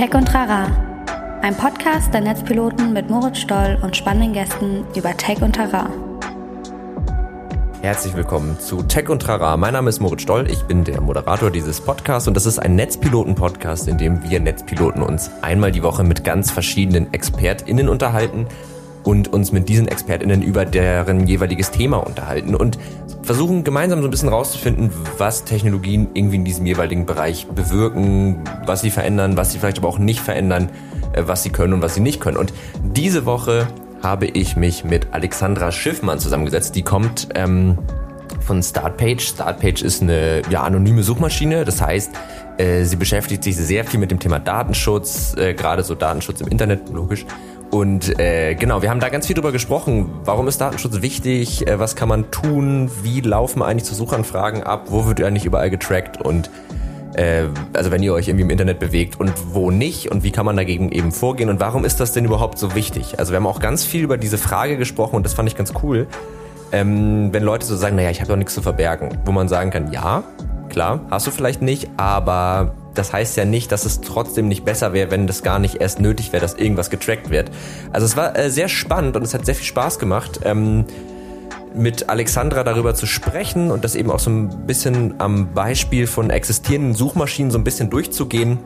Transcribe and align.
Tech 0.00 0.14
und 0.14 0.32
Rara, 0.32 0.64
ein 1.42 1.54
Podcast 1.54 2.14
der 2.14 2.22
Netzpiloten 2.22 2.94
mit 2.94 3.10
Moritz 3.10 3.36
Stoll 3.36 3.78
und 3.82 3.94
spannenden 3.94 4.32
Gästen 4.32 4.86
über 4.96 5.14
Tech 5.14 5.42
und 5.42 5.58
Rara. 5.58 5.90
Herzlich 7.82 8.16
willkommen 8.16 8.58
zu 8.58 8.82
Tech 8.82 9.10
und 9.10 9.20
Trara. 9.20 9.58
Mein 9.58 9.74
Name 9.74 9.90
ist 9.90 10.00
Moritz 10.00 10.22
Stoll, 10.22 10.50
ich 10.50 10.62
bin 10.62 10.84
der 10.84 11.02
Moderator 11.02 11.50
dieses 11.50 11.82
Podcasts 11.82 12.26
und 12.26 12.32
das 12.32 12.46
ist 12.46 12.58
ein 12.58 12.76
Netzpiloten-Podcast, 12.76 13.88
in 13.88 13.98
dem 13.98 14.24
wir 14.24 14.40
Netzpiloten 14.40 15.02
uns 15.02 15.30
einmal 15.42 15.70
die 15.70 15.82
Woche 15.82 16.02
mit 16.02 16.24
ganz 16.24 16.50
verschiedenen 16.50 17.12
ExpertInnen 17.12 17.90
unterhalten 17.90 18.46
und 19.02 19.32
uns 19.32 19.52
mit 19.52 19.68
diesen 19.68 19.88
ExpertInnen 19.88 20.42
über 20.42 20.64
deren 20.64 21.26
jeweiliges 21.26 21.70
Thema 21.70 21.98
unterhalten 21.98 22.54
und 22.54 22.78
versuchen 23.22 23.64
gemeinsam 23.64 24.00
so 24.00 24.08
ein 24.08 24.10
bisschen 24.10 24.28
rauszufinden, 24.28 24.90
was 25.18 25.44
Technologien 25.44 26.08
irgendwie 26.14 26.36
in 26.36 26.44
diesem 26.44 26.66
jeweiligen 26.66 27.06
Bereich 27.06 27.46
bewirken, 27.46 28.42
was 28.66 28.80
sie 28.80 28.90
verändern, 28.90 29.36
was 29.36 29.52
sie 29.52 29.58
vielleicht 29.58 29.78
aber 29.78 29.88
auch 29.88 29.98
nicht 29.98 30.20
verändern, 30.20 30.70
äh, 31.12 31.22
was 31.26 31.42
sie 31.42 31.50
können 31.50 31.72
und 31.74 31.82
was 31.82 31.94
sie 31.94 32.00
nicht 32.00 32.20
können. 32.20 32.36
Und 32.36 32.52
diese 32.82 33.26
Woche 33.26 33.68
habe 34.02 34.26
ich 34.26 34.56
mich 34.56 34.84
mit 34.84 35.08
Alexandra 35.12 35.72
Schiffmann 35.72 36.18
zusammengesetzt. 36.18 36.74
Die 36.74 36.82
kommt 36.82 37.28
ähm, 37.34 37.78
von 38.40 38.62
Startpage. 38.62 39.28
Startpage 39.28 39.82
ist 39.82 40.02
eine 40.02 40.42
ja, 40.50 40.62
anonyme 40.62 41.02
Suchmaschine. 41.02 41.64
Das 41.64 41.82
heißt, 41.82 42.10
äh, 42.58 42.84
sie 42.84 42.96
beschäftigt 42.96 43.44
sich 43.44 43.56
sehr 43.56 43.84
viel 43.84 44.00
mit 44.00 44.10
dem 44.10 44.18
Thema 44.18 44.38
Datenschutz, 44.38 45.34
äh, 45.36 45.54
gerade 45.54 45.82
so 45.82 45.94
Datenschutz 45.94 46.40
im 46.40 46.48
Internet, 46.48 46.88
logisch. 46.88 47.26
Und 47.70 48.18
äh, 48.18 48.56
genau, 48.56 48.82
wir 48.82 48.90
haben 48.90 48.98
da 48.98 49.08
ganz 49.08 49.28
viel 49.28 49.34
drüber 49.34 49.52
gesprochen. 49.52 50.10
Warum 50.24 50.48
ist 50.48 50.60
Datenschutz 50.60 51.02
wichtig? 51.02 51.68
Äh, 51.68 51.78
was 51.78 51.94
kann 51.94 52.08
man 52.08 52.30
tun? 52.32 52.90
Wie 53.02 53.20
laufen 53.20 53.62
eigentlich 53.62 53.84
zu 53.84 53.94
Suchanfragen 53.94 54.64
ab? 54.64 54.86
Wo 54.88 55.06
wird 55.06 55.22
eigentlich 55.22 55.44
überall 55.44 55.70
getrackt? 55.70 56.20
Und 56.20 56.50
äh, 57.14 57.44
also 57.72 57.92
wenn 57.92 58.02
ihr 58.02 58.12
euch 58.12 58.26
irgendwie 58.26 58.42
im 58.42 58.50
Internet 58.50 58.80
bewegt 58.80 59.20
und 59.20 59.32
wo 59.52 59.70
nicht 59.70 60.10
und 60.10 60.24
wie 60.24 60.32
kann 60.32 60.46
man 60.46 60.56
dagegen 60.56 60.90
eben 60.90 61.12
vorgehen 61.12 61.48
und 61.48 61.60
warum 61.60 61.84
ist 61.84 62.00
das 62.00 62.12
denn 62.12 62.24
überhaupt 62.24 62.58
so 62.58 62.74
wichtig? 62.74 63.18
Also 63.18 63.32
wir 63.32 63.36
haben 63.36 63.46
auch 63.46 63.60
ganz 63.60 63.84
viel 63.84 64.02
über 64.02 64.16
diese 64.16 64.38
Frage 64.38 64.76
gesprochen 64.76 65.16
und 65.16 65.24
das 65.24 65.34
fand 65.34 65.48
ich 65.48 65.56
ganz 65.56 65.72
cool. 65.82 66.08
Ähm, 66.72 67.32
wenn 67.32 67.42
Leute 67.44 67.66
so 67.66 67.76
sagen, 67.76 67.96
naja, 67.96 68.10
ich 68.10 68.20
habe 68.20 68.28
doch 68.28 68.36
nichts 68.36 68.54
zu 68.54 68.62
verbergen, 68.62 69.10
wo 69.24 69.32
man 69.32 69.48
sagen 69.48 69.70
kann, 69.70 69.92
ja, 69.92 70.24
klar, 70.68 71.00
hast 71.10 71.26
du 71.26 71.30
vielleicht 71.30 71.62
nicht, 71.62 71.88
aber 71.96 72.74
das 72.94 73.12
heißt 73.12 73.36
ja 73.36 73.44
nicht, 73.44 73.72
dass 73.72 73.84
es 73.84 74.00
trotzdem 74.00 74.48
nicht 74.48 74.64
besser 74.64 74.92
wäre, 74.92 75.10
wenn 75.10 75.26
das 75.26 75.42
gar 75.42 75.58
nicht 75.58 75.76
erst 75.76 76.00
nötig 76.00 76.32
wäre, 76.32 76.40
dass 76.40 76.54
irgendwas 76.54 76.90
getrackt 76.90 77.30
wird. 77.30 77.50
Also 77.92 78.06
es 78.06 78.16
war 78.16 78.36
äh, 78.36 78.50
sehr 78.50 78.68
spannend 78.68 79.16
und 79.16 79.22
es 79.22 79.34
hat 79.34 79.46
sehr 79.46 79.54
viel 79.54 79.66
Spaß 79.66 79.98
gemacht, 79.98 80.40
ähm, 80.44 80.84
mit 81.74 82.08
Alexandra 82.08 82.64
darüber 82.64 82.94
zu 82.94 83.06
sprechen 83.06 83.70
und 83.70 83.84
das 83.84 83.94
eben 83.94 84.10
auch 84.10 84.18
so 84.18 84.30
ein 84.30 84.66
bisschen 84.66 85.14
am 85.18 85.52
Beispiel 85.52 86.06
von 86.06 86.30
existierenden 86.30 86.94
Suchmaschinen 86.94 87.50
so 87.50 87.58
ein 87.58 87.64
bisschen 87.64 87.90
durchzugehen 87.90 88.58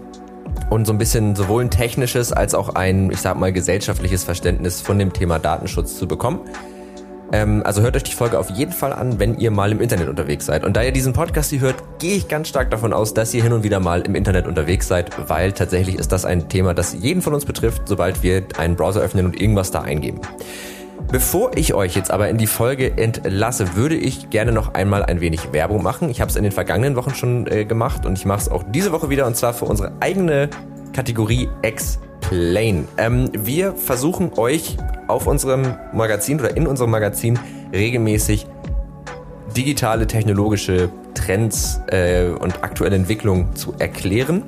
und 0.71 0.87
so 0.87 0.93
ein 0.93 0.99
bisschen 0.99 1.37
sowohl 1.37 1.63
ein 1.65 1.71
technisches 1.71 2.33
als 2.33 2.55
auch 2.55 2.71
ein, 2.75 3.11
ich 3.11 3.21
sag 3.21 3.39
mal, 3.39 3.53
gesellschaftliches 3.53 4.25
Verständnis 4.25 4.81
von 4.81 4.99
dem 4.99 5.13
Thema 5.13 5.39
Datenschutz 5.39 5.99
zu 5.99 6.09
bekommen. 6.09 6.41
Ähm, 7.35 7.63
also 7.65 7.83
hört 7.83 7.97
euch 7.97 8.05
die 8.05 8.13
Folge 8.13 8.39
auf 8.39 8.49
jeden 8.51 8.71
Fall 8.71 8.93
an, 8.93 9.19
wenn 9.19 9.37
ihr 9.39 9.51
mal 9.51 9.73
im 9.73 9.81
Internet 9.81 10.09
unterwegs 10.09 10.47
seid. 10.47 10.63
Und 10.63 10.77
da 10.77 10.83
ihr 10.83 10.93
diesen 10.93 11.13
Podcast 11.13 11.51
hier 11.51 11.59
hört, 11.59 11.83
gehe 11.99 12.15
ich 12.15 12.29
ganz 12.29 12.47
stark 12.47 12.71
davon 12.71 12.93
aus, 12.93 13.13
dass 13.13 13.35
ihr 13.35 13.43
hin 13.43 13.53
und 13.53 13.65
wieder 13.65 13.81
mal 13.81 14.03
im 14.03 14.15
Internet 14.15 14.47
unterwegs 14.47 14.87
seid, 14.87 15.11
weil 15.29 15.51
tatsächlich 15.51 15.97
ist 15.97 16.13
das 16.13 16.25
ein 16.25 16.49
Thema, 16.49 16.75
das 16.75 16.95
jeden 16.95 17.23
von 17.23 17.35
uns 17.35 17.45
betrifft, 17.45 17.83
sobald 17.87 18.23
wir 18.23 18.45
einen 18.57 18.77
Browser 18.77 19.01
öffnen 19.01 19.27
und 19.27 19.41
irgendwas 19.41 19.73
da 19.73 19.81
eingeben. 19.81 20.21
Bevor 21.11 21.57
ich 21.57 21.75
euch 21.75 21.97
jetzt 21.97 22.13
aber 22.13 22.29
in 22.29 22.39
die 22.39 22.47
Folge 22.47 22.97
entlasse, 22.97 23.75
würde 23.75 23.97
ich 23.97 24.31
gerne 24.31 24.53
noch 24.53 24.75
einmal 24.75 25.03
ein 25.03 25.21
wenig 25.21 25.53
Werbung 25.53 25.83
machen. 25.83 26.11
Ich 26.11 26.21
habe 26.21 26.31
es 26.31 26.37
in 26.37 26.45
den 26.45 26.53
vergangenen 26.53 26.95
Wochen 26.95 27.17
schon 27.17 27.49
äh, 27.49 27.65
gemacht 27.65 28.07
und 28.07 28.17
ich 28.17 28.27
mache 28.27 28.43
es 28.43 28.49
auch 28.49 28.63
diese 28.69 28.93
Woche 28.93 29.11
wieder 29.11 29.27
und 29.27 29.37
zwar 29.37 29.55
für 29.55 29.65
unsere 29.65 29.91
eigene 29.99 30.51
Kategorie 30.93 31.49
Explain. 32.25 32.89
Ähm, 32.97 33.31
wir 33.35 33.75
versuchen 33.75 34.33
euch 34.39 34.79
auf 35.09 35.27
unserem 35.27 35.75
Magazin 35.93 36.41
oder 36.41 36.57
in 36.57 36.67
unserem 36.67 36.91
Magazin 36.91 37.39
regelmäßig 37.71 38.47
digitale 39.55 40.07
technologische 40.07 40.89
Trends 41.13 41.81
äh, 41.89 42.29
und 42.29 42.65
aktuelle 42.65 42.97
Entwicklungen 42.97 43.55
zu 43.55 43.75
erklären. 43.79 44.43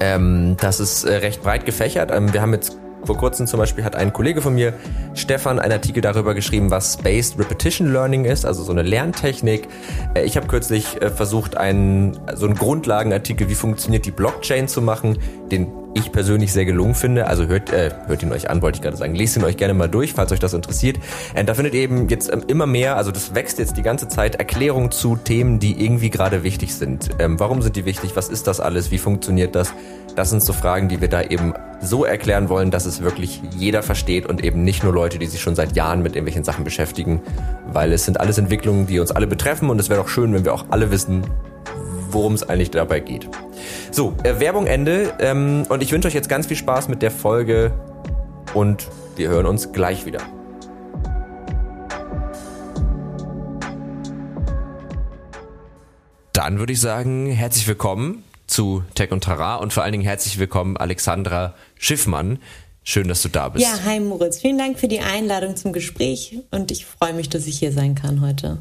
Ähm, 0.00 0.56
das 0.60 0.80
ist 0.80 1.04
äh, 1.04 1.16
recht 1.16 1.42
breit 1.42 1.64
gefächert. 1.64 2.10
Ähm, 2.10 2.32
wir 2.32 2.42
haben 2.42 2.54
jetzt 2.54 2.76
vor 3.04 3.16
kurzem 3.16 3.46
zum 3.46 3.58
Beispiel 3.58 3.84
hat 3.84 3.96
ein 3.96 4.12
Kollege 4.12 4.42
von 4.42 4.54
mir, 4.54 4.74
Stefan, 5.14 5.58
einen 5.58 5.72
Artikel 5.72 6.00
darüber 6.00 6.34
geschrieben, 6.34 6.70
was 6.70 6.94
Spaced 6.94 7.38
Repetition 7.38 7.92
Learning 7.92 8.24
ist, 8.24 8.44
also 8.44 8.62
so 8.62 8.72
eine 8.72 8.82
Lerntechnik. 8.82 9.68
Äh, 10.14 10.24
ich 10.24 10.36
habe 10.36 10.46
kürzlich 10.48 11.00
äh, 11.00 11.10
versucht, 11.10 11.56
einen, 11.56 12.18
so 12.34 12.46
einen 12.46 12.56
Grundlagenartikel, 12.56 13.48
wie 13.48 13.54
funktioniert 13.54 14.06
die 14.06 14.10
Blockchain 14.10 14.68
zu 14.68 14.82
machen, 14.82 15.18
den 15.50 15.68
ich 15.94 16.12
persönlich 16.12 16.52
sehr 16.52 16.64
gelungen 16.64 16.94
finde. 16.94 17.26
Also 17.26 17.46
hört, 17.46 17.72
äh, 17.72 17.90
hört 18.06 18.22
ihn 18.22 18.32
euch 18.32 18.48
an, 18.48 18.62
wollte 18.62 18.76
ich 18.76 18.82
gerade 18.82 18.96
sagen. 18.96 19.14
Lest 19.14 19.36
ihn 19.36 19.44
euch 19.44 19.56
gerne 19.56 19.74
mal 19.74 19.88
durch, 19.88 20.12
falls 20.12 20.32
euch 20.32 20.38
das 20.38 20.54
interessiert. 20.54 20.98
Und 21.36 21.48
da 21.48 21.54
findet 21.54 21.74
eben 21.74 22.08
jetzt 22.08 22.32
ähm, 22.32 22.42
immer 22.46 22.66
mehr, 22.66 22.96
also 22.96 23.10
das 23.10 23.34
wächst 23.34 23.58
jetzt 23.58 23.76
die 23.76 23.82
ganze 23.82 24.08
Zeit, 24.08 24.36
Erklärungen 24.36 24.90
zu 24.90 25.16
Themen, 25.16 25.58
die 25.58 25.84
irgendwie 25.84 26.10
gerade 26.10 26.42
wichtig 26.42 26.74
sind. 26.74 27.10
Ähm, 27.18 27.40
warum 27.40 27.62
sind 27.62 27.76
die 27.76 27.84
wichtig? 27.84 28.12
Was 28.14 28.28
ist 28.28 28.46
das 28.46 28.60
alles? 28.60 28.90
Wie 28.90 28.98
funktioniert 28.98 29.54
das? 29.54 29.72
Das 30.16 30.30
sind 30.30 30.42
so 30.42 30.52
Fragen, 30.52 30.88
die 30.88 31.00
wir 31.00 31.08
da 31.08 31.22
eben 31.22 31.54
so 31.80 32.04
erklären 32.04 32.48
wollen, 32.48 32.70
dass 32.70 32.84
es 32.84 33.02
wirklich 33.02 33.40
jeder 33.56 33.82
versteht 33.82 34.26
und 34.26 34.44
eben 34.44 34.64
nicht 34.64 34.82
nur 34.82 34.92
Leute, 34.92 35.18
die 35.18 35.26
sich 35.26 35.40
schon 35.40 35.54
seit 35.54 35.76
Jahren 35.76 36.02
mit 36.02 36.14
irgendwelchen 36.14 36.44
Sachen 36.44 36.64
beschäftigen, 36.64 37.22
weil 37.72 37.92
es 37.92 38.04
sind 38.04 38.20
alles 38.20 38.36
Entwicklungen, 38.36 38.86
die 38.86 39.00
uns 39.00 39.12
alle 39.12 39.26
betreffen 39.26 39.70
und 39.70 39.80
es 39.80 39.88
wäre 39.88 40.00
doch 40.00 40.08
schön, 40.08 40.34
wenn 40.34 40.44
wir 40.44 40.52
auch 40.52 40.66
alle 40.70 40.90
wissen, 40.90 41.24
worum 42.12 42.34
es 42.34 42.42
eigentlich 42.42 42.70
dabei 42.70 43.00
geht. 43.00 43.28
So, 43.90 44.14
äh, 44.22 44.40
Werbung 44.40 44.66
Ende 44.66 45.12
ähm, 45.20 45.64
und 45.68 45.82
ich 45.82 45.92
wünsche 45.92 46.08
euch 46.08 46.14
jetzt 46.14 46.28
ganz 46.28 46.46
viel 46.46 46.56
Spaß 46.56 46.88
mit 46.88 47.02
der 47.02 47.10
Folge 47.10 47.72
und 48.54 48.88
wir 49.16 49.28
hören 49.28 49.46
uns 49.46 49.72
gleich 49.72 50.06
wieder. 50.06 50.20
Dann 56.32 56.58
würde 56.58 56.72
ich 56.72 56.80
sagen, 56.80 57.26
herzlich 57.26 57.66
willkommen 57.68 58.24
zu 58.46 58.82
Tech 58.94 59.12
und 59.12 59.24
Tara 59.24 59.56
und 59.56 59.72
vor 59.72 59.82
allen 59.82 59.92
Dingen 59.92 60.04
herzlich 60.04 60.38
willkommen 60.38 60.76
Alexandra 60.76 61.54
Schiffmann. 61.78 62.38
Schön, 62.82 63.08
dass 63.08 63.22
du 63.22 63.28
da 63.28 63.50
bist. 63.50 63.64
Ja, 63.64 63.84
hi 63.84 64.00
Moritz. 64.00 64.40
Vielen 64.40 64.58
Dank 64.58 64.78
für 64.78 64.88
die 64.88 65.00
Einladung 65.00 65.54
zum 65.54 65.72
Gespräch 65.72 66.38
und 66.50 66.70
ich 66.70 66.86
freue 66.86 67.12
mich, 67.12 67.28
dass 67.28 67.46
ich 67.46 67.58
hier 67.58 67.72
sein 67.72 67.94
kann 67.94 68.20
heute. 68.20 68.58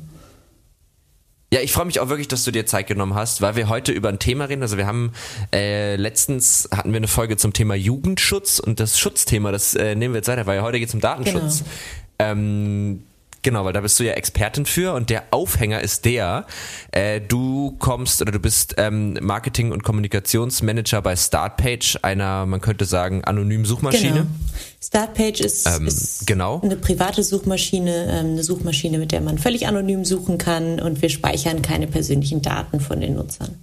Ja, 1.52 1.62
ich 1.62 1.72
freue 1.72 1.86
mich 1.86 2.00
auch 2.00 2.10
wirklich, 2.10 2.28
dass 2.28 2.44
du 2.44 2.52
dir 2.52 2.68
Zeit 2.68 2.86
genommen 2.86 3.16
hast, 3.16 3.42
weil 3.42 3.56
wir 3.56 3.70
heute 3.70 3.92
über 3.92 4.10
ein 4.10 4.20
Thema 4.20 4.46
reden. 4.46 4.62
Also 4.62 4.78
wir 4.78 4.86
haben 4.86 5.14
äh, 5.52 5.96
letztens 5.96 6.70
hatten 6.72 6.92
wir 6.92 6.98
eine 6.98 7.08
Folge 7.08 7.38
zum 7.38 7.54
Thema 7.54 7.74
Jugendschutz 7.74 8.60
und 8.60 8.80
das 8.80 9.00
Schutzthema, 9.00 9.52
das 9.52 9.74
äh, 9.74 9.96
nehmen 9.96 10.14
wir 10.14 10.20
jetzt 10.20 10.28
weiter, 10.28 10.46
weil 10.46 10.62
heute 10.62 10.80
geht 10.80 10.90
es 10.90 10.94
um 10.94 11.02
Datenschutz. 11.02 11.60
Genau. 11.60 12.32
Ähm, 12.32 13.04
Genau, 13.42 13.64
weil 13.64 13.74
da 13.74 13.82
bist 13.82 13.98
du 14.00 14.04
ja 14.04 14.14
Expertin 14.14 14.66
für 14.66 14.94
und 14.94 15.10
der 15.10 15.24
Aufhänger 15.32 15.82
ist 15.82 16.04
der, 16.04 16.46
äh, 16.92 17.22
du 17.22 17.76
kommst 17.80 18.22
oder 18.22 18.32
du 18.32 18.40
bist 18.40 18.76
ähm, 18.78 19.18
Marketing- 19.22 19.72
und 19.72 19.84
Kommunikationsmanager 19.84 21.02
bei 21.02 21.16
Startpage, 21.16 22.00
einer, 22.02 22.46
man 22.46 22.60
könnte 22.60 22.84
sagen, 22.84 23.24
anonymen 23.24 23.64
Suchmaschine. 23.64 24.14
Genau. 24.14 24.26
Startpage 24.82 25.40
ist, 25.40 25.68
ähm, 25.68 25.88
ist 25.88 26.28
genau. 26.28 26.60
eine 26.62 26.76
private 26.76 27.24
Suchmaschine, 27.24 28.08
ähm, 28.12 28.32
eine 28.32 28.44
Suchmaschine, 28.44 28.98
mit 28.98 29.14
der 29.14 29.22
man 29.22 29.38
völlig 29.38 29.68
anonym 29.68 30.04
suchen 30.04 30.38
kann 30.38 30.80
und 30.82 31.02
wir 31.02 31.10
speichern 31.10 31.62
keine 31.62 31.88
persönlichen 31.88 32.42
Daten 32.42 32.82
von 32.82 33.00
den 33.00 33.16
Nutzern. 33.16 33.56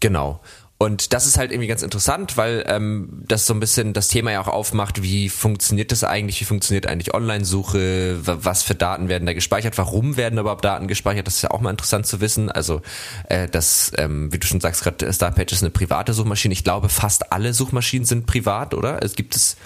Genau. 0.00 0.40
Und 0.80 1.12
das 1.12 1.26
ist 1.26 1.38
halt 1.38 1.50
irgendwie 1.50 1.66
ganz 1.66 1.82
interessant, 1.82 2.36
weil 2.36 2.64
ähm, 2.68 3.08
das 3.26 3.46
so 3.46 3.52
ein 3.52 3.58
bisschen 3.58 3.94
das 3.94 4.06
Thema 4.06 4.30
ja 4.30 4.40
auch 4.40 4.46
aufmacht, 4.46 5.02
wie 5.02 5.28
funktioniert 5.28 5.90
das 5.90 6.04
eigentlich, 6.04 6.40
wie 6.40 6.44
funktioniert 6.44 6.86
eigentlich 6.86 7.12
Online-Suche, 7.14 8.20
was 8.22 8.62
für 8.62 8.76
Daten 8.76 9.08
werden 9.08 9.26
da 9.26 9.32
gespeichert, 9.32 9.76
warum 9.76 10.16
werden 10.16 10.38
überhaupt 10.38 10.64
Daten 10.64 10.86
gespeichert, 10.86 11.26
das 11.26 11.34
ist 11.34 11.42
ja 11.42 11.50
auch 11.50 11.60
mal 11.60 11.70
interessant 11.70 12.06
zu 12.06 12.20
wissen. 12.20 12.48
Also 12.48 12.80
äh, 13.28 13.48
das, 13.48 13.90
ähm, 13.96 14.32
wie 14.32 14.38
du 14.38 14.46
schon 14.46 14.60
sagst, 14.60 14.84
gerade 14.84 15.12
Startpage 15.12 15.52
ist 15.52 15.64
eine 15.64 15.70
private 15.70 16.12
Suchmaschine. 16.12 16.52
Ich 16.52 16.62
glaube, 16.62 16.88
fast 16.88 17.32
alle 17.32 17.54
Suchmaschinen 17.54 18.04
sind 18.04 18.26
privat, 18.26 18.72
oder? 18.72 19.02
Es 19.02 19.16
gibt 19.16 19.34
es 19.34 19.56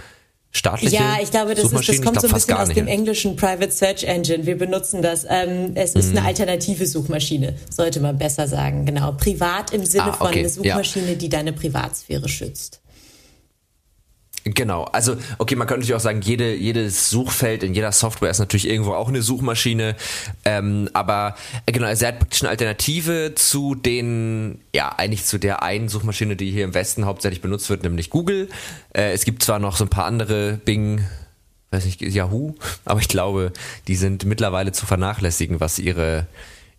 staatliche 0.53 0.95
Ja, 0.95 1.17
ich 1.21 1.31
glaube, 1.31 1.55
das, 1.55 1.73
ist, 1.73 1.89
das 1.89 2.03
kommt 2.03 2.21
so 2.21 2.29
ein 2.29 2.35
bisschen 2.35 2.55
aus 2.55 2.69
dem 2.69 2.87
englischen 2.87 3.37
Private 3.37 3.73
Search 3.73 4.05
Engine. 4.05 4.47
Wir 4.47 4.57
benutzen 4.57 5.03
das. 5.03 5.27
Ähm, 5.29 5.73
es 5.75 5.95
ist 5.95 6.11
mhm. 6.11 6.19
eine 6.19 6.27
alternative 6.29 6.87
Suchmaschine, 6.87 7.55
sollte 7.71 8.01
man 8.01 8.19
besser 8.19 8.47
sagen. 8.47 8.85
Genau. 8.85 9.13
Privat 9.13 9.73
im 9.73 9.85
Sinne 9.85 10.05
ah, 10.05 10.09
okay. 10.09 10.19
von 10.19 10.29
eine 10.29 10.49
Suchmaschine, 10.49 11.09
ja. 11.11 11.15
die 11.15 11.29
deine 11.29 11.53
Privatsphäre 11.53 12.29
schützt. 12.29 12.82
Genau, 14.45 14.85
also 14.85 15.17
okay, 15.39 15.55
man 15.55 15.69
könnte 15.69 15.81
natürlich 15.81 15.95
auch 15.95 16.01
sagen, 16.01 16.21
jede, 16.21 16.55
jedes 16.55 17.11
Suchfeld 17.11 17.63
in 17.63 17.75
jeder 17.75 17.93
Software 17.93 18.31
ist 18.31 18.41
natürlich 18.41 18.69
irgendwo 18.69 18.95
auch 18.95 19.09
eine 19.09 19.23
Suchmaschine, 19.23 19.95
ähm, 20.45 20.89
aber 20.95 21.37
äh, 21.67 21.71
genau, 21.71 21.87
also 21.87 22.05
er 22.05 22.09
hat 22.09 22.19
praktisch 22.19 22.43
eine 22.43 22.51
Alternative 22.51 23.35
zu 23.37 23.77
den, 23.77 24.61
ja, 24.75 24.89
eigentlich 24.97 25.25
zu 25.27 25.39
der 25.39 25.63
einen 25.63 25.89
Suchmaschine, 25.89 26.35
die 26.35 26.51
hier 26.51 26.65
im 26.65 26.75
Westen 26.75 27.07
hauptsächlich 27.07 27.41
benutzt 27.41 27.71
wird, 27.71 27.85
nämlich 27.85 28.11
Google. 28.11 28.49
Äh, 28.93 29.13
es 29.13 29.25
gibt 29.25 29.45
zwar 29.45 29.61
noch 29.61 29.77
so 29.77 29.85
ein 29.85 29.91
paar 29.91 30.07
andere, 30.07 30.55
Bing, 30.65 31.05
weiß 31.71 31.85
nicht, 31.85 32.01
Yahoo, 32.01 32.57
aber 32.85 32.99
ich 32.99 33.09
glaube, 33.09 33.53
die 33.87 33.97
sind 33.97 34.25
mittlerweile 34.25 34.73
zu 34.73 34.87
vernachlässigen, 34.87 35.61
was 35.61 35.79
ihre 35.79 36.27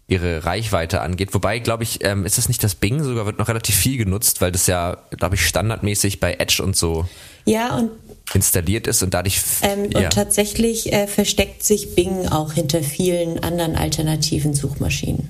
ihre 0.05 0.43
Reichweite 0.43 0.99
angeht. 0.99 1.33
Wobei, 1.33 1.59
glaube 1.59 1.83
ich, 1.83 2.03
ähm, 2.03 2.25
ist 2.25 2.37
das 2.37 2.49
nicht 2.49 2.61
das 2.61 2.75
Bing 2.75 3.01
sogar 3.01 3.25
wird 3.25 3.39
noch 3.39 3.47
relativ 3.47 3.73
viel 3.73 3.97
genutzt, 3.97 4.41
weil 4.41 4.51
das 4.51 4.67
ja, 4.67 4.97
glaube 5.11 5.35
ich, 5.35 5.47
standardmäßig 5.47 6.19
bei 6.19 6.33
Edge 6.33 6.61
und 6.61 6.75
so 6.75 7.07
ja, 7.45 7.77
und 7.77 7.91
installiert 8.33 8.87
ist 8.87 9.03
und 9.03 9.13
dadurch. 9.13 9.41
Ähm, 9.61 9.89
ja. 9.91 9.99
Und 9.99 10.13
tatsächlich 10.13 10.91
äh, 10.91 11.07
versteckt 11.07 11.63
sich 11.63 11.95
Bing 11.95 12.27
auch 12.27 12.53
hinter 12.53 12.81
vielen 12.81 13.43
anderen 13.43 13.75
alternativen 13.75 14.53
Suchmaschinen. 14.53 15.29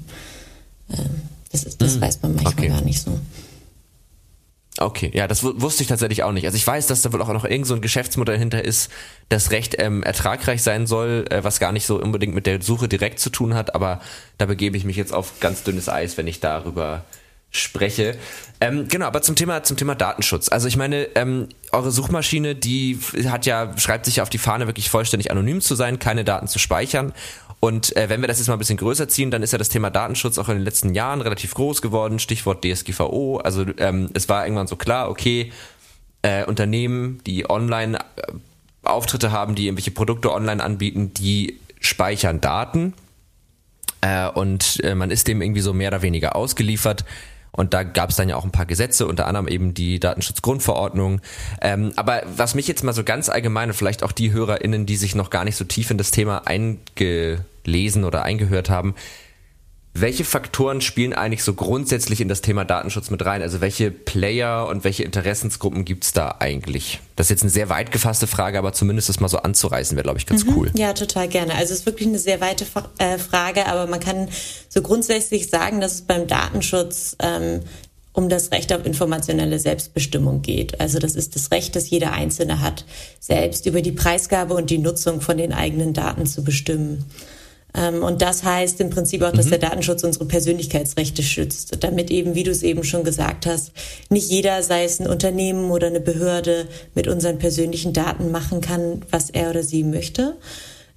Ähm, 0.92 1.22
das, 1.52 1.64
ist, 1.64 1.82
das 1.82 1.96
hm. 1.96 2.02
weiß 2.02 2.22
man 2.22 2.36
manchmal 2.36 2.54
okay. 2.54 2.68
gar 2.68 2.82
nicht 2.82 3.02
so. 3.02 3.20
Okay, 4.80 5.12
ja, 5.14 5.28
das 5.28 5.44
wusste 5.44 5.84
ich 5.84 5.88
tatsächlich 5.88 6.24
auch 6.24 6.32
nicht. 6.32 6.46
Also 6.46 6.56
ich 6.56 6.66
weiß, 6.66 6.88
dass 6.88 7.04
da 7.04 7.14
wohl 7.14 7.22
auch 7.22 7.32
noch 7.32 7.46
irgend 7.46 7.68
so 7.68 7.76
ein 7.76 7.82
Geschäftsmodell 7.82 8.40
hinter 8.40 8.66
ist, 8.66 8.90
das 9.30 9.52
recht 9.52 9.76
ähm, 9.78 10.02
ertragreich 10.02 10.64
sein 10.64 10.88
soll, 10.88 11.26
äh, 11.30 11.44
was 11.44 11.60
gar 11.60 11.72
nicht 11.72 11.86
so 11.86 12.02
unbedingt 12.02 12.34
mit 12.34 12.48
der 12.48 12.60
Suche 12.60 12.88
direkt 12.88 13.20
zu 13.20 13.30
tun 13.30 13.54
hat, 13.54 13.76
aber 13.76 14.02
da 14.40 14.48
begebe 14.48 14.76
ich 14.76 14.84
mich 14.84 14.98
jetzt 14.98 15.14
auf 15.14 15.40
ganz 15.40 15.62
dünnes 15.64 15.90
Eis, 15.90 16.18
wenn 16.18 16.26
ich 16.26 16.40
darüber 16.40 17.06
spreche. 17.54 18.18
Ähm, 18.60 18.88
genau, 18.88 19.06
aber 19.06 19.22
zum 19.22 19.36
Thema 19.36 19.64
zum 19.64 19.78
Thema 19.78 19.96
Datenschutz. 19.96 20.50
Also 20.50 20.68
ich 20.68 20.76
meine, 20.76 21.08
ähm, 21.16 21.48
eure 21.72 21.92
Suchmaschine, 21.92 22.56
die 22.56 23.00
hat 23.28 23.46
ja 23.46 23.78
schreibt 23.78 24.06
sich 24.06 24.18
ja 24.18 24.24
auf 24.24 24.30
die 24.30 24.40
Fahne 24.40 24.68
wirklich 24.68 24.90
vollständig 24.90 25.32
anonym 25.32 25.62
zu 25.62 25.76
sein, 25.76 26.00
keine 26.00 26.24
Daten 26.24 26.48
zu 26.48 26.60
speichern. 26.60 27.14
Und 27.60 27.96
äh, 27.96 28.10
wenn 28.10 28.22
wir 28.22 28.28
das 28.28 28.40
jetzt 28.40 28.48
mal 28.48 28.56
ein 28.56 28.60
bisschen 28.60 28.78
größer 28.78 29.08
ziehen, 29.08 29.32
dann 29.32 29.44
ist 29.44 29.54
ja 29.54 29.58
das 29.58 29.70
Thema 29.70 29.90
Datenschutz 29.90 30.38
auch 30.38 30.50
in 30.50 30.56
den 30.56 30.66
letzten 30.66 30.94
Jahren 30.96 31.22
relativ 31.22 31.54
groß 31.54 31.82
geworden. 31.82 32.20
Stichwort 32.20 32.66
DSGVO. 32.66 33.38
Also 33.38 33.66
ähm, 33.78 34.10
es 34.14 34.28
war 34.28 34.46
irgendwann 34.46 34.68
so 34.68 34.76
klar, 34.76 35.10
okay, 35.10 35.54
äh, 36.24 36.44
Unternehmen, 36.46 37.22
die 37.26 37.50
online 37.50 38.00
äh, 38.00 38.34
Auftritte 38.84 39.32
haben, 39.32 39.56
die 39.56 39.68
irgendwelche 39.68 39.92
Produkte 39.92 40.34
online 40.34 40.62
anbieten, 40.62 41.14
die 41.14 41.60
speichern 41.80 42.42
Daten. 42.42 42.94
Äh, 44.02 44.28
und 44.30 44.84
äh, 44.84 44.96
man 44.96 45.12
ist 45.12 45.28
dem 45.28 45.42
irgendwie 45.42 45.62
so 45.62 45.72
mehr 45.72 45.90
oder 45.90 46.02
weniger 46.02 46.36
ausgeliefert. 46.36 47.06
Und 47.56 47.74
da 47.74 47.84
gab 47.84 48.10
es 48.10 48.16
dann 48.16 48.30
ja 48.30 48.36
auch 48.36 48.44
ein 48.44 48.52
paar 48.52 48.66
Gesetze, 48.66 49.08
unter 49.08 49.28
anderem 49.28 49.48
eben 49.48 49.74
die 49.74 50.00
Datenschutzgrundverordnung. 50.00 51.22
Ähm, 51.62 51.94
aber 51.96 52.24
was 52.36 52.56
mich 52.56 52.68
jetzt 52.68 52.84
mal 52.84 52.94
so 52.94 53.04
ganz 53.04 53.30
allgemein 53.30 53.70
und 53.70 53.76
vielleicht 53.76 54.04
auch 54.04 54.12
die 54.12 54.32
HörerInnen, 54.32 54.86
die 54.86 54.96
sich 54.96 55.14
noch 55.14 55.30
gar 55.30 55.46
nicht 55.46 55.56
so 55.56 55.64
tief 55.64 55.92
in 55.92 55.98
das 55.98 56.12
Thema 56.12 56.48
einge 56.48 57.46
gelesen 57.64 58.04
oder 58.04 58.24
eingehört 58.24 58.70
haben. 58.70 58.96
Welche 59.96 60.26
Faktoren 60.26 60.82
spielen 60.82 61.14
eigentlich 61.14 61.44
so 61.44 61.54
grundsätzlich 61.54 62.20
in 62.20 62.28
das 62.28 62.42
Thema 62.42 62.66
Datenschutz 62.66 63.12
mit 63.12 63.24
rein? 63.24 63.44
Also 63.44 63.62
welche 63.62 63.92
Player 63.92 64.68
und 64.68 64.84
welche 64.84 65.04
Interessensgruppen 65.04 65.86
gibt 65.86 66.04
es 66.06 66.14
da 66.14 66.38
eigentlich? 66.40 67.00
Das 67.16 67.28
ist 67.28 67.30
jetzt 67.30 67.42
eine 67.44 67.52
sehr 67.52 67.70
weit 67.70 67.92
gefasste 67.92 68.26
Frage, 68.26 68.58
aber 68.58 68.74
zumindest 68.74 69.10
das 69.10 69.20
mal 69.20 69.28
so 69.28 69.38
anzureißen, 69.38 69.96
wäre, 69.96 70.04
glaube 70.04 70.18
ich, 70.18 70.26
ganz 70.26 70.46
mhm. 70.46 70.58
cool. 70.58 70.72
Ja, 70.76 70.94
total 70.94 71.28
gerne. 71.28 71.54
Also 71.54 71.74
es 71.74 71.82
ist 71.82 71.86
wirklich 71.86 72.08
eine 72.08 72.18
sehr 72.18 72.42
weite 72.42 72.66
äh, 72.98 73.20
Frage, 73.20 73.68
aber 73.68 73.86
man 73.86 74.00
kann 74.00 74.30
so 74.68 74.82
grundsätzlich 74.82 75.50
sagen, 75.50 75.80
dass 75.80 75.94
es 75.94 76.02
beim 76.02 76.26
Datenschutz 76.26 77.16
ähm, 77.20 77.60
um 78.14 78.30
das 78.30 78.52
Recht 78.52 78.74
auf 78.74 78.88
informationelle 78.88 79.60
Selbstbestimmung 79.60 80.42
geht. 80.42 80.80
Also 80.80 80.98
das 80.98 81.16
ist 81.16 81.36
das 81.36 81.52
Recht, 81.52 81.76
das 81.76 81.92
jeder 81.92 82.14
Einzelne 82.14 82.62
hat, 82.62 82.86
selbst 83.20 83.68
über 83.68 83.84
die 83.84 83.92
Preisgabe 83.92 84.56
und 84.56 84.72
die 84.72 84.80
Nutzung 84.80 85.22
von 85.22 85.38
den 85.38 85.54
eigenen 85.54 85.94
Daten 85.94 86.26
zu 86.26 86.44
bestimmen. 86.44 87.06
Ähm, 87.76 88.04
und 88.04 88.22
das 88.22 88.44
heißt 88.44 88.80
im 88.82 88.90
Prinzip 88.90 89.22
auch, 89.24 89.32
dass 89.32 89.48
mhm. 89.48 89.52
der 89.52 89.60
Datenschutz 89.60 90.04
unsere 90.04 90.26
Persönlichkeitsrechte 90.26 91.24
schützt, 91.24 91.84
damit 91.84 92.12
eben, 92.12 92.36
wie 92.36 92.44
du 92.44 92.52
es 92.52 92.64
eben 92.64 92.84
schon 92.84 93.04
gesagt 93.04 93.46
hast, 93.46 93.72
nicht 94.10 94.30
jeder, 94.30 94.62
sei 94.64 94.84
es 94.84 95.00
ein 95.00 95.08
Unternehmen 95.08 95.72
oder 95.72 95.88
eine 95.88 96.00
Behörde, 96.00 96.68
mit 96.94 97.08
unseren 97.08 97.40
persönlichen 97.40 97.94
Daten 97.94 98.32
machen 98.32 98.62
kann, 98.62 99.02
was 99.10 99.30
er 99.30 99.50
oder 99.50 99.64
sie 99.64 99.84
möchte. 99.84 100.36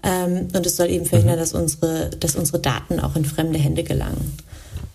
Ähm, 0.02 0.49
und 0.55 0.67
es 0.67 0.76
soll 0.76 0.90
eben 0.90 1.06
verhindern, 1.06 1.37
mhm. 1.37 1.40
dass 1.40 1.55
unsere, 1.55 2.11
dass 2.11 2.37
unsere 2.37 2.58
Daten 2.58 3.00
auch 3.00 3.17
in 3.17 3.25
fremde 3.25 3.58
Hände 3.58 3.82
gelangen. 3.82 4.37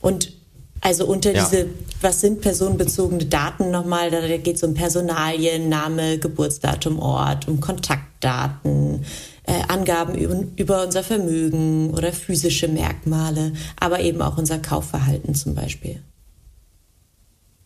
Und 0.01 0.33
also 0.81 1.05
unter 1.05 1.33
ja. 1.33 1.43
diese, 1.43 1.67
was 2.01 2.21
sind 2.21 2.41
personenbezogene 2.41 3.25
Daten 3.25 3.69
nochmal, 3.69 4.09
da 4.09 4.25
geht 4.37 4.55
es 4.55 4.63
um 4.63 4.73
Personalien, 4.73 5.69
Name, 5.69 6.17
Geburtsdatum, 6.17 6.99
Ort, 6.99 7.47
um 7.47 7.59
Kontaktdaten, 7.59 9.05
äh, 9.45 9.61
Angaben 9.67 10.15
über, 10.15 10.43
über 10.55 10.83
unser 10.83 11.03
Vermögen 11.03 11.91
oder 11.91 12.13
physische 12.13 12.67
Merkmale, 12.67 13.53
aber 13.79 14.01
eben 14.01 14.21
auch 14.21 14.37
unser 14.37 14.59
Kaufverhalten 14.59 15.35
zum 15.35 15.55
Beispiel. 15.55 16.01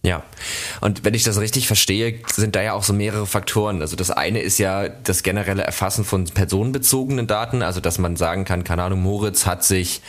Ja, 0.05 0.21
und 0.81 1.03
wenn 1.03 1.15
ich 1.15 1.23
das 1.23 1.39
richtig 1.39 1.65
verstehe, 1.65 2.19
sind 2.31 2.55
da 2.55 2.61
ja 2.61 2.73
auch 2.73 2.83
so 2.83 2.93
mehrere 2.93 3.25
Faktoren. 3.25 3.81
Also 3.81 3.95
das 3.95 4.11
eine 4.11 4.39
ist 4.39 4.59
ja 4.59 4.87
das 4.87 5.23
generelle 5.23 5.63
Erfassen 5.63 6.05
von 6.05 6.25
personenbezogenen 6.25 7.25
Daten, 7.25 7.63
also 7.63 7.81
dass 7.81 7.97
man 7.97 8.15
sagen 8.15 8.45
kann, 8.45 8.63
keine 8.63 8.83
Ahnung, 8.83 9.01
Moritz 9.01 9.47
hat 9.47 9.63
sich 9.63 10.01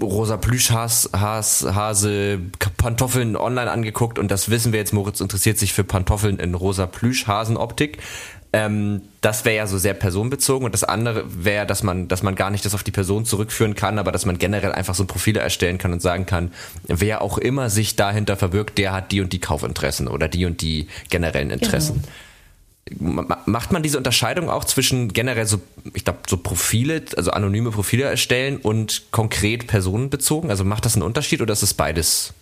rosa 0.00 0.36
Plüschhase 0.36 1.10
Pantoffeln 2.76 3.36
online 3.36 3.70
angeguckt 3.70 4.18
und 4.18 4.30
das 4.30 4.50
wissen 4.50 4.72
wir 4.72 4.80
jetzt, 4.80 4.92
Moritz 4.92 5.20
interessiert 5.20 5.58
sich 5.58 5.72
für 5.72 5.84
Pantoffeln 5.84 6.38
in 6.38 6.54
rosa 6.54 6.86
Plüschhasenoptik. 6.86 7.98
Ähm, 8.56 9.02
das 9.20 9.44
wäre 9.44 9.56
ja 9.56 9.66
so 9.66 9.78
sehr 9.78 9.94
personenbezogen 9.94 10.64
und 10.64 10.70
das 10.70 10.84
andere 10.84 11.24
wäre, 11.44 11.66
dass 11.66 11.82
man, 11.82 12.06
dass 12.06 12.22
man 12.22 12.36
gar 12.36 12.50
nicht 12.50 12.64
das 12.64 12.72
auf 12.72 12.84
die 12.84 12.92
Person 12.92 13.24
zurückführen 13.24 13.74
kann, 13.74 13.98
aber 13.98 14.12
dass 14.12 14.26
man 14.26 14.38
generell 14.38 14.70
einfach 14.70 14.94
so 14.94 15.06
Profile 15.06 15.40
erstellen 15.40 15.76
kann 15.76 15.92
und 15.92 16.00
sagen 16.00 16.24
kann, 16.24 16.52
wer 16.86 17.20
auch 17.20 17.36
immer 17.36 17.68
sich 17.68 17.96
dahinter 17.96 18.36
verbirgt, 18.36 18.78
der 18.78 18.92
hat 18.92 19.10
die 19.10 19.20
und 19.20 19.32
die 19.32 19.40
Kaufinteressen 19.40 20.06
oder 20.06 20.28
die 20.28 20.44
und 20.44 20.62
die 20.62 20.86
generellen 21.10 21.50
Interessen. 21.50 22.04
Genau. 22.86 23.26
Macht 23.46 23.72
man 23.72 23.82
diese 23.82 23.98
Unterscheidung 23.98 24.48
auch 24.48 24.64
zwischen 24.64 25.12
generell 25.12 25.46
so, 25.46 25.60
ich 25.92 26.04
glaube, 26.04 26.20
so 26.28 26.36
Profile, 26.36 27.02
also 27.16 27.32
anonyme 27.32 27.72
Profile 27.72 28.04
erstellen 28.04 28.58
und 28.58 29.10
konkret 29.10 29.66
personenbezogen? 29.66 30.50
Also 30.50 30.62
macht 30.62 30.84
das 30.84 30.94
einen 30.94 31.02
Unterschied 31.02 31.42
oder 31.42 31.54
ist 31.54 31.62
es 31.62 31.74
beides 31.74 32.34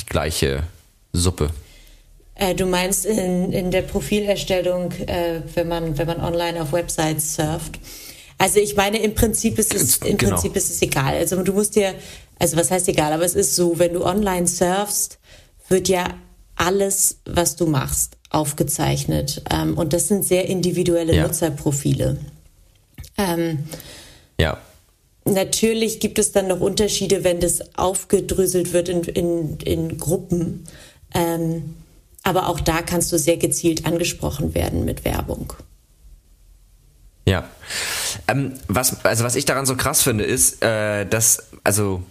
die 0.00 0.06
gleiche 0.06 0.62
Suppe? 1.12 1.50
Äh, 2.40 2.54
du 2.54 2.64
meinst 2.64 3.04
in, 3.04 3.52
in 3.52 3.70
der 3.70 3.82
Profilerstellung, 3.82 4.92
äh, 4.92 5.42
wenn 5.54 5.68
man 5.68 5.98
wenn 5.98 6.06
man 6.06 6.20
online 6.20 6.60
auf 6.62 6.72
Websites 6.72 7.34
surft. 7.34 7.78
Also 8.38 8.58
ich 8.60 8.74
meine, 8.76 8.98
im 9.02 9.14
Prinzip 9.14 9.58
ist 9.58 9.74
es 9.74 9.98
im 9.98 10.16
genau. 10.16 10.32
Prinzip 10.32 10.56
ist 10.56 10.70
es 10.70 10.80
egal. 10.80 11.14
Also 11.16 11.42
du 11.42 11.52
musst 11.52 11.76
dir, 11.76 11.94
also 12.38 12.56
was 12.56 12.70
heißt 12.70 12.88
egal, 12.88 13.12
aber 13.12 13.26
es 13.26 13.34
ist 13.34 13.54
so, 13.54 13.78
wenn 13.78 13.92
du 13.92 14.02
online 14.06 14.46
surfst, 14.46 15.18
wird 15.68 15.90
ja 15.90 16.14
alles, 16.56 17.18
was 17.26 17.56
du 17.56 17.66
machst, 17.66 18.16
aufgezeichnet. 18.30 19.42
Ähm, 19.50 19.76
und 19.76 19.92
das 19.92 20.08
sind 20.08 20.24
sehr 20.24 20.48
individuelle 20.48 21.14
ja. 21.14 21.26
Nutzerprofile. 21.26 22.16
Ähm, 23.18 23.64
ja. 24.40 24.56
Natürlich 25.26 26.00
gibt 26.00 26.18
es 26.18 26.32
dann 26.32 26.48
noch 26.48 26.60
Unterschiede, 26.60 27.22
wenn 27.22 27.40
das 27.40 27.76
aufgedröselt 27.76 28.72
wird 28.72 28.88
in, 28.88 29.02
in, 29.02 29.58
in 29.58 29.98
Gruppen. 29.98 30.64
Ähm, 31.14 31.74
aber 32.22 32.48
auch 32.48 32.60
da 32.60 32.82
kannst 32.82 33.12
du 33.12 33.18
sehr 33.18 33.36
gezielt 33.36 33.86
angesprochen 33.86 34.54
werden 34.54 34.84
mit 34.84 35.04
Werbung. 35.04 35.52
Ja. 37.26 37.48
Ähm, 38.28 38.54
was, 38.68 39.04
also 39.04 39.24
was 39.24 39.36
ich 39.36 39.44
daran 39.44 39.66
so 39.66 39.76
krass 39.76 40.02
finde, 40.02 40.24
ist, 40.24 40.62
äh, 40.62 41.06
dass, 41.06 41.48
also 41.64 42.02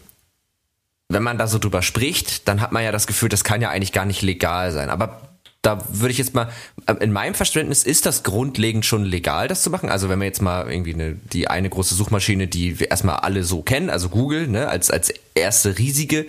wenn 1.09 1.23
man 1.23 1.37
da 1.37 1.47
so 1.47 1.59
drüber 1.59 1.81
spricht, 1.81 2.47
dann 2.47 2.61
hat 2.61 2.71
man 2.71 2.83
ja 2.83 2.91
das 2.91 3.07
Gefühl, 3.07 3.29
das 3.29 3.43
kann 3.43 3.61
ja 3.61 3.69
eigentlich 3.69 3.91
gar 3.91 4.05
nicht 4.05 4.21
legal 4.21 4.71
sein. 4.71 4.89
Aber 4.89 5.38
da 5.61 5.83
würde 5.89 6.11
ich 6.11 6.17
jetzt 6.17 6.33
mal, 6.33 6.49
äh, 6.85 6.93
in 7.01 7.11
meinem 7.11 7.33
Verständnis 7.33 7.83
ist 7.83 8.05
das 8.05 8.23
grundlegend 8.23 8.85
schon 8.85 9.03
legal, 9.03 9.47
das 9.47 9.61
zu 9.61 9.69
machen. 9.69 9.89
Also 9.89 10.07
wenn 10.09 10.19
man 10.19 10.27
jetzt 10.27 10.41
mal 10.41 10.71
irgendwie 10.71 10.93
eine, 10.93 11.15
die 11.15 11.49
eine 11.49 11.69
große 11.69 11.95
Suchmaschine, 11.95 12.47
die 12.47 12.79
wir 12.79 12.89
erstmal 12.89 13.17
alle 13.17 13.43
so 13.43 13.61
kennen, 13.61 13.89
also 13.89 14.09
Google, 14.09 14.47
ne, 14.47 14.69
als, 14.69 14.89
als 14.89 15.13
erste 15.35 15.77
riesige, 15.77 16.27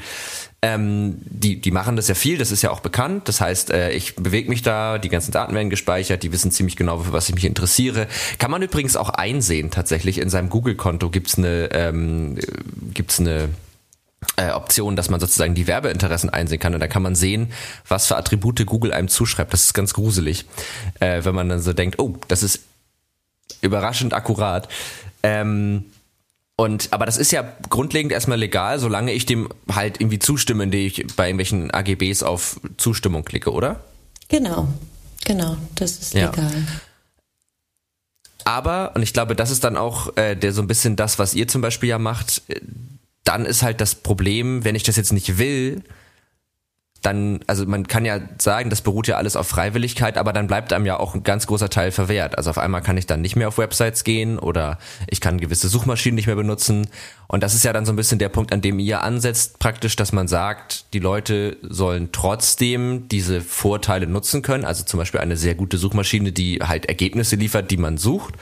ähm, 0.62 1.18
die, 1.24 1.60
die 1.60 1.70
machen 1.70 1.96
das 1.96 2.08
ja 2.08 2.14
viel, 2.14 2.38
das 2.38 2.50
ist 2.50 2.62
ja 2.62 2.70
auch 2.70 2.80
bekannt. 2.80 3.28
Das 3.28 3.40
heißt, 3.40 3.70
äh, 3.70 3.92
ich 3.92 4.16
bewege 4.16 4.48
mich 4.48 4.62
da, 4.62 4.98
die 4.98 5.08
ganzen 5.08 5.30
Daten 5.30 5.54
werden 5.54 5.70
gespeichert, 5.70 6.22
die 6.22 6.32
wissen 6.32 6.50
ziemlich 6.50 6.76
genau, 6.76 6.98
für 6.98 7.12
was 7.12 7.28
ich 7.28 7.34
mich 7.34 7.44
interessiere. 7.44 8.08
Kann 8.38 8.50
man 8.50 8.60
übrigens 8.62 8.96
auch 8.96 9.10
einsehen, 9.10 9.70
tatsächlich. 9.70 10.18
In 10.18 10.28
seinem 10.28 10.50
Google-Konto 10.50 11.08
gibt's 11.08 11.38
eine, 11.38 11.70
ähm, 11.72 12.36
gibt's 12.92 13.20
eine 13.20 13.48
äh, 14.36 14.50
Option, 14.50 14.96
dass 14.96 15.08
man 15.08 15.20
sozusagen 15.20 15.54
die 15.54 15.66
Werbeinteressen 15.66 16.30
einsehen 16.30 16.58
kann 16.58 16.74
und 16.74 16.80
da 16.80 16.88
kann 16.88 17.02
man 17.02 17.14
sehen, 17.14 17.52
was 17.88 18.06
für 18.06 18.16
Attribute 18.16 18.66
Google 18.66 18.92
einem 18.92 19.08
zuschreibt. 19.08 19.52
Das 19.52 19.64
ist 19.64 19.74
ganz 19.74 19.94
gruselig, 19.94 20.46
äh, 21.00 21.24
wenn 21.24 21.34
man 21.34 21.48
dann 21.48 21.60
so 21.60 21.72
denkt, 21.72 21.98
oh, 21.98 22.16
das 22.28 22.42
ist 22.42 22.60
überraschend 23.62 24.14
akkurat. 24.14 24.68
Ähm, 25.22 25.86
und, 26.56 26.92
aber 26.92 27.06
das 27.06 27.16
ist 27.16 27.32
ja 27.32 27.42
grundlegend 27.70 28.12
erstmal 28.12 28.38
legal, 28.38 28.78
solange 28.78 29.12
ich 29.12 29.24
dem 29.24 29.48
halt 29.72 29.98
irgendwie 30.00 30.18
zustimme, 30.18 30.64
indem 30.64 30.86
ich 30.86 31.06
bei 31.16 31.28
irgendwelchen 31.28 31.70
AGBs 31.70 32.22
auf 32.22 32.60
Zustimmung 32.76 33.24
klicke, 33.24 33.50
oder? 33.52 33.80
Genau, 34.28 34.68
genau, 35.24 35.56
das 35.74 35.92
ist 35.92 36.14
legal. 36.14 36.34
Ja. 36.36 36.80
Aber, 38.44 38.92
und 38.94 39.02
ich 39.02 39.14
glaube, 39.14 39.34
das 39.34 39.50
ist 39.50 39.64
dann 39.64 39.76
auch 39.76 40.16
äh, 40.16 40.34
der 40.34 40.52
so 40.52 40.60
ein 40.60 40.66
bisschen 40.66 40.96
das, 40.96 41.18
was 41.18 41.34
ihr 41.34 41.48
zum 41.48 41.62
Beispiel 41.62 41.88
ja 41.88 41.98
macht, 41.98 42.42
äh, 42.48 42.60
dann 43.24 43.44
ist 43.44 43.62
halt 43.62 43.80
das 43.80 43.94
Problem, 43.94 44.64
wenn 44.64 44.74
ich 44.74 44.82
das 44.82 44.96
jetzt 44.96 45.12
nicht 45.12 45.38
will, 45.38 45.82
dann, 47.02 47.40
also 47.46 47.64
man 47.66 47.86
kann 47.88 48.04
ja 48.04 48.20
sagen, 48.38 48.68
das 48.68 48.82
beruht 48.82 49.08
ja 49.08 49.16
alles 49.16 49.36
auf 49.36 49.48
Freiwilligkeit, 49.48 50.18
aber 50.18 50.32
dann 50.32 50.46
bleibt 50.46 50.72
einem 50.72 50.84
ja 50.84 50.98
auch 50.98 51.14
ein 51.14 51.22
ganz 51.22 51.46
großer 51.46 51.70
Teil 51.70 51.92
verwehrt. 51.92 52.36
Also 52.36 52.50
auf 52.50 52.58
einmal 52.58 52.82
kann 52.82 52.96
ich 52.96 53.06
dann 53.06 53.22
nicht 53.22 53.36
mehr 53.36 53.48
auf 53.48 53.58
Websites 53.58 54.04
gehen 54.04 54.38
oder 54.38 54.78
ich 55.08 55.20
kann 55.20 55.40
gewisse 55.40 55.68
Suchmaschinen 55.68 56.16
nicht 56.16 56.26
mehr 56.26 56.36
benutzen. 56.36 56.88
Und 57.26 57.42
das 57.42 57.54
ist 57.54 57.64
ja 57.64 57.72
dann 57.72 57.86
so 57.86 57.92
ein 57.92 57.96
bisschen 57.96 58.18
der 58.18 58.28
Punkt, 58.28 58.52
an 58.52 58.60
dem 58.60 58.78
ihr 58.78 59.02
ansetzt, 59.02 59.58
praktisch, 59.58 59.96
dass 59.96 60.12
man 60.12 60.28
sagt, 60.28 60.92
die 60.92 60.98
Leute 60.98 61.56
sollen 61.62 62.10
trotzdem 62.12 63.08
diese 63.08 63.40
Vorteile 63.40 64.06
nutzen 64.06 64.42
können. 64.42 64.66
Also 64.66 64.84
zum 64.84 64.98
Beispiel 64.98 65.20
eine 65.20 65.38
sehr 65.38 65.54
gute 65.54 65.78
Suchmaschine, 65.78 66.32
die 66.32 66.58
halt 66.58 66.86
Ergebnisse 66.86 67.36
liefert, 67.36 67.70
die 67.70 67.78
man 67.78 67.96
sucht 67.96 68.34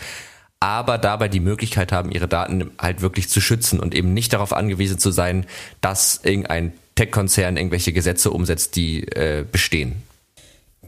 aber 0.60 0.98
dabei 0.98 1.28
die 1.28 1.40
Möglichkeit 1.40 1.92
haben, 1.92 2.10
ihre 2.10 2.28
Daten 2.28 2.70
halt 2.80 3.00
wirklich 3.00 3.28
zu 3.28 3.40
schützen 3.40 3.78
und 3.80 3.94
eben 3.94 4.12
nicht 4.12 4.32
darauf 4.32 4.52
angewiesen 4.52 4.98
zu 4.98 5.10
sein, 5.10 5.46
dass 5.80 6.20
irgendein 6.22 6.72
Tech-Konzern 6.96 7.56
irgendwelche 7.56 7.92
Gesetze 7.92 8.30
umsetzt, 8.30 8.74
die 8.74 9.04
äh, 9.04 9.44
bestehen. 9.50 10.02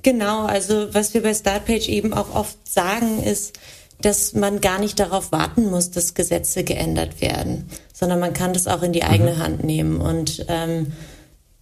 Genau, 0.02 0.46
also 0.46 0.92
was 0.92 1.14
wir 1.14 1.22
bei 1.22 1.34
Startpage 1.34 1.88
eben 1.88 2.12
auch 2.14 2.34
oft 2.34 2.56
sagen, 2.66 3.22
ist, 3.22 3.58
dass 4.00 4.32
man 4.32 4.60
gar 4.60 4.78
nicht 4.78 4.98
darauf 4.98 5.30
warten 5.30 5.70
muss, 5.70 5.90
dass 5.90 6.14
Gesetze 6.14 6.64
geändert 6.64 7.20
werden, 7.20 7.68
sondern 7.92 8.18
man 8.18 8.32
kann 8.32 8.54
das 8.54 8.66
auch 8.66 8.82
in 8.82 8.92
die 8.92 9.04
eigene 9.04 9.34
mhm. 9.34 9.38
Hand 9.38 9.64
nehmen. 9.64 10.00
Und 10.00 10.44
ähm, 10.48 10.92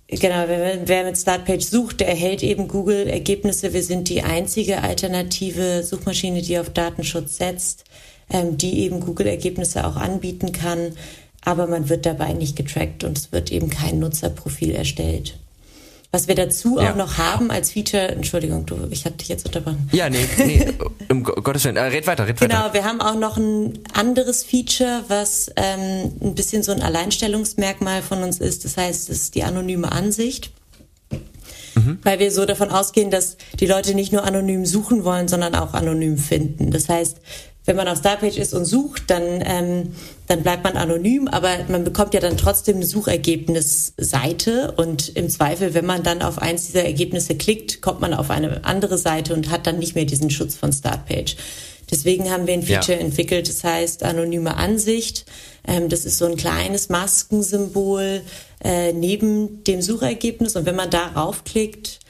genau, 0.09 0.45
wer, 0.47 1.05
mit 1.05 1.19
Startpage 1.19 1.65
sucht, 1.65 2.01
der 2.01 2.09
erhält 2.09 2.43
eben 2.43 2.69
Google-Ergebnisse. 2.69 3.73
Wir 3.73 3.83
sind 3.83 4.09
die 4.09 4.23
einzige 4.23 4.83
alternative 4.83 5.83
Suchmaschine, 5.83 6.43
die 6.43 6.59
auf 6.59 6.71
Datenschutz 6.71 7.37
setzt, 7.37 7.85
ähm, 8.31 8.59
die 8.59 8.81
eben 8.81 9.01
Google-Ergebnisse 9.01 9.87
auch 9.87 9.97
anbieten 9.97 10.53
kann 10.53 10.93
aber 11.49 11.67
man 11.67 11.89
wird 11.89 12.07
dabei 12.07 12.33
nicht 12.33 12.57
getrackt 12.57 13.05
und 13.05 13.17
es 13.17 13.33
wird 13.33 13.51
eben 13.53 13.71
kein 13.71 13.99
Nutzerprofil 13.99 14.73
erstellt. 14.73 15.39
Was 16.11 16.27
wir 16.27 16.35
dazu 16.35 16.79
ja. 16.81 16.91
auch 16.91 16.97
noch 16.97 17.19
haben 17.19 17.51
als 17.51 17.73
Feature, 17.73 18.09
Entschuldigung, 18.09 18.65
du, 18.65 18.89
ich 18.91 19.05
hatte 19.05 19.19
dich 19.19 19.29
jetzt 19.29 19.45
unterbrochen. 19.45 19.91
Ja, 19.93 20.09
nee, 20.09 20.27
nee, 20.39 20.67
um 21.11 21.23
Gottes 21.23 21.65
Willen, 21.65 21.77
äh, 21.77 21.83
red 21.83 22.07
weiter, 22.07 22.27
red 22.27 22.41
genau, 22.41 22.55
weiter. 22.55 22.63
Genau, 22.63 22.75
wir 22.75 22.85
haben 22.85 23.01
auch 23.03 23.15
noch 23.15 23.37
ein 23.37 23.79
anderes 23.93 24.43
Feature, 24.43 25.05
was 25.09 25.51
ähm, 25.57 26.11
ein 26.23 26.35
bisschen 26.35 26.63
so 26.63 26.73
ein 26.73 26.81
Alleinstellungsmerkmal 26.81 28.01
von 28.01 28.23
uns 28.23 28.39
ist. 28.39 28.65
Das 28.65 28.79
heißt, 28.79 29.11
es 29.11 29.23
ist 29.23 29.35
die 29.35 29.43
anonyme 29.43 29.93
Ansicht. 29.93 30.51
Mhm. 31.75 31.99
Weil 32.03 32.19
wir 32.19 32.33
so 32.33 32.47
davon 32.47 32.71
ausgehen, 32.71 33.11
dass 33.11 33.37
die 33.61 33.67
Leute 33.67 33.95
nicht 33.95 34.11
nur 34.11 34.25
anonym 34.25 34.65
suchen 34.65 35.05
wollen, 35.05 35.29
sondern 35.29 35.55
auch 35.55 35.75
anonym 35.75 36.17
finden. 36.17 36.71
Das 36.71 36.89
heißt, 36.89 37.19
wenn 37.69 37.77
man 37.77 37.87
auf 37.87 37.99
Starpage 37.99 38.39
ist 38.39 38.55
und 38.55 38.65
sucht, 38.65 39.11
dann, 39.11 39.43
ähm, 39.45 39.93
dann 40.27 40.43
bleibt 40.43 40.65
man 40.65 40.79
anonym, 40.79 41.29
aber 41.29 41.51
man 41.69 41.85
bekommt 41.85 42.15
ja 42.15 42.21
dann 42.21 42.39
trotzdem 42.39 42.77
eine 42.77 42.87
Suchergebnisseite 42.87 44.73
und 44.79 45.11
im 45.11 45.29
Zweifel, 45.29 45.75
wenn 45.75 45.85
man 45.85 46.03
dann 46.03 46.23
auf 46.23 46.39
eins 46.39 46.65
dieser 46.65 46.85
Ergebnisse 46.85 47.35
klickt, 47.35 47.83
kommt 47.83 48.01
man 48.01 48.15
auf 48.15 48.31
eine 48.31 48.65
andere 48.65 48.97
Seite 48.97 49.35
und 49.35 49.51
hat 49.51 49.67
dann 49.67 49.79
nicht 49.79 49.95
mehr 49.95 50.07
diesen 50.07 50.31
Schutz 50.31 50.55
von 50.55 50.73
Startpage. 50.73 51.37
Deswegen 51.91 52.31
haben 52.31 52.47
wir 52.47 52.55
ein 52.55 52.63
Feature 52.63 52.99
ja. 52.99 53.05
entwickelt, 53.05 53.51
das 53.51 53.63
heißt 53.63 54.03
anonyme 54.03 54.57
Ansicht. 54.57 55.27
Ähm, 55.67 55.91
das 55.91 56.07
ist 56.07 56.17
so 56.17 56.25
ein 56.25 56.37
kleines 56.37 56.89
Maskensymbol 56.89 58.23
äh, 58.65 58.95
neben 58.95 59.63
dem 59.65 59.83
Suchergebnis 59.83 60.57
und 60.57 60.65
wenn 60.65 60.77
man 60.77 60.89
darauf 60.89 61.45
klickt, 61.45 62.01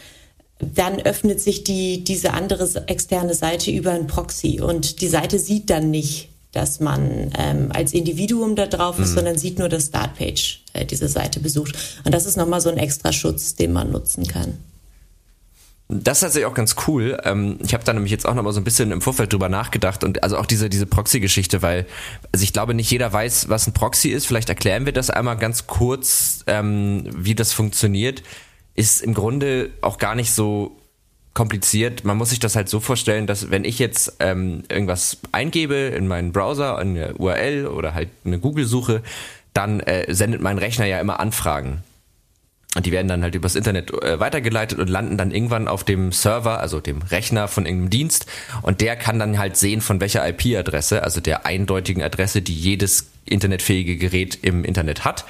dann 0.59 1.01
öffnet 1.01 1.41
sich 1.41 1.65
die, 1.65 2.03
diese 2.03 2.33
andere 2.33 2.89
externe 2.89 3.35
Seite 3.35 3.71
über 3.71 3.93
ein 3.93 4.07
Proxy 4.07 4.61
und 4.61 5.01
die 5.01 5.09
Seite 5.09 5.39
sieht 5.39 5.71
dann 5.71 5.91
nicht, 5.91 6.31
dass 6.53 6.81
man 6.81 7.31
ähm, 7.39 7.71
als 7.73 7.93
Individuum 7.93 8.57
da 8.57 8.67
drauf 8.67 8.99
ist, 8.99 9.11
mhm. 9.11 9.15
sondern 9.15 9.39
sieht 9.39 9.59
nur, 9.59 9.69
dass 9.69 9.87
Startpage 9.87 10.65
äh, 10.73 10.85
diese 10.85 11.09
Seite 11.09 11.41
besucht. 11.41 11.77
Und 12.05 12.13
das 12.13 12.27
ist 12.27 12.37
nochmal 12.37 12.61
so 12.61 12.71
ein 12.71 12.79
extra 12.79 13.13
Schutz, 13.13 13.55
den 13.55 13.73
man 13.73 13.93
nutzen 13.93 14.27
kann. 14.27 14.59
Das 15.91 16.19
ist 16.19 16.21
tatsächlich 16.21 16.47
auch 16.47 16.55
ganz 16.55 16.77
cool. 16.87 17.19
Ähm, 17.25 17.59
ich 17.63 17.73
habe 17.73 17.85
da 17.85 17.93
nämlich 17.93 18.11
jetzt 18.11 18.27
auch 18.27 18.35
noch 18.35 18.43
mal 18.43 18.53
so 18.53 18.61
ein 18.61 18.65
bisschen 18.65 18.91
im 18.91 19.01
Vorfeld 19.01 19.33
drüber 19.33 19.49
nachgedacht 19.49 20.05
und 20.05 20.23
also 20.23 20.37
auch 20.37 20.47
diese, 20.47 20.69
diese 20.69 20.87
Proxy-Geschichte, 20.87 21.63
weil 21.63 21.87
also 22.33 22.43
ich 22.43 22.53
glaube 22.53 22.75
nicht 22.75 22.91
jeder 22.91 23.13
weiß, 23.13 23.49
was 23.49 23.67
ein 23.67 23.73
Proxy 23.73 24.09
ist. 24.09 24.27
Vielleicht 24.27 24.49
erklären 24.49 24.85
wir 24.87 24.93
das 24.93 25.09
einmal 25.09 25.37
ganz 25.37 25.67
kurz, 25.67 26.45
ähm, 26.47 27.05
wie 27.15 27.35
das 27.35 27.53
funktioniert 27.53 28.23
ist 28.79 29.03
im 29.03 29.13
Grunde 29.13 29.71
auch 29.81 29.99
gar 29.99 30.15
nicht 30.15 30.31
so 30.31 30.77
kompliziert. 31.35 32.05
Man 32.05 32.17
muss 32.17 32.31
sich 32.31 32.39
das 32.39 32.55
halt 32.55 32.69
so 32.69 32.79
vorstellen, 32.79 33.27
dass 33.27 33.51
wenn 33.51 33.65
ich 33.65 33.79
jetzt 33.81 34.15
ähm, 34.21 34.63
irgendwas 34.69 35.19
eingebe 35.33 35.75
in 35.75 36.07
meinen 36.07 36.33
Browser, 36.33 36.79
eine 36.79 37.15
URL 37.15 37.67
oder 37.67 37.95
halt 37.95 38.09
eine 38.25 38.39
Google-Suche, 38.39 39.03
dann 39.53 39.81
äh, 39.81 40.15
sendet 40.15 40.41
mein 40.41 40.59
Rechner 40.59 40.87
ja 40.87 41.01
immer 41.01 41.19
Anfragen. 41.19 41.83
Und 42.77 42.87
die 42.87 42.93
werden 42.93 43.09
dann 43.09 43.23
halt 43.23 43.35
übers 43.35 43.57
Internet 43.57 43.93
äh, 44.03 44.21
weitergeleitet 44.21 44.79
und 44.79 44.89
landen 44.89 45.17
dann 45.17 45.33
irgendwann 45.33 45.67
auf 45.67 45.83
dem 45.83 46.13
Server, 46.13 46.61
also 46.61 46.81
dem 46.81 47.03
Rechner 47.03 47.49
von 47.49 47.67
irgendeinem 47.67 47.91
Dienst. 47.91 48.27
Und 48.63 48.81
der 48.81 48.95
kann 48.95 49.19
dann 49.19 49.39
halt 49.39 49.57
sehen, 49.57 49.81
von 49.81 50.01
welcher 50.01 50.29
IP-Adresse, 50.29 51.03
also 51.03 51.21
der 51.21 51.47
eindeutigen 51.47 52.03
Adresse, 52.03 52.43
die 52.43 52.55
jedes 52.55 53.11
internetfähige 53.25 53.97
Gerät 53.97 54.39
im 54.43 54.65
Internet 54.65 55.05
hat, 55.05 55.25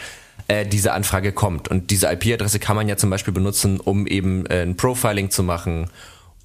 äh, 0.48 0.66
diese 0.66 0.92
Anfrage 0.92 1.32
kommt. 1.32 1.68
Und 1.68 1.90
diese 1.90 2.10
IP-Adresse 2.10 2.58
kann 2.58 2.76
man 2.76 2.88
ja 2.88 2.96
zum 2.96 3.10
Beispiel 3.10 3.32
benutzen, 3.32 3.80
um 3.80 4.06
eben 4.06 4.46
äh, 4.46 4.62
ein 4.62 4.76
Profiling 4.76 5.30
zu 5.30 5.42
machen, 5.42 5.88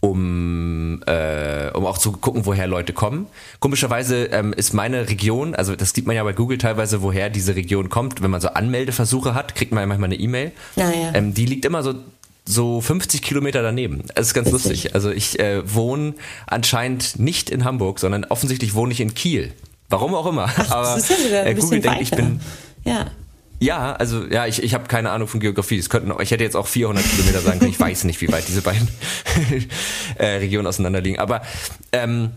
um, 0.01 1.01
äh, 1.07 1.71
um 1.73 1.85
auch 1.85 1.97
zu 1.97 2.11
gucken, 2.11 2.45
woher 2.45 2.67
Leute 2.67 2.91
kommen. 2.91 3.27
Komischerweise 3.61 4.25
ähm, 4.25 4.51
ist 4.51 4.73
meine 4.73 5.07
Region, 5.07 5.55
also 5.55 5.77
das 5.77 5.91
sieht 5.91 6.05
man 6.05 6.15
ja 6.15 6.23
bei 6.23 6.33
Google 6.33 6.57
teilweise, 6.57 7.01
woher 7.01 7.29
diese 7.29 7.55
Region 7.55 7.89
kommt. 7.89 8.21
Wenn 8.21 8.29
man 8.29 8.41
so 8.41 8.49
Anmeldeversuche 8.49 9.33
hat, 9.33 9.55
kriegt 9.55 9.71
man 9.71 9.81
ja 9.81 9.87
manchmal 9.87 10.07
eine 10.09 10.19
E-Mail. 10.19 10.51
Naja. 10.75 11.11
Ähm, 11.13 11.33
die 11.33 11.45
liegt 11.45 11.63
immer 11.65 11.81
so 11.83 11.95
so 12.45 12.81
50 12.81 13.21
Kilometer 13.21 13.61
daneben. 13.61 14.03
Das 14.15 14.27
ist 14.27 14.33
ganz 14.33 14.51
Witzig. 14.51 14.69
lustig. 14.83 14.95
Also 14.95 15.11
ich 15.11 15.39
äh, 15.39 15.61
wohne 15.73 16.13
anscheinend 16.45 17.17
nicht 17.17 17.49
in 17.49 17.63
Hamburg, 17.63 17.99
sondern 17.99 18.25
offensichtlich 18.25 18.73
wohne 18.75 18.91
ich 18.91 18.99
in 18.99 19.13
Kiel. 19.13 19.53
Warum 19.87 20.13
auch 20.13 20.25
immer. 20.25 20.49
Ach, 20.57 20.71
Aber 20.71 20.99
ja 21.31 21.43
äh, 21.45 21.53
Google 21.55 21.79
denkt, 21.79 22.01
ich 22.01 22.11
bin. 22.11 22.41
Ja. 22.83 23.11
Ja, 23.63 23.93
also 23.93 24.25
ja, 24.25 24.45
ich, 24.45 24.61
ich 24.61 24.73
habe 24.73 24.87
keine 24.87 25.11
Ahnung 25.11 25.29
von 25.29 25.39
Geografie. 25.39 25.77
Es 25.77 25.89
könnten, 25.89 26.11
ich 26.21 26.31
hätte 26.31 26.43
jetzt 26.43 26.55
auch 26.55 26.67
400 26.67 27.03
Kilometer 27.03 27.39
sagen 27.39 27.59
können. 27.59 27.71
Ich 27.71 27.79
weiß 27.79 28.03
nicht, 28.03 28.19
wie 28.19 28.29
weit 28.29 28.45
diese 28.47 28.61
beiden 28.61 28.89
äh, 30.17 30.25
Regionen 30.25 30.67
auseinander 30.67 30.99
liegen. 30.99 31.19
Aber 31.19 31.41
ähm, 31.91 32.31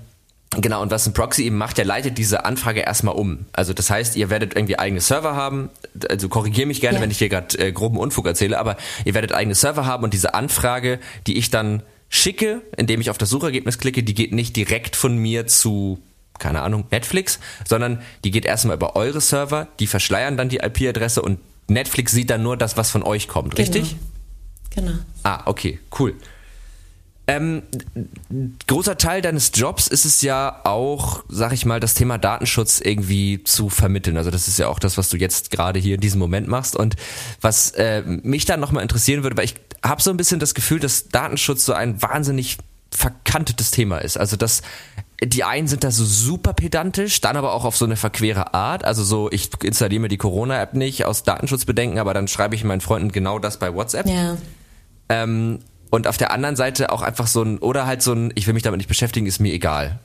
Genau, 0.58 0.80
und 0.80 0.92
was 0.92 1.06
ein 1.06 1.12
Proxy 1.12 1.42
eben 1.42 1.58
macht, 1.58 1.76
der 1.76 1.84
leitet 1.84 2.16
diese 2.18 2.44
Anfrage 2.44 2.80
erstmal 2.80 3.16
um. 3.16 3.46
Also 3.52 3.72
das 3.72 3.90
heißt, 3.90 4.16
ihr 4.16 4.30
werdet 4.30 4.54
irgendwie 4.54 4.78
eigene 4.78 5.00
Server 5.00 5.34
haben, 5.34 5.70
also 6.08 6.28
korrigiere 6.28 6.66
mich 6.66 6.80
gerne, 6.80 6.98
ja. 6.98 7.02
wenn 7.02 7.10
ich 7.10 7.18
hier 7.18 7.28
gerade 7.28 7.58
äh, 7.58 7.72
groben 7.72 7.98
Unfug 7.98 8.26
erzähle, 8.26 8.58
aber 8.58 8.76
ihr 9.04 9.12
werdet 9.12 9.34
eigene 9.34 9.56
Server 9.56 9.84
haben 9.84 10.04
und 10.04 10.14
diese 10.14 10.34
Anfrage, 10.34 11.00
die 11.26 11.36
ich 11.36 11.50
dann 11.50 11.82
schicke, 12.08 12.62
indem 12.76 13.00
ich 13.00 13.10
auf 13.10 13.18
das 13.18 13.28
Suchergebnis 13.28 13.78
klicke, 13.78 14.04
die 14.04 14.14
geht 14.14 14.32
nicht 14.32 14.54
direkt 14.56 14.94
von 14.94 15.18
mir 15.18 15.48
zu 15.48 15.98
keine 16.38 16.62
Ahnung, 16.62 16.84
Netflix, 16.90 17.38
sondern 17.66 18.00
die 18.24 18.30
geht 18.30 18.44
erstmal 18.44 18.76
über 18.76 18.96
eure 18.96 19.20
Server, 19.20 19.68
die 19.80 19.86
verschleiern 19.86 20.36
dann 20.36 20.48
die 20.48 20.58
IP-Adresse 20.58 21.22
und 21.22 21.38
Netflix 21.68 22.12
sieht 22.12 22.30
dann 22.30 22.42
nur 22.42 22.56
das, 22.56 22.76
was 22.76 22.90
von 22.90 23.02
euch 23.02 23.28
kommt, 23.28 23.56
genau. 23.56 23.62
richtig? 23.62 23.96
Genau. 24.74 24.92
Ah, 25.22 25.42
okay, 25.46 25.80
cool. 25.98 26.14
Ähm, 27.28 27.62
großer 28.68 28.98
Teil 28.98 29.20
deines 29.20 29.50
Jobs 29.52 29.88
ist 29.88 30.04
es 30.04 30.22
ja 30.22 30.60
auch, 30.64 31.24
sag 31.28 31.52
ich 31.52 31.66
mal, 31.66 31.80
das 31.80 31.94
Thema 31.94 32.18
Datenschutz 32.18 32.80
irgendwie 32.80 33.42
zu 33.42 33.68
vermitteln. 33.68 34.16
Also 34.16 34.30
das 34.30 34.46
ist 34.46 34.60
ja 34.60 34.68
auch 34.68 34.78
das, 34.78 34.96
was 34.96 35.08
du 35.08 35.16
jetzt 35.16 35.50
gerade 35.50 35.80
hier 35.80 35.96
in 35.96 36.00
diesem 36.00 36.20
Moment 36.20 36.46
machst. 36.46 36.76
Und 36.76 36.94
was 37.40 37.72
äh, 37.72 38.02
mich 38.02 38.44
dann 38.44 38.60
nochmal 38.60 38.82
interessieren 38.82 39.24
würde, 39.24 39.36
weil 39.36 39.46
ich 39.46 39.56
habe 39.82 40.00
so 40.00 40.10
ein 40.10 40.16
bisschen 40.16 40.38
das 40.38 40.54
Gefühl, 40.54 40.78
dass 40.78 41.08
Datenschutz 41.08 41.64
so 41.64 41.72
ein 41.72 42.00
wahnsinnig 42.00 42.58
verkantetes 42.92 43.72
Thema 43.72 43.98
ist. 43.98 44.18
Also 44.18 44.36
dass 44.36 44.62
die 45.22 45.44
einen 45.44 45.66
sind 45.66 45.82
da 45.82 45.90
so 45.90 46.04
super 46.04 46.52
pedantisch, 46.52 47.20
dann 47.20 47.36
aber 47.36 47.54
auch 47.54 47.64
auf 47.64 47.76
so 47.76 47.84
eine 47.84 47.96
verquere 47.96 48.52
Art. 48.54 48.84
Also 48.84 49.02
so, 49.02 49.30
ich 49.30 49.50
installiere 49.62 50.00
mir 50.00 50.08
die 50.08 50.18
Corona-App 50.18 50.74
nicht 50.74 51.04
aus 51.04 51.22
Datenschutzbedenken, 51.22 51.98
aber 51.98 52.12
dann 52.12 52.28
schreibe 52.28 52.54
ich 52.54 52.64
meinen 52.64 52.80
Freunden 52.80 53.12
genau 53.12 53.38
das 53.38 53.58
bei 53.58 53.74
WhatsApp. 53.74 54.06
Ja. 54.06 54.36
Ähm, 55.08 55.60
und 55.90 56.06
auf 56.06 56.16
der 56.16 56.32
anderen 56.32 56.56
Seite 56.56 56.92
auch 56.92 57.02
einfach 57.02 57.26
so 57.26 57.42
ein, 57.42 57.58
oder 57.58 57.86
halt 57.86 58.02
so 58.02 58.12
ein, 58.12 58.32
ich 58.34 58.46
will 58.46 58.54
mich 58.54 58.62
damit 58.62 58.78
nicht 58.78 58.88
beschäftigen, 58.88 59.26
ist 59.26 59.40
mir 59.40 59.52
egal. 59.52 59.98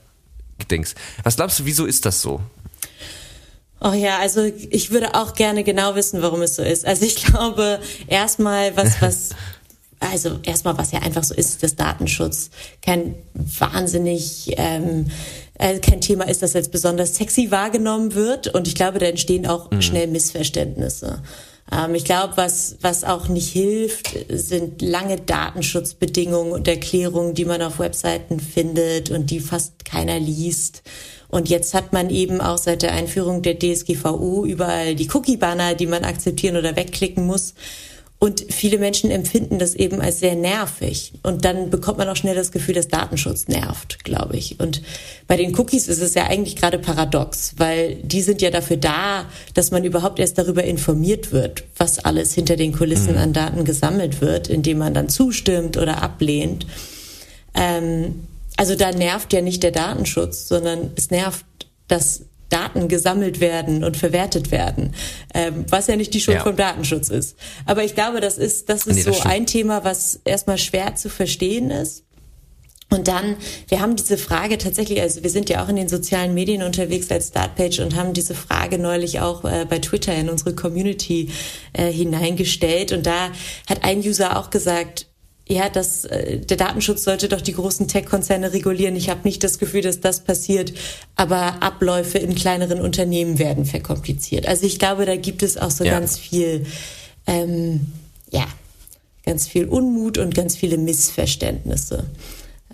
Dings. 0.70 0.94
Was 1.24 1.36
glaubst 1.36 1.58
du, 1.58 1.64
wieso 1.66 1.84
ist 1.84 2.06
das 2.06 2.22
so? 2.22 2.40
Oh 3.80 3.92
ja, 3.92 4.18
also 4.18 4.44
ich 4.44 4.92
würde 4.92 5.14
auch 5.14 5.34
gerne 5.34 5.64
genau 5.64 5.96
wissen, 5.96 6.22
warum 6.22 6.40
es 6.42 6.54
so 6.54 6.62
ist. 6.62 6.86
Also 6.86 7.04
ich 7.04 7.16
glaube, 7.16 7.80
erstmal, 8.06 8.76
was, 8.76 9.02
was 9.02 9.30
also 10.10 10.38
erstmal, 10.42 10.76
was 10.78 10.92
ja 10.92 11.00
einfach 11.00 11.24
so 11.24 11.34
ist, 11.34 11.62
dass 11.62 11.76
Datenschutz 11.76 12.50
kein 12.80 13.14
wahnsinnig 13.34 14.54
ähm, 14.56 15.06
äh, 15.58 15.78
kein 15.78 16.00
Thema 16.00 16.28
ist, 16.28 16.42
das 16.42 16.56
als 16.56 16.68
besonders 16.68 17.14
sexy 17.16 17.50
wahrgenommen 17.50 18.14
wird. 18.14 18.48
Und 18.48 18.68
ich 18.68 18.74
glaube, 18.74 18.98
da 18.98 19.06
entstehen 19.06 19.46
auch 19.46 19.70
mhm. 19.70 19.82
schnell 19.82 20.06
Missverständnisse. 20.08 21.22
Ähm, 21.70 21.94
ich 21.94 22.04
glaube, 22.04 22.36
was, 22.36 22.76
was 22.80 23.04
auch 23.04 23.28
nicht 23.28 23.52
hilft, 23.52 24.16
sind 24.28 24.82
lange 24.82 25.18
Datenschutzbedingungen 25.18 26.52
und 26.52 26.68
Erklärungen, 26.68 27.34
die 27.34 27.44
man 27.44 27.62
auf 27.62 27.78
Webseiten 27.78 28.40
findet 28.40 29.10
und 29.10 29.30
die 29.30 29.40
fast 29.40 29.84
keiner 29.84 30.18
liest. 30.18 30.82
Und 31.28 31.48
jetzt 31.48 31.72
hat 31.72 31.94
man 31.94 32.10
eben 32.10 32.42
auch 32.42 32.58
seit 32.58 32.82
der 32.82 32.92
Einführung 32.92 33.40
der 33.40 33.58
DSGVO 33.58 34.44
überall 34.44 34.94
die 34.94 35.08
Cookie-Banner, 35.08 35.74
die 35.74 35.86
man 35.86 36.04
akzeptieren 36.04 36.58
oder 36.58 36.76
wegklicken 36.76 37.26
muss. 37.26 37.54
Und 38.22 38.44
viele 38.50 38.78
Menschen 38.78 39.10
empfinden 39.10 39.58
das 39.58 39.74
eben 39.74 40.00
als 40.00 40.20
sehr 40.20 40.36
nervig. 40.36 41.12
Und 41.24 41.44
dann 41.44 41.70
bekommt 41.70 41.98
man 41.98 42.08
auch 42.08 42.14
schnell 42.14 42.36
das 42.36 42.52
Gefühl, 42.52 42.76
dass 42.76 42.86
Datenschutz 42.86 43.48
nervt, 43.48 44.04
glaube 44.04 44.36
ich. 44.36 44.60
Und 44.60 44.80
bei 45.26 45.36
den 45.36 45.58
Cookies 45.58 45.88
ist 45.88 46.00
es 46.00 46.14
ja 46.14 46.28
eigentlich 46.28 46.54
gerade 46.54 46.78
paradox, 46.78 47.54
weil 47.56 47.96
die 47.96 48.22
sind 48.22 48.40
ja 48.40 48.52
dafür 48.52 48.76
da, 48.76 49.24
dass 49.54 49.72
man 49.72 49.82
überhaupt 49.82 50.20
erst 50.20 50.38
darüber 50.38 50.62
informiert 50.62 51.32
wird, 51.32 51.64
was 51.76 51.98
alles 51.98 52.32
hinter 52.32 52.54
den 52.54 52.72
Kulissen 52.72 53.14
mhm. 53.14 53.18
an 53.18 53.32
Daten 53.32 53.64
gesammelt 53.64 54.20
wird, 54.20 54.46
indem 54.46 54.78
man 54.78 54.94
dann 54.94 55.08
zustimmt 55.08 55.76
oder 55.76 56.00
ablehnt. 56.00 56.64
Ähm, 57.56 58.28
also 58.56 58.76
da 58.76 58.92
nervt 58.92 59.32
ja 59.32 59.40
nicht 59.40 59.64
der 59.64 59.72
Datenschutz, 59.72 60.46
sondern 60.46 60.92
es 60.94 61.10
nervt, 61.10 61.44
dass 61.88 62.20
Daten 62.52 62.88
gesammelt 62.88 63.40
werden 63.40 63.84
und 63.84 63.96
verwertet 63.96 64.50
werden, 64.50 64.94
ähm, 65.34 65.64
was 65.68 65.86
ja 65.86 65.96
nicht 65.96 66.14
die 66.14 66.20
Schuld 66.20 66.38
ja. 66.38 66.42
vom 66.42 66.56
Datenschutz 66.56 67.08
ist. 67.08 67.36
Aber 67.66 67.84
ich 67.84 67.94
glaube, 67.94 68.20
das 68.20 68.38
ist, 68.38 68.68
das 68.68 68.86
ist 68.86 68.96
nee, 68.96 69.02
das 69.02 69.14
so 69.14 69.20
stimmt. 69.20 69.34
ein 69.34 69.46
Thema, 69.46 69.84
was 69.84 70.20
erstmal 70.24 70.58
schwer 70.58 70.94
zu 70.96 71.08
verstehen 71.08 71.70
ist. 71.70 72.04
Und 72.92 73.08
dann, 73.08 73.36
wir 73.68 73.80
haben 73.80 73.96
diese 73.96 74.18
Frage 74.18 74.58
tatsächlich, 74.58 75.00
also 75.00 75.22
wir 75.22 75.30
sind 75.30 75.48
ja 75.48 75.64
auch 75.64 75.68
in 75.70 75.76
den 75.76 75.88
sozialen 75.88 76.34
Medien 76.34 76.62
unterwegs 76.62 77.10
als 77.10 77.28
Startpage 77.28 77.80
und 77.80 77.96
haben 77.96 78.12
diese 78.12 78.34
Frage 78.34 78.78
neulich 78.78 79.20
auch 79.20 79.44
äh, 79.44 79.64
bei 79.64 79.78
Twitter 79.78 80.14
in 80.14 80.28
unsere 80.28 80.54
Community 80.54 81.30
äh, 81.72 81.90
hineingestellt. 81.90 82.92
Und 82.92 83.06
da 83.06 83.30
hat 83.66 83.82
ein 83.82 84.00
User 84.00 84.38
auch 84.38 84.50
gesagt, 84.50 85.06
ja, 85.48 85.68
das, 85.68 86.04
äh, 86.04 86.38
der 86.38 86.56
Datenschutz 86.56 87.04
sollte 87.04 87.28
doch 87.28 87.40
die 87.40 87.52
großen 87.52 87.88
Tech-Konzerne 87.88 88.52
regulieren. 88.52 88.94
Ich 88.94 89.10
habe 89.10 89.20
nicht 89.24 89.42
das 89.42 89.58
Gefühl, 89.58 89.82
dass 89.82 90.00
das 90.00 90.20
passiert, 90.20 90.72
aber 91.16 91.62
Abläufe 91.62 92.18
in 92.18 92.34
kleineren 92.34 92.80
Unternehmen 92.80 93.38
werden 93.38 93.64
verkompliziert. 93.64 94.46
Also 94.46 94.66
ich 94.66 94.78
glaube, 94.78 95.04
da 95.04 95.16
gibt 95.16 95.42
es 95.42 95.58
auch 95.58 95.70
so 95.70 95.84
ja. 95.84 95.98
ganz 95.98 96.18
viel, 96.18 96.64
ähm, 97.26 97.92
ja, 98.30 98.46
ganz 99.26 99.48
viel 99.48 99.66
Unmut 99.66 100.18
und 100.18 100.34
ganz 100.34 100.56
viele 100.56 100.78
Missverständnisse. 100.78 102.08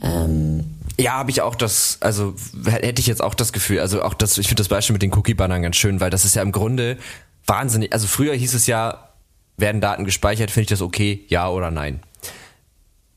Ähm, 0.03 0.65
ja, 1.01 1.13
habe 1.13 1.31
ich 1.31 1.41
auch 1.41 1.55
das, 1.55 1.99
also 2.01 2.35
hätte 2.67 3.01
ich 3.01 3.07
jetzt 3.07 3.23
auch 3.23 3.35
das 3.35 3.53
Gefühl, 3.53 3.81
also 3.81 4.03
auch 4.03 4.15
das, 4.15 4.37
ich 4.37 4.47
finde 4.47 4.61
das 4.61 4.69
Beispiel 4.69 4.93
mit 4.93 5.03
den 5.03 5.15
Cookie-Bannern 5.15 5.63
ganz 5.63 5.77
schön, 5.77 6.01
weil 6.01 6.11
das 6.11 6.25
ist 6.25 6.37
ja 6.37 6.43
im 6.43 6.53
Grunde 6.53 6.99
wahnsinnig, 7.47 7.93
also 7.93 8.07
früher 8.07 8.35
hieß 8.35 8.55
es 8.55 8.67
ja, 8.67 9.09
werden 9.57 9.81
Daten 9.81 10.05
gespeichert, 10.05 10.51
finde 10.51 10.63
ich 10.63 10.69
das 10.69 10.83
okay, 10.83 11.25
ja 11.29 11.49
oder 11.49 11.71
nein 11.71 12.01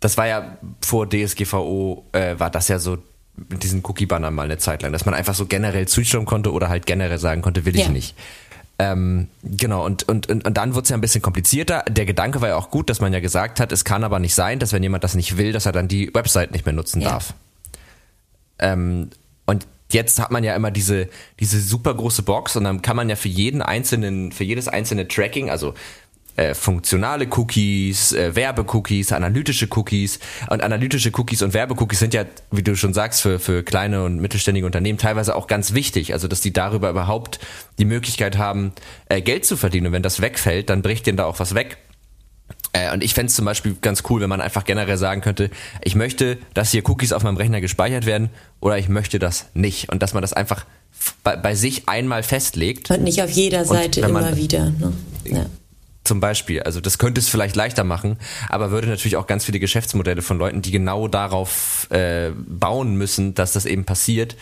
das 0.02 0.18
war 0.18 0.28
ja 0.28 0.58
vor 0.82 1.10
DSGVO, 1.10 2.06
äh, 2.12 2.38
war 2.38 2.50
das 2.50 2.68
ja 2.68 2.80
so 2.80 2.98
mit 3.50 3.64
diesen 3.64 3.82
Cookie-Bannern 3.86 4.34
mal 4.34 4.44
eine 4.44 4.58
Zeit 4.58 4.82
lang, 4.82 4.92
dass 4.92 5.06
man 5.06 5.14
einfach 5.14 5.36
so 5.36 5.46
generell 5.46 5.88
zustimmen 5.88 6.26
konnte 6.26 6.52
oder 6.52 6.68
halt 6.68 6.86
generell 6.86 7.18
sagen 7.18 7.42
konnte, 7.42 7.66
will 7.66 7.76
ich 7.76 7.86
ja. 7.86 7.90
nicht. 7.90 8.16
Ähm, 8.78 9.28
genau, 9.44 9.86
und, 9.86 10.04
und, 10.10 10.28
und, 10.28 10.44
und 10.46 10.58
dann 10.58 10.74
wurde 10.74 10.84
es 10.84 10.90
ja 10.90 10.98
ein 10.98 11.02
bisschen 11.02 11.22
komplizierter. 11.22 11.84
Der 11.88 12.06
Gedanke 12.06 12.42
war 12.42 12.50
ja 12.50 12.56
auch 12.56 12.72
gut, 12.72 12.90
dass 12.90 13.00
man 13.00 13.14
ja 13.14 13.20
gesagt 13.20 13.60
hat, 13.60 13.72
es 13.72 13.86
kann 13.86 14.04
aber 14.04 14.20
nicht 14.20 14.34
sein, 14.34 14.58
dass 14.58 14.74
wenn 14.74 14.82
jemand 14.82 15.04
das 15.04 15.14
nicht 15.14 15.38
will, 15.38 15.52
dass 15.52 15.68
er 15.68 15.72
dann 15.72 15.88
die 15.88 16.14
Website 16.14 16.52
nicht 16.52 16.66
mehr 16.66 16.74
nutzen 16.74 17.02
ja. 17.02 17.10
darf. 17.10 17.36
Ähm, 18.58 19.12
und 19.46 19.68
jetzt 19.92 20.20
hat 20.20 20.32
man 20.32 20.44
ja 20.44 20.56
immer 20.56 20.72
diese, 20.72 21.10
diese 21.40 21.60
super 21.60 21.94
große 21.94 22.24
Box 22.24 22.56
und 22.56 22.64
dann 22.64 22.82
kann 22.82 22.96
man 22.96 23.08
ja 23.08 23.16
für 23.16 23.28
jeden 23.28 23.62
einzelnen, 23.62 24.32
für 24.32 24.44
jedes 24.44 24.68
einzelne 24.68 25.08
Tracking, 25.08 25.52
also 25.52 25.76
äh, 26.36 26.54
funktionale 26.54 27.28
Cookies, 27.28 28.14
äh, 28.14 28.36
Werbecookies, 28.36 29.12
analytische 29.12 29.68
Cookies. 29.72 30.20
Und 30.50 30.64
analytische 30.64 31.12
Cookies 31.14 31.42
und 31.42 31.54
Werbecookies 31.54 32.00
sind 32.00 32.14
ja, 32.14 32.26
wie 32.52 32.64
du 32.64 32.76
schon 32.76 32.94
sagst, 32.94 33.22
für, 33.22 33.40
für 33.40 33.64
kleine 33.64 34.04
und 34.04 34.20
mittelständige 34.20 34.66
Unternehmen 34.66 34.98
teilweise 34.98 35.36
auch 35.36 35.48
ganz 35.48 35.74
wichtig. 35.74 36.14
Also, 36.14 36.28
dass 36.28 36.42
die 36.42 36.54
darüber 36.54 36.90
überhaupt 36.90 37.40
die 37.80 37.86
Möglichkeit 37.86 38.38
haben, 38.38 38.72
äh, 39.10 39.22
Geld 39.22 39.46
zu 39.46 39.58
verdienen. 39.58 39.88
Und 39.88 39.94
wenn 39.94 40.04
das 40.04 40.22
wegfällt, 40.22 40.70
dann 40.70 40.82
bricht 40.82 41.08
denen 41.08 41.18
da 41.18 41.26
auch 41.26 41.40
was 41.40 41.54
weg. 41.56 41.78
Äh, 42.74 42.94
und 42.94 43.04
ich 43.04 43.14
fände 43.14 43.28
es 43.28 43.36
zum 43.36 43.46
Beispiel 43.46 43.76
ganz 43.82 44.04
cool, 44.10 44.22
wenn 44.22 44.30
man 44.30 44.42
einfach 44.42 44.64
generell 44.64 44.98
sagen 44.98 45.22
könnte, 45.22 45.50
ich 45.84 45.96
möchte, 45.96 46.38
dass 46.54 46.72
hier 46.72 46.88
Cookies 46.90 47.14
auf 47.14 47.24
meinem 47.24 47.38
Rechner 47.38 47.62
gespeichert 47.62 48.06
werden 48.06 48.30
oder 48.60 48.78
ich 48.78 48.90
möchte 48.90 49.20
das 49.20 49.48
nicht. 49.54 49.92
Und 49.92 50.02
dass 50.02 50.14
man 50.14 50.22
das 50.22 50.34
einfach 50.34 50.66
bei, 51.24 51.36
bei 51.36 51.56
sich 51.56 51.90
einmal 51.90 52.24
festlegt. 52.24 52.90
Und 52.90 53.04
nicht 53.04 53.22
auf 53.22 53.32
jeder 53.32 53.66
Seite 53.66 54.02
immer 54.02 54.38
wieder. 54.38 54.70
Ne? 54.72 54.94
Ja. 55.26 55.46
Zum 56.04 56.20
Beispiel. 56.20 56.64
Also 56.64 56.82
das 56.82 56.98
könnte 56.98 57.20
es 57.20 57.30
vielleicht 57.30 57.56
leichter 57.56 57.84
machen, 57.84 58.18
aber 58.50 58.72
würde 58.72 58.88
natürlich 58.88 59.18
auch 59.18 59.28
ganz 59.28 59.46
viele 59.46 59.60
Geschäftsmodelle 59.60 60.24
von 60.24 60.40
Leuten, 60.40 60.62
die 60.62 60.72
genau 60.72 61.08
darauf 61.08 61.88
äh, 61.92 62.32
bauen 62.36 62.96
müssen, 62.96 63.36
dass 63.36 63.54
das 63.54 63.66
eben 63.66 63.86
passiert, 63.86 64.36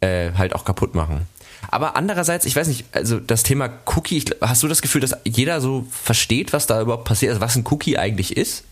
äh, 0.00 0.32
halt 0.32 0.54
auch 0.54 0.64
kaputt 0.64 0.94
machen. 0.94 1.26
Aber 1.68 1.96
andererseits, 1.96 2.46
ich 2.46 2.56
weiß 2.56 2.68
nicht, 2.68 2.84
also 2.92 3.18
das 3.20 3.42
Thema 3.42 3.70
Cookie, 3.96 4.24
hast 4.40 4.62
du 4.62 4.68
das 4.68 4.82
Gefühl, 4.82 5.00
dass 5.00 5.14
jeder 5.24 5.60
so 5.60 5.84
versteht, 5.90 6.52
was 6.52 6.66
da 6.66 6.80
überhaupt 6.80 7.04
passiert, 7.04 7.30
also 7.30 7.40
was 7.40 7.56
ein 7.56 7.64
Cookie 7.68 7.98
eigentlich 7.98 8.36
ist? 8.36 8.64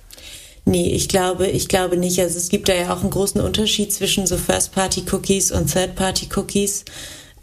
Nee, 0.66 0.92
ich 0.94 1.08
glaube, 1.08 1.46
ich 1.48 1.68
glaube 1.68 1.96
nicht. 1.98 2.18
Also 2.20 2.38
es 2.38 2.48
gibt 2.48 2.68
da 2.68 2.74
ja 2.74 2.92
auch 2.94 3.02
einen 3.02 3.10
großen 3.10 3.40
Unterschied 3.40 3.92
zwischen 3.92 4.26
so 4.26 4.38
First-Party-Cookies 4.38 5.52
und 5.52 5.70
Third-Party-Cookies. 5.70 6.84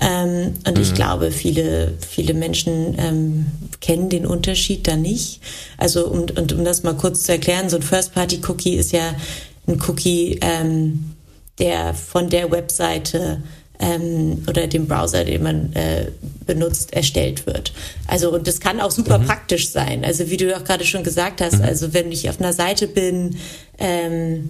Ähm, 0.02 0.56
und 0.68 0.78
mhm. 0.78 0.82
ich 0.82 0.94
glaube, 0.96 1.32
viele, 1.32 1.94
viele 2.08 2.34
Menschen 2.34 2.96
ähm, 2.98 3.46
kennen 3.80 4.10
den 4.10 4.26
Unterschied 4.26 4.88
da 4.88 4.96
nicht. 4.96 5.42
Also, 5.78 6.08
um, 6.08 6.22
und 6.22 6.54
um 6.54 6.66
das 6.66 6.84
mal 6.84 6.96
kurz 6.96 7.24
zu 7.24 7.32
erklären, 7.32 7.70
so 7.70 7.78
ein 7.78 7.84
First-Party-Cookie 7.84 8.76
ist 8.76 8.92
ja 8.92 9.14
ein 9.68 9.80
Cookie, 9.88 10.40
ähm, 10.42 11.14
der 11.60 11.94
von 11.94 12.30
der 12.30 12.50
Webseite 12.52 13.44
ähm, 13.80 14.44
oder 14.48 14.68
dem 14.68 14.88
Browser, 14.88 15.24
den 15.24 15.44
man 15.44 15.74
äh, 15.74 16.08
benutzt, 16.46 16.94
erstellt 16.94 17.46
wird. 17.46 17.72
Also 18.08 18.34
und 18.34 18.48
das 18.48 18.60
kann 18.60 18.82
auch 18.82 18.92
super 18.92 19.20
mhm. 19.20 19.26
praktisch 19.26 19.70
sein. 19.70 20.04
Also 20.04 20.30
wie 20.30 20.38
du 20.38 20.56
auch 20.56 20.64
gerade 20.64 20.86
schon 20.86 21.04
gesagt 21.04 21.42
hast, 21.42 21.58
mhm. 21.58 21.64
also 21.64 21.94
wenn 21.94 22.12
ich 22.12 22.30
auf 22.30 22.40
einer 22.40 22.54
Seite 22.54 22.88
bin 22.88 23.38
ähm, 23.78 24.50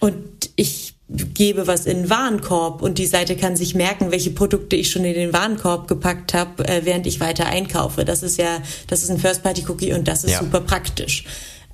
und 0.00 0.16
ich 0.54 0.94
gebe 1.34 1.66
was 1.66 1.86
in 1.86 2.02
den 2.02 2.10
Warenkorb 2.10 2.82
und 2.82 2.98
die 2.98 3.06
Seite 3.06 3.36
kann 3.36 3.56
sich 3.56 3.74
merken, 3.74 4.10
welche 4.10 4.30
Produkte 4.30 4.76
ich 4.76 4.90
schon 4.90 5.04
in 5.04 5.14
den 5.14 5.32
Warenkorb 5.32 5.88
gepackt 5.88 6.34
habe, 6.34 6.66
äh, 6.66 6.82
während 6.84 7.06
ich 7.06 7.20
weiter 7.20 7.46
einkaufe. 7.46 8.04
Das 8.04 8.22
ist 8.22 8.38
ja, 8.38 8.62
das 8.86 9.02
ist 9.02 9.10
ein 9.10 9.18
First-Party-Cookie 9.18 9.92
und 9.92 10.08
das 10.08 10.24
ist 10.24 10.32
ja. 10.32 10.38
super 10.40 10.60
praktisch. 10.60 11.24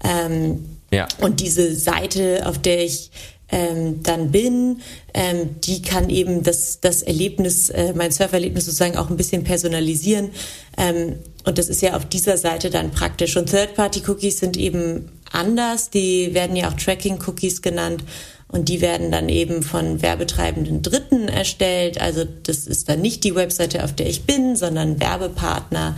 Ähm, 0.02 0.64
ja. 0.90 1.06
Und 1.20 1.40
diese 1.40 1.74
Seite, 1.74 2.42
auf 2.46 2.58
der 2.58 2.84
ich 2.84 3.10
ähm, 3.50 4.02
dann 4.02 4.30
bin, 4.30 4.80
ähm, 5.14 5.60
die 5.60 5.80
kann 5.82 6.10
eben 6.10 6.42
das, 6.42 6.80
das 6.80 7.02
Erlebnis, 7.02 7.70
äh, 7.70 7.94
mein 7.94 8.10
Surferlebnis 8.10 8.66
sozusagen 8.66 8.96
auch 8.96 9.08
ein 9.08 9.16
bisschen 9.16 9.44
personalisieren. 9.44 10.30
Ähm, 10.76 11.16
und 11.44 11.58
das 11.58 11.68
ist 11.68 11.80
ja 11.80 11.96
auf 11.96 12.04
dieser 12.04 12.36
Seite 12.36 12.68
dann 12.68 12.90
praktisch. 12.90 13.36
Und 13.36 13.48
Third-Party-Cookies 13.50 14.38
sind 14.38 14.56
eben 14.56 15.10
anders. 15.32 15.90
Die 15.90 16.34
werden 16.34 16.56
ja 16.56 16.68
auch 16.68 16.74
Tracking-Cookies 16.74 17.62
genannt. 17.62 18.04
Und 18.50 18.70
die 18.70 18.80
werden 18.80 19.10
dann 19.10 19.28
eben 19.28 19.62
von 19.62 20.00
werbetreibenden 20.00 20.82
Dritten 20.82 21.28
erstellt. 21.28 22.00
Also 22.00 22.24
das 22.44 22.66
ist 22.66 22.88
dann 22.88 23.02
nicht 23.02 23.24
die 23.24 23.34
Webseite, 23.34 23.84
auf 23.84 23.94
der 23.94 24.08
ich 24.08 24.24
bin, 24.24 24.56
sondern 24.56 24.98
Werbepartner. 25.00 25.96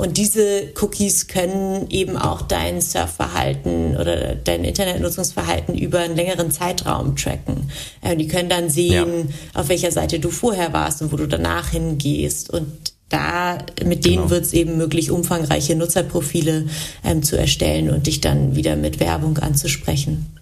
Und 0.00 0.16
diese 0.16 0.72
Cookies 0.80 1.28
können 1.28 1.90
eben 1.90 2.16
auch 2.16 2.40
dein 2.40 2.80
Surfverhalten 2.80 3.98
oder 3.98 4.34
dein 4.34 4.64
Internetnutzungsverhalten 4.64 5.76
über 5.76 5.98
einen 5.98 6.16
längeren 6.16 6.50
Zeitraum 6.50 7.16
tracken. 7.16 7.70
Äh, 8.00 8.16
die 8.16 8.26
können 8.26 8.48
dann 8.48 8.70
sehen, 8.70 9.28
ja. 9.28 9.60
auf 9.60 9.68
welcher 9.68 9.92
Seite 9.92 10.18
du 10.18 10.30
vorher 10.30 10.72
warst 10.72 11.02
und 11.02 11.12
wo 11.12 11.16
du 11.16 11.28
danach 11.28 11.68
hingehst. 11.68 12.48
Und 12.48 12.94
da 13.10 13.58
mit 13.84 14.06
denen 14.06 14.16
genau. 14.16 14.30
wird 14.30 14.44
es 14.44 14.54
eben 14.54 14.78
möglich, 14.78 15.10
umfangreiche 15.10 15.76
Nutzerprofile 15.76 16.68
ähm, 17.04 17.22
zu 17.22 17.36
erstellen 17.36 17.90
und 17.90 18.06
dich 18.06 18.22
dann 18.22 18.56
wieder 18.56 18.76
mit 18.76 19.00
Werbung 19.00 19.36
anzusprechen. 19.36 20.39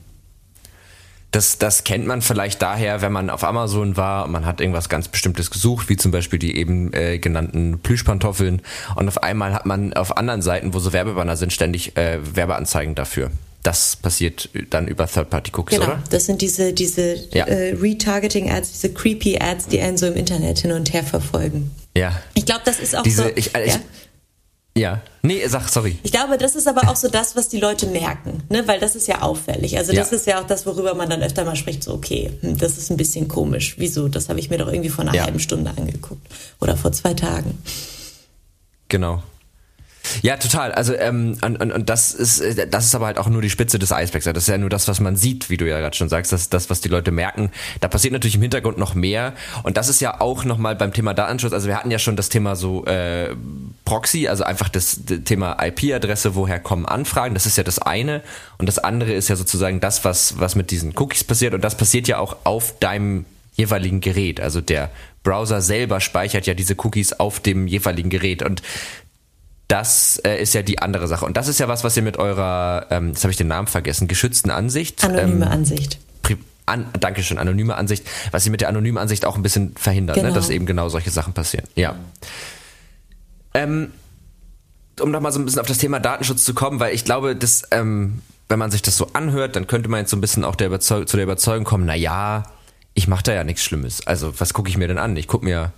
Das, 1.31 1.59
das 1.59 1.85
kennt 1.85 2.07
man 2.07 2.23
vielleicht 2.23 2.63
daher, 2.63 3.03
wenn 3.03 3.13
man 3.13 3.29
auf 3.29 3.45
Amazon 3.45 3.99
war 3.99 4.25
und 4.25 4.33
man 4.33 4.47
hat 4.47 4.61
irgendwas 4.61 4.89
ganz 4.89 5.09
Bestimmtes 5.09 5.51
gesucht, 5.51 5.91
wie 5.91 5.97
zum 5.97 6.11
Beispiel 6.11 6.39
die 6.39 6.57
eben 6.57 6.93
äh, 6.95 7.19
genannten 7.19 7.81
Plüschpantoffeln. 7.81 8.63
Und 8.97 9.09
auf 9.09 9.23
einmal 9.23 9.53
hat 9.53 9.67
man 9.67 9.93
auf 9.93 10.17
anderen 10.17 10.41
Seiten, 10.41 10.73
wo 10.73 10.79
so 10.79 10.95
Werbebanner 10.95 11.37
sind, 11.37 11.53
ständig 11.53 11.97
äh, 11.99 12.19
Werbeanzeigen 12.35 12.95
dafür. 12.95 13.31
Das 13.63 13.97
passiert 13.97 14.49
dann 14.71 14.89
über 14.89 15.07
Third-Party-Cookies, 15.07 15.79
genau, 15.79 15.93
oder? 15.93 16.03
Das 16.09 16.25
sind 16.27 16.41
diese, 16.41 16.73
diese 16.73 17.17
ja. 17.35 17.45
äh, 17.45 17.75
Retargeting-Ads, 17.75 18.73
diese 18.73 18.95
creepy 18.95 19.39
Ads, 19.39 19.67
die 19.67 19.81
einen 19.81 19.99
so 19.99 20.07
im 20.07 20.15
Internet 20.15 20.61
hin 20.61 20.73
und 20.73 20.93
her 20.95 21.03
verfolgen. 21.03 21.71
Ja. 21.95 22.23
Ich 22.35 22.47
glaube, 22.47 22.63
das 22.65 22.79
ist 22.79 22.97
auch 22.97 23.03
diese, 23.03 23.25
so. 23.25 23.29
Ich, 23.35 23.55
ich, 23.55 23.79
ja? 24.79 25.01
Nee, 25.23 25.47
sag, 25.47 25.69
sorry. 25.69 25.99
Ich 26.03 26.13
glaube, 26.13 26.39
das 26.39 26.57
ist 26.57 26.69
aber 26.69 26.89
auch 26.89 26.97
so 26.97 27.09
das, 27.09 27.37
was 27.37 27.49
die 27.49 27.59
Leute 27.59 27.87
merken, 27.87 28.43
ne? 28.49 28.67
weil 28.67 28.81
das 28.81 28.97
ist 28.97 29.09
ja 29.09 29.23
auffällig. 29.23 29.77
Also 29.77 29.93
das 29.93 30.11
ja. 30.11 30.17
ist 30.17 30.27
ja 30.27 30.41
auch 30.41 30.47
das, 30.47 30.65
worüber 30.67 30.95
man 30.95 31.11
dann 31.11 31.23
öfter 31.23 31.45
mal 31.45 31.57
spricht, 31.57 31.83
so 31.83 31.93
okay, 31.95 32.33
hm, 32.41 32.57
das 32.59 32.79
ist 32.79 32.91
ein 32.91 32.97
bisschen 32.97 33.29
komisch. 33.29 33.75
Wieso? 33.79 34.09
Das 34.09 34.29
habe 34.29 34.41
ich 34.41 34.51
mir 34.51 34.59
doch 34.59 34.69
irgendwie 34.69 34.91
vor 34.91 35.05
einer 35.05 35.15
ja. 35.15 35.25
halben 35.25 35.41
Stunde 35.41 35.73
angeguckt 35.77 36.27
oder 36.61 36.77
vor 36.77 36.93
zwei 36.93 37.15
Tagen. 37.15 37.59
Genau. 38.89 39.23
Ja, 40.23 40.37
total. 40.37 40.73
Also 40.73 40.95
ähm, 40.95 41.39
und, 41.43 41.61
und, 41.61 41.73
und 41.73 41.89
das 41.89 42.13
ist 42.13 42.43
das 42.71 42.85
ist 42.85 42.95
aber 42.95 43.07
halt 43.07 43.19
auch 43.19 43.29
nur 43.29 43.43
die 43.43 43.51
Spitze 43.51 43.79
des 43.79 43.93
Eisbergs. 43.93 44.25
Das 44.25 44.37
ist 44.37 44.49
ja 44.49 44.59
nur 44.59 44.71
das, 44.71 44.89
was 44.89 45.01
man 45.01 45.17
sieht, 45.17 45.51
wie 45.51 45.57
du 45.57 45.69
ja 45.69 45.81
gerade 45.81 45.97
schon 45.97 46.09
sagst. 46.09 46.33
Das 46.33 46.43
ist 46.43 46.55
das, 46.55 46.71
was 46.71 46.81
die 46.81 46.89
Leute 46.89 47.11
merken. 47.11 47.51
Da 47.81 47.89
passiert 47.89 48.13
natürlich 48.13 48.37
im 48.37 48.43
Hintergrund 48.43 48.79
noch 48.79 48.95
mehr. 48.95 49.35
Und 49.63 49.77
das 49.77 49.89
ist 49.89 50.01
ja 50.01 50.21
auch 50.21 50.45
nochmal 50.45 50.77
beim 50.77 50.93
Thema 50.93 51.15
Datenschutz. 51.15 51.53
Also 51.53 51.69
wir 51.69 51.77
hatten 51.77 51.91
ja 51.91 51.99
schon 51.99 52.17
das 52.17 52.29
Thema 52.29 52.57
so 52.57 52.85
äh, 52.87 53.35
Proxy, 53.85 54.29
also 54.29 54.45
einfach 54.45 54.69
das, 54.69 55.01
das 55.05 55.21
Thema 55.25 55.57
IP-Adresse, 55.61 56.35
woher 56.35 56.61
kommen 56.61 56.87
Anfragen. 56.87 57.35
Das 57.35 57.47
ist 57.47 57.57
ja 57.57 57.65
das 57.65 57.79
eine. 57.79 58.23
Und 58.59 58.67
das 58.67 58.79
andere 58.79 59.13
ist 59.13 59.29
ja 59.29 59.37
sozusagen 59.37 59.81
das, 59.81 60.05
was 60.05 60.39
was 60.39 60.55
mit 60.55 60.71
diesen 60.71 60.97
Cookies 60.97 61.25
passiert. 61.25 61.55
Und 61.55 61.63
das 61.63 61.77
passiert 61.77 62.09
ja 62.09 62.19
auch 62.19 62.37
auf 62.45 62.79
deinem 62.79 63.25
jeweiligen 63.59 64.01
Gerät. 64.01 64.41
Also 64.41 64.61
der 64.61 64.91
Browser 65.23 65.61
selber 65.61 66.01
speichert 66.01 66.47
ja 66.47 66.55
diese 66.55 66.75
Cookies 66.79 67.13
auf 67.13 67.41
dem 67.41 67.67
jeweiligen 67.67 68.09
Gerät. 68.09 68.43
Und 68.43 68.63
das 69.69 70.19
äh, 70.25 70.41
ist 70.43 70.55
ja 70.55 70.63
die 70.63 70.79
andere 70.79 71.07
Sache. 71.07 71.27
Und 71.27 71.37
das 71.37 71.47
ist 71.47 71.61
ja 71.61 71.69
was, 71.69 71.85
was 71.85 71.97
ihr 71.97 72.03
mit 72.03 72.17
eurer, 72.17 72.87
ähm, 72.91 73.09
jetzt 73.09 73.23
habe 73.23 73.31
ich 73.31 73.37
den 73.37 73.49
Namen 73.49 73.69
vergessen, 73.69 74.09
geschützten 74.09 74.51
Ansicht. 74.51 75.05
Anonyme 75.05 75.45
ähm, 75.45 75.53
Ansicht. 75.53 75.99
An, 76.65 76.87
Dankeschön, 77.01 77.39
anonyme 77.39 77.77
Ansicht, 77.77 78.05
was 78.31 78.45
sie 78.45 78.51
mit 78.51 78.61
der 78.61 78.69
anonymen 78.69 78.99
Ansicht 78.99 79.25
auch 79.25 79.37
ein 79.37 79.43
bisschen 79.43 79.75
verhindert, 79.77 80.17
ne? 80.17 80.23
genau. 80.23 80.35
ne? 80.35 80.39
dass 80.39 80.51
eben 80.51 80.67
genau 80.67 80.91
solche 80.91 81.11
Sachen 81.11 81.33
passieren. 81.33 81.67
Ja. 81.77 81.95
Ähm, 83.55 83.93
um 85.01 85.11
nochmal 85.11 85.33
so 85.33 85.39
ein 85.39 85.47
bisschen 85.47 85.61
auf 85.61 85.67
das 85.67 85.79
Thema 85.79 85.99
Datenschutz 85.99 86.45
zu 86.45 86.53
kommen, 86.53 86.79
weil 86.79 86.95
ich 86.95 87.05
glaube, 87.05 87.37
dass, 87.37 87.63
ähm, 87.71 88.21
wenn 88.51 88.59
man 88.59 88.71
sich 88.71 88.83
das 88.83 88.99
so 88.99 89.09
anhört, 89.15 89.57
dann 89.57 89.67
könnte 89.67 89.89
man 89.89 90.01
jetzt 90.01 90.11
so 90.11 90.17
ein 90.19 90.21
bisschen 90.21 90.45
auch 90.45 90.57
der 90.57 90.67
Überzeug 90.67 91.09
zu 91.09 91.17
der 91.17 91.25
Überzeugung 91.25 91.65
kommen, 91.65 91.87
na 91.87 91.95
ja, 91.95 92.45
ich 92.93 93.09
mache 93.09 93.23
da 93.23 93.33
ja 93.33 93.45
nichts 93.45 93.63
Schlimmes. 93.63 94.07
Also 94.07 94.39
was 94.39 94.53
gucke 94.53 94.69
ich 94.69 94.77
mir 94.77 94.89
denn 94.89 94.99
an? 94.99 95.17
Ich 95.17 95.27
gucke 95.27 95.47
mir 95.47 95.73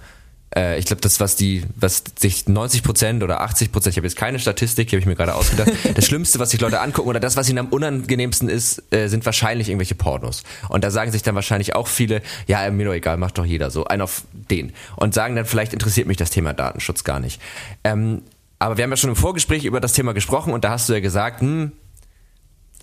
äh, 0.54 0.78
ich 0.78 0.84
glaube, 0.86 1.00
das, 1.00 1.20
was 1.20 1.36
die, 1.36 1.64
was 1.76 2.02
sich 2.18 2.48
90 2.48 2.82
Prozent 2.82 3.22
oder 3.22 3.40
80 3.40 3.72
Prozent, 3.72 3.94
ich 3.94 3.96
habe 3.98 4.06
jetzt 4.06 4.16
keine 4.16 4.38
Statistik, 4.38 4.88
die 4.88 4.96
habe 4.96 5.00
ich 5.00 5.06
mir 5.06 5.14
gerade 5.14 5.34
ausgedacht, 5.34 5.70
das 5.94 6.04
Schlimmste, 6.04 6.38
was 6.38 6.50
sich 6.50 6.60
Leute 6.60 6.80
angucken 6.80 7.08
oder 7.08 7.20
das, 7.20 7.36
was 7.36 7.48
ihnen 7.48 7.58
am 7.58 7.68
unangenehmsten 7.68 8.48
ist, 8.48 8.82
äh, 8.92 9.08
sind 9.08 9.24
wahrscheinlich 9.26 9.68
irgendwelche 9.68 9.94
Pornos. 9.94 10.42
Und 10.68 10.84
da 10.84 10.90
sagen 10.90 11.12
sich 11.12 11.22
dann 11.22 11.34
wahrscheinlich 11.34 11.74
auch 11.74 11.86
viele, 11.86 12.22
ja, 12.46 12.68
mir 12.70 12.86
doch 12.86 12.94
egal, 12.94 13.16
macht 13.16 13.38
doch 13.38 13.44
jeder 13.44 13.70
so, 13.70 13.84
ein 13.84 14.00
auf 14.00 14.24
den. 14.32 14.72
Und 14.96 15.14
sagen 15.14 15.36
dann, 15.36 15.44
vielleicht 15.44 15.72
interessiert 15.72 16.06
mich 16.06 16.16
das 16.16 16.30
Thema 16.30 16.52
Datenschutz 16.52 17.04
gar 17.04 17.20
nicht. 17.20 17.40
Ähm, 17.84 18.22
aber 18.58 18.76
wir 18.76 18.84
haben 18.84 18.90
ja 18.90 18.96
schon 18.96 19.10
im 19.10 19.16
Vorgespräch 19.16 19.64
über 19.64 19.80
das 19.80 19.92
Thema 19.94 20.12
gesprochen 20.12 20.52
und 20.52 20.64
da 20.64 20.70
hast 20.70 20.88
du 20.88 20.92
ja 20.92 21.00
gesagt, 21.00 21.40
hm, 21.40 21.72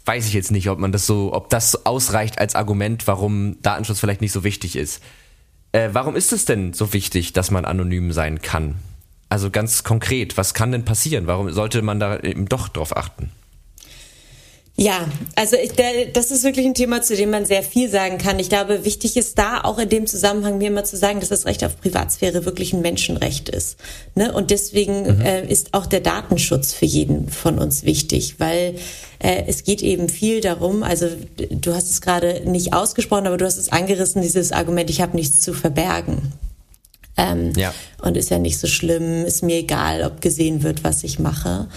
weiß 0.06 0.25
ich 0.25 0.34
jetzt 0.34 0.51
nicht, 0.51 0.69
ob 0.69 0.80
man 0.80 0.91
das 0.91 1.06
so, 1.06 1.34
ob 1.34 1.49
das 1.49 1.86
ausreicht 1.86 2.39
als 2.39 2.56
Argument, 2.56 3.08
warum 3.08 3.62
Datenschutz 3.62 3.99
vielleicht 3.99 4.21
nicht 4.21 4.32
so 4.32 4.43
wichtig 4.43 4.75
ist. 4.75 5.03
Äh, 5.71 5.89
warum 5.93 6.15
ist 6.15 6.34
es 6.34 6.45
denn 6.45 6.73
so 6.73 6.93
wichtig, 6.93 7.34
dass 7.34 7.51
man 7.51 7.65
anonym 7.65 8.12
sein 8.12 8.41
kann? 8.41 8.75
Also 9.30 9.49
ganz 9.51 9.84
konkret, 9.84 10.38
was 10.38 10.53
kann 10.53 10.71
denn 10.71 10.86
passieren? 10.86 11.27
Warum 11.27 11.51
sollte 11.51 11.82
man 11.82 11.99
da 11.99 12.19
eben 12.19 12.47
doch 12.47 12.69
drauf 12.69 12.95
achten? 12.95 13.32
Ja, 14.79 15.07
also 15.35 15.57
ich, 15.57 15.71
das 16.13 16.29
ist 16.29 16.43
wirklich 16.43 16.67
ein 16.67 16.75
Thema, 16.75 17.01
zu 17.01 17.15
dem 17.15 17.31
man 17.31 17.47
sehr 17.47 17.63
viel 17.63 17.89
sagen 17.89 18.19
kann. 18.19 18.37
Ich 18.37 18.47
glaube, 18.47 18.85
wichtig 18.85 19.17
ist 19.17 19.39
da 19.39 19.61
auch 19.63 19.79
in 19.79 19.89
dem 19.89 20.05
Zusammenhang 20.05 20.59
mir 20.59 20.67
immer 20.67 20.83
zu 20.83 20.97
sagen, 20.97 21.19
dass 21.19 21.29
das 21.29 21.47
Recht 21.47 21.63
auf 21.63 21.81
Privatsphäre 21.81 22.45
wirklich 22.45 22.73
ein 22.73 22.81
Menschenrecht 22.83 23.49
ist. 23.49 23.77
Ne? 24.13 24.31
Und 24.31 24.51
deswegen 24.51 25.17
mhm. 25.17 25.21
äh, 25.21 25.47
ist 25.47 25.73
auch 25.73 25.87
der 25.87 26.01
Datenschutz 26.01 26.73
für 26.73 26.85
jeden 26.85 27.27
von 27.29 27.57
uns 27.57 27.85
wichtig, 27.85 28.35
weil 28.37 28.75
äh, 29.17 29.45
es 29.47 29.63
geht 29.63 29.81
eben 29.81 30.09
viel 30.09 30.41
darum, 30.41 30.83
also 30.83 31.07
du 31.49 31.73
hast 31.73 31.89
es 31.89 31.99
gerade 31.99 32.43
nicht 32.45 32.73
ausgesprochen, 32.73 33.25
aber 33.25 33.37
du 33.37 33.45
hast 33.45 33.57
es 33.57 33.71
angerissen, 33.71 34.21
dieses 34.21 34.51
Argument, 34.51 34.91
ich 34.91 35.01
habe 35.01 35.15
nichts 35.15 35.39
zu 35.39 35.53
verbergen. 35.53 36.33
Ähm, 37.17 37.53
ja. 37.57 37.73
Und 38.03 38.15
ist 38.15 38.29
ja 38.29 38.37
nicht 38.37 38.59
so 38.59 38.67
schlimm, 38.67 39.25
ist 39.25 39.41
mir 39.41 39.57
egal, 39.57 40.03
ob 40.03 40.21
gesehen 40.21 40.61
wird, 40.61 40.83
was 40.83 41.03
ich 41.03 41.17
mache. 41.17 41.67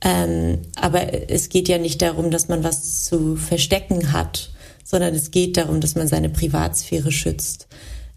Ähm, 0.00 0.58
aber 0.76 1.30
es 1.30 1.48
geht 1.48 1.68
ja 1.68 1.78
nicht 1.78 2.02
darum, 2.02 2.30
dass 2.30 2.48
man 2.48 2.62
was 2.62 3.04
zu 3.04 3.36
verstecken 3.36 4.12
hat, 4.12 4.50
sondern 4.84 5.14
es 5.14 5.30
geht 5.30 5.56
darum, 5.56 5.80
dass 5.80 5.96
man 5.96 6.08
seine 6.08 6.28
Privatsphäre 6.28 7.10
schützt. 7.10 7.66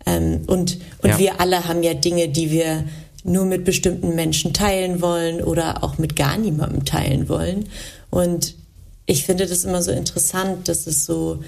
Ähm, 0.05 0.43
und 0.47 0.77
und 1.01 1.09
ja. 1.09 1.19
wir 1.19 1.41
alle 1.41 1.67
haben 1.67 1.83
ja 1.83 1.93
Dinge, 1.93 2.29
die 2.29 2.51
wir 2.51 2.85
nur 3.23 3.45
mit 3.45 3.65
bestimmten 3.65 4.15
Menschen 4.15 4.53
teilen 4.53 5.01
wollen 5.01 5.41
oder 5.41 5.83
auch 5.83 5.97
mit 5.97 6.15
gar 6.15 6.37
niemandem 6.37 6.85
teilen 6.85 7.29
wollen. 7.29 7.69
Und 8.09 8.55
ich 9.05 9.25
finde 9.25 9.45
das 9.45 9.63
immer 9.63 9.81
so 9.81 9.91
interessant, 9.91 10.67
dass 10.67 10.87
es 10.87 11.05
so 11.05 11.43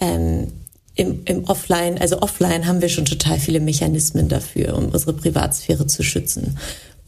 ähm, 0.00 0.52
im, 0.94 1.22
im 1.26 1.44
Offline, 1.44 1.98
also 1.98 2.20
offline 2.22 2.66
haben 2.66 2.82
wir 2.82 2.88
schon 2.88 3.04
total 3.04 3.38
viele 3.38 3.60
Mechanismen 3.60 4.28
dafür, 4.28 4.76
um 4.76 4.88
unsere 4.88 5.12
Privatsphäre 5.12 5.86
zu 5.86 6.02
schützen. 6.02 6.58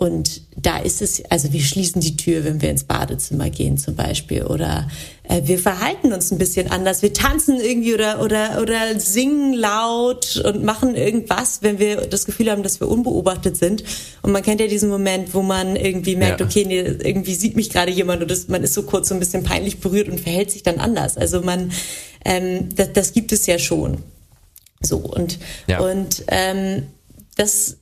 Und 0.01 0.41
da 0.57 0.79
ist 0.79 1.03
es, 1.03 1.23
also 1.27 1.53
wir 1.53 1.61
schließen 1.61 2.01
die 2.01 2.17
Tür, 2.17 2.43
wenn 2.45 2.63
wir 2.63 2.71
ins 2.71 2.85
Badezimmer 2.85 3.51
gehen 3.51 3.77
zum 3.77 3.97
Beispiel. 3.97 4.45
Oder 4.45 4.89
äh, 5.25 5.43
wir 5.45 5.59
verhalten 5.59 6.15
uns 6.15 6.31
ein 6.31 6.39
bisschen 6.39 6.71
anders. 6.71 7.03
Wir 7.03 7.13
tanzen 7.13 7.61
irgendwie 7.61 7.93
oder, 7.93 8.23
oder, 8.23 8.63
oder 8.63 8.99
singen 8.99 9.53
laut 9.53 10.41
und 10.43 10.65
machen 10.65 10.95
irgendwas, 10.95 11.59
wenn 11.61 11.79
wir 11.79 12.07
das 12.07 12.25
Gefühl 12.25 12.51
haben, 12.51 12.63
dass 12.63 12.81
wir 12.81 12.89
unbeobachtet 12.89 13.59
sind. 13.59 13.85
Und 14.23 14.33
man 14.33 14.43
kennt 14.43 14.63
ja 14.63 14.69
diesen 14.69 14.89
Moment, 14.89 15.35
wo 15.35 15.43
man 15.43 15.77
irgendwie 15.77 16.17
merkt, 16.17 16.41
ja. 16.41 16.47
okay, 16.47 16.65
nee, 16.65 16.81
irgendwie 16.81 17.35
sieht 17.35 17.55
mich 17.55 17.69
gerade 17.69 17.93
jemand 17.93 18.23
und 18.23 18.31
das, 18.31 18.49
man 18.49 18.65
ist 18.65 18.73
so 18.73 18.85
kurz 18.85 19.11
so 19.11 19.15
ein 19.15 19.21
bisschen 19.21 19.45
peinlich 19.45 19.81
berührt 19.81 20.09
und 20.09 20.19
verhält 20.19 20.51
sich 20.51 20.63
dann 20.63 20.79
anders. 20.79 21.19
Also 21.19 21.43
man, 21.43 21.73
ähm, 22.25 22.71
das, 22.75 22.95
das 22.95 23.13
gibt 23.13 23.33
es 23.33 23.45
ja 23.45 23.59
schon. 23.59 23.99
So 24.81 24.97
und, 24.97 25.39
ja. 25.67 25.81
und 25.81 26.25
ähm, 26.29 26.85
das 27.37 27.80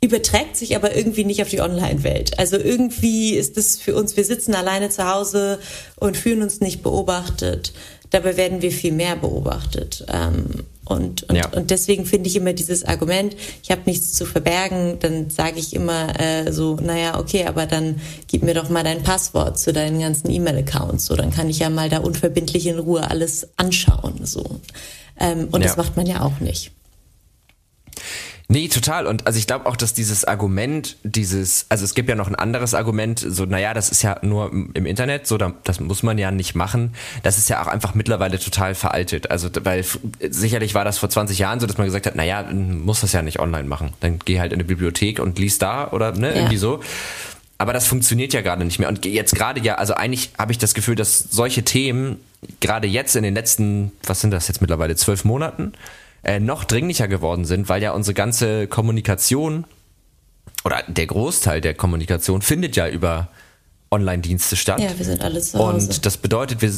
überträgt 0.00 0.56
sich 0.56 0.76
aber 0.76 0.94
irgendwie 0.96 1.24
nicht 1.24 1.42
auf 1.42 1.48
die 1.48 1.60
Online-Welt. 1.60 2.38
Also 2.38 2.56
irgendwie 2.56 3.34
ist 3.34 3.56
das 3.56 3.78
für 3.78 3.96
uns, 3.96 4.16
wir 4.16 4.24
sitzen 4.24 4.54
alleine 4.54 4.90
zu 4.90 5.08
Hause 5.08 5.58
und 5.96 6.16
fühlen 6.16 6.42
uns 6.42 6.60
nicht 6.60 6.82
beobachtet. 6.82 7.72
Dabei 8.10 8.36
werden 8.36 8.62
wir 8.62 8.70
viel 8.70 8.92
mehr 8.92 9.16
beobachtet. 9.16 10.06
Ähm, 10.08 10.64
und, 10.84 11.24
und, 11.24 11.36
ja. 11.36 11.46
und 11.50 11.70
deswegen 11.70 12.06
finde 12.06 12.30
ich 12.30 12.36
immer 12.36 12.54
dieses 12.54 12.84
Argument, 12.84 13.36
ich 13.62 13.70
habe 13.70 13.82
nichts 13.84 14.12
zu 14.12 14.24
verbergen, 14.24 14.98
dann 15.00 15.28
sage 15.28 15.58
ich 15.58 15.74
immer 15.74 16.18
äh, 16.18 16.50
so, 16.50 16.76
naja, 16.76 17.18
okay, 17.18 17.44
aber 17.44 17.66
dann 17.66 18.00
gib 18.26 18.42
mir 18.42 18.54
doch 18.54 18.70
mal 18.70 18.84
dein 18.84 19.02
Passwort 19.02 19.58
zu 19.58 19.74
deinen 19.74 20.00
ganzen 20.00 20.30
E-Mail-Accounts. 20.30 21.04
So, 21.04 21.16
dann 21.16 21.30
kann 21.30 21.50
ich 21.50 21.58
ja 21.58 21.68
mal 21.68 21.90
da 21.90 21.98
unverbindlich 21.98 22.66
in 22.66 22.78
Ruhe 22.78 23.10
alles 23.10 23.48
anschauen. 23.56 24.24
So. 24.24 24.60
Ähm, 25.20 25.48
und 25.50 25.60
ja. 25.60 25.66
das 25.66 25.76
macht 25.76 25.96
man 25.98 26.06
ja 26.06 26.22
auch 26.22 26.40
nicht. 26.40 26.70
Nee, 28.50 28.68
total. 28.68 29.06
Und 29.06 29.26
also 29.26 29.38
ich 29.38 29.46
glaube 29.46 29.66
auch, 29.66 29.76
dass 29.76 29.92
dieses 29.92 30.24
Argument, 30.24 30.96
dieses, 31.02 31.66
also 31.68 31.84
es 31.84 31.94
gibt 31.94 32.08
ja 32.08 32.14
noch 32.14 32.28
ein 32.28 32.34
anderes 32.34 32.72
Argument, 32.72 33.18
so, 33.20 33.44
naja, 33.44 33.74
das 33.74 33.90
ist 33.90 34.00
ja 34.00 34.18
nur 34.22 34.50
im 34.50 34.86
Internet, 34.86 35.26
so, 35.26 35.36
das 35.36 35.80
muss 35.80 36.02
man 36.02 36.16
ja 36.16 36.30
nicht 36.30 36.54
machen. 36.54 36.94
Das 37.22 37.36
ist 37.36 37.50
ja 37.50 37.62
auch 37.62 37.66
einfach 37.66 37.94
mittlerweile 37.94 38.38
total 38.38 38.74
veraltet. 38.74 39.30
Also, 39.30 39.50
weil 39.64 39.84
sicherlich 40.30 40.74
war 40.74 40.86
das 40.86 40.96
vor 40.96 41.10
20 41.10 41.38
Jahren 41.38 41.60
so, 41.60 41.66
dass 41.66 41.76
man 41.76 41.86
gesagt 41.86 42.06
hat, 42.06 42.16
naja, 42.16 42.42
muss 42.42 43.02
das 43.02 43.12
ja 43.12 43.20
nicht 43.20 43.38
online 43.38 43.68
machen. 43.68 43.92
Dann 44.00 44.18
geh 44.18 44.40
halt 44.40 44.52
in 44.52 44.56
eine 44.56 44.64
Bibliothek 44.64 45.20
und 45.20 45.38
lies 45.38 45.58
da 45.58 45.90
oder 45.90 46.12
ne, 46.12 46.30
ja. 46.30 46.36
irgendwie 46.36 46.56
so. 46.56 46.80
Aber 47.58 47.74
das 47.74 47.86
funktioniert 47.86 48.32
ja 48.32 48.40
gerade 48.40 48.64
nicht 48.64 48.78
mehr. 48.78 48.88
Und 48.88 49.04
jetzt 49.04 49.34
gerade 49.34 49.60
ja, 49.60 49.74
also 49.74 49.92
eigentlich 49.92 50.30
habe 50.38 50.52
ich 50.52 50.58
das 50.58 50.72
Gefühl, 50.72 50.94
dass 50.94 51.18
solche 51.18 51.64
Themen 51.64 52.16
gerade 52.60 52.86
jetzt 52.86 53.14
in 53.14 53.24
den 53.24 53.34
letzten, 53.34 53.92
was 54.04 54.22
sind 54.22 54.30
das 54.30 54.48
jetzt 54.48 54.62
mittlerweile, 54.62 54.96
zwölf 54.96 55.24
Monaten, 55.24 55.72
äh, 56.22 56.40
noch 56.40 56.64
dringlicher 56.64 57.08
geworden 57.08 57.44
sind, 57.44 57.68
weil 57.68 57.82
ja 57.82 57.92
unsere 57.92 58.14
ganze 58.14 58.66
Kommunikation 58.66 59.64
oder 60.64 60.82
der 60.88 61.06
Großteil 61.06 61.60
der 61.60 61.74
Kommunikation 61.74 62.42
findet 62.42 62.76
ja 62.76 62.88
über 62.88 63.28
Online-Dienste 63.90 64.56
statt. 64.56 64.80
Ja, 64.80 64.90
wir 64.96 65.04
sind 65.04 65.22
alle 65.22 65.40
zu 65.40 65.58
Hause. 65.58 65.86
Und 65.86 66.06
das 66.06 66.16
bedeutet, 66.16 66.60
wir 66.60 66.72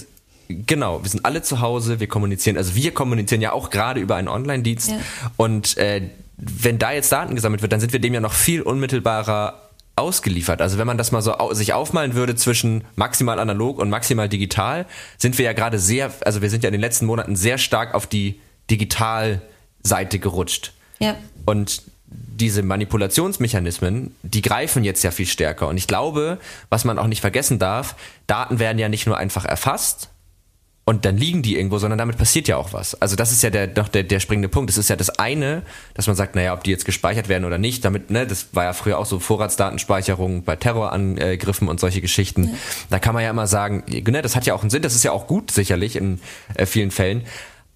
genau, 0.48 1.02
wir 1.02 1.10
sind 1.10 1.24
alle 1.24 1.42
zu 1.42 1.60
Hause, 1.60 2.00
wir 2.00 2.08
kommunizieren, 2.08 2.56
also 2.56 2.74
wir 2.74 2.92
kommunizieren 2.92 3.40
ja 3.40 3.52
auch 3.52 3.70
gerade 3.70 4.00
über 4.00 4.16
einen 4.16 4.28
Online-Dienst. 4.28 4.90
Ja. 4.90 4.98
Und 5.36 5.76
äh, 5.76 6.02
wenn 6.36 6.78
da 6.78 6.92
jetzt 6.92 7.12
Daten 7.12 7.34
gesammelt 7.34 7.62
wird, 7.62 7.72
dann 7.72 7.80
sind 7.80 7.92
wir 7.92 8.00
dem 8.00 8.14
ja 8.14 8.20
noch 8.20 8.32
viel 8.32 8.62
unmittelbarer 8.62 9.70
ausgeliefert. 9.96 10.62
Also 10.62 10.78
wenn 10.78 10.86
man 10.86 10.96
das 10.96 11.12
mal 11.12 11.20
so 11.20 11.34
sich 11.52 11.72
aufmalen 11.74 12.14
würde 12.14 12.34
zwischen 12.34 12.84
maximal 12.96 13.38
analog 13.38 13.78
und 13.78 13.90
maximal 13.90 14.28
digital, 14.28 14.86
sind 15.18 15.36
wir 15.36 15.44
ja 15.44 15.52
gerade 15.52 15.78
sehr, 15.78 16.10
also 16.24 16.40
wir 16.40 16.48
sind 16.48 16.64
ja 16.64 16.68
in 16.68 16.72
den 16.72 16.80
letzten 16.80 17.06
Monaten 17.06 17.36
sehr 17.36 17.58
stark 17.58 17.94
auf 17.94 18.06
die 18.06 18.40
Digitalseite 18.70 20.18
gerutscht. 20.18 20.72
Ja. 20.98 21.16
Und 21.46 21.82
diese 22.06 22.62
Manipulationsmechanismen, 22.62 24.14
die 24.22 24.42
greifen 24.42 24.84
jetzt 24.84 25.02
ja 25.02 25.10
viel 25.10 25.26
stärker. 25.26 25.68
Und 25.68 25.76
ich 25.76 25.86
glaube, 25.86 26.38
was 26.68 26.84
man 26.84 26.98
auch 26.98 27.06
nicht 27.06 27.20
vergessen 27.20 27.58
darf, 27.58 27.96
Daten 28.26 28.58
werden 28.58 28.78
ja 28.78 28.88
nicht 28.88 29.06
nur 29.06 29.16
einfach 29.16 29.44
erfasst 29.44 30.08
und 30.90 31.04
dann 31.04 31.16
liegen 31.16 31.42
die 31.42 31.56
irgendwo, 31.56 31.78
sondern 31.78 31.98
damit 31.98 32.16
passiert 32.16 32.48
ja 32.48 32.56
auch 32.56 32.72
was. 32.72 33.00
Also 33.00 33.14
das 33.14 33.30
ist 33.30 33.42
ja 33.42 33.50
der, 33.50 33.68
doch 33.68 33.86
der, 33.86 34.02
der 34.02 34.18
springende 34.18 34.48
Punkt. 34.48 34.70
Es 34.70 34.78
ist 34.78 34.88
ja 34.88 34.96
das 34.96 35.10
eine, 35.10 35.62
dass 35.94 36.08
man 36.08 36.16
sagt, 36.16 36.34
naja, 36.34 36.52
ob 36.52 36.64
die 36.64 36.70
jetzt 36.70 36.84
gespeichert 36.84 37.28
werden 37.28 37.44
oder 37.44 37.58
nicht, 37.58 37.84
damit, 37.84 38.10
ne, 38.10 38.26
das 38.26 38.48
war 38.52 38.64
ja 38.64 38.72
früher 38.72 38.98
auch 38.98 39.06
so 39.06 39.20
Vorratsdatenspeicherung 39.20 40.42
bei 40.42 40.56
Terrorangriffen 40.56 41.68
und 41.68 41.78
solche 41.78 42.00
Geschichten. 42.00 42.44
Ja. 42.44 42.50
Da 42.90 42.98
kann 42.98 43.14
man 43.14 43.22
ja 43.22 43.30
immer 43.30 43.46
sagen, 43.46 43.84
ne, 43.86 44.22
das 44.22 44.34
hat 44.34 44.46
ja 44.46 44.54
auch 44.54 44.62
einen 44.62 44.70
Sinn, 44.70 44.82
das 44.82 44.96
ist 44.96 45.04
ja 45.04 45.12
auch 45.12 45.28
gut 45.28 45.52
sicherlich 45.52 45.94
in 45.94 46.20
äh, 46.54 46.66
vielen 46.66 46.90
Fällen. 46.90 47.22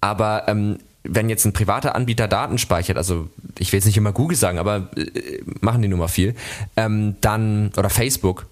Aber 0.01 0.47
ähm, 0.47 0.79
wenn 1.03 1.29
jetzt 1.29 1.45
ein 1.45 1.53
privater 1.53 1.95
Anbieter 1.95 2.27
Daten 2.27 2.57
speichert, 2.57 2.97
also 2.97 3.29
ich 3.59 3.71
will 3.71 3.77
jetzt 3.77 3.85
nicht 3.85 3.97
immer 3.97 4.11
Google 4.11 4.37
sagen, 4.37 4.57
aber 4.57 4.89
äh, 4.95 5.41
machen 5.61 5.81
die 5.81 5.87
nun 5.87 5.99
mal 5.99 6.07
viel, 6.07 6.35
ähm, 6.77 7.15
dann, 7.21 7.71
oder 7.77 7.89
Facebook, 7.89 8.47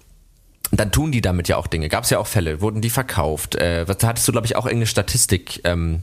dann 0.72 0.92
tun 0.92 1.12
die 1.12 1.20
damit 1.20 1.48
ja 1.48 1.56
auch 1.56 1.66
Dinge. 1.66 1.88
Gab 1.88 2.04
es 2.04 2.10
ja 2.10 2.18
auch 2.18 2.26
Fälle, 2.26 2.60
wurden 2.60 2.80
die 2.80 2.90
verkauft. 2.90 3.54
Äh, 3.56 3.84
da 3.84 4.08
hattest 4.08 4.26
du, 4.26 4.32
glaube 4.32 4.46
ich, 4.46 4.56
auch 4.56 4.66
irgendeine 4.66 4.86
Statistik 4.86 5.60
ähm, 5.64 6.02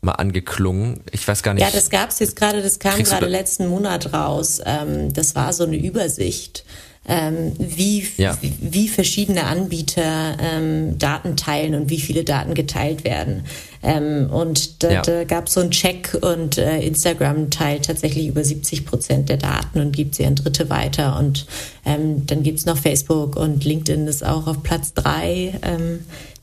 mal 0.00 0.12
angeklungen. 0.12 1.00
Ich 1.12 1.26
weiß 1.26 1.42
gar 1.42 1.54
nicht. 1.54 1.62
Ja, 1.62 1.70
das 1.70 1.90
gab 1.90 2.10
es 2.10 2.18
jetzt 2.18 2.36
gerade, 2.36 2.62
das 2.62 2.78
kam 2.78 3.02
gerade 3.02 3.26
letzten 3.26 3.68
Monat 3.68 4.12
raus. 4.12 4.60
Ähm, 4.64 5.12
das 5.12 5.34
war 5.34 5.52
so 5.52 5.64
eine 5.64 5.76
Übersicht 5.76 6.64
ähm, 7.08 7.52
wie, 7.58 8.06
ja. 8.18 8.36
wie, 8.40 8.86
verschiedene 8.88 9.44
Anbieter 9.44 10.36
ähm, 10.38 10.98
Daten 10.98 11.34
teilen 11.36 11.74
und 11.74 11.88
wie 11.88 11.98
viele 11.98 12.24
Daten 12.24 12.54
geteilt 12.54 13.04
werden. 13.04 13.44
Und 13.82 14.82
da, 14.82 14.90
ja. 14.90 15.00
da 15.00 15.24
gab 15.24 15.46
es 15.46 15.54
so 15.54 15.60
einen 15.60 15.70
Check 15.70 16.18
und 16.20 16.58
äh, 16.58 16.80
Instagram 16.82 17.48
teilt 17.48 17.86
tatsächlich 17.86 18.26
über 18.26 18.44
70 18.44 18.84
Prozent 18.84 19.30
der 19.30 19.38
Daten 19.38 19.80
und 19.80 19.92
gibt 19.96 20.16
sie 20.16 20.26
an 20.26 20.34
Dritte 20.34 20.68
weiter. 20.68 21.18
Und 21.18 21.46
dann 21.84 22.42
gibt's 22.42 22.66
noch 22.66 22.76
Facebook 22.76 23.36
und 23.36 23.64
LinkedIn 23.64 24.06
ist 24.06 24.22
auch 24.22 24.46
auf 24.46 24.62
Platz 24.62 24.92
drei 24.92 25.54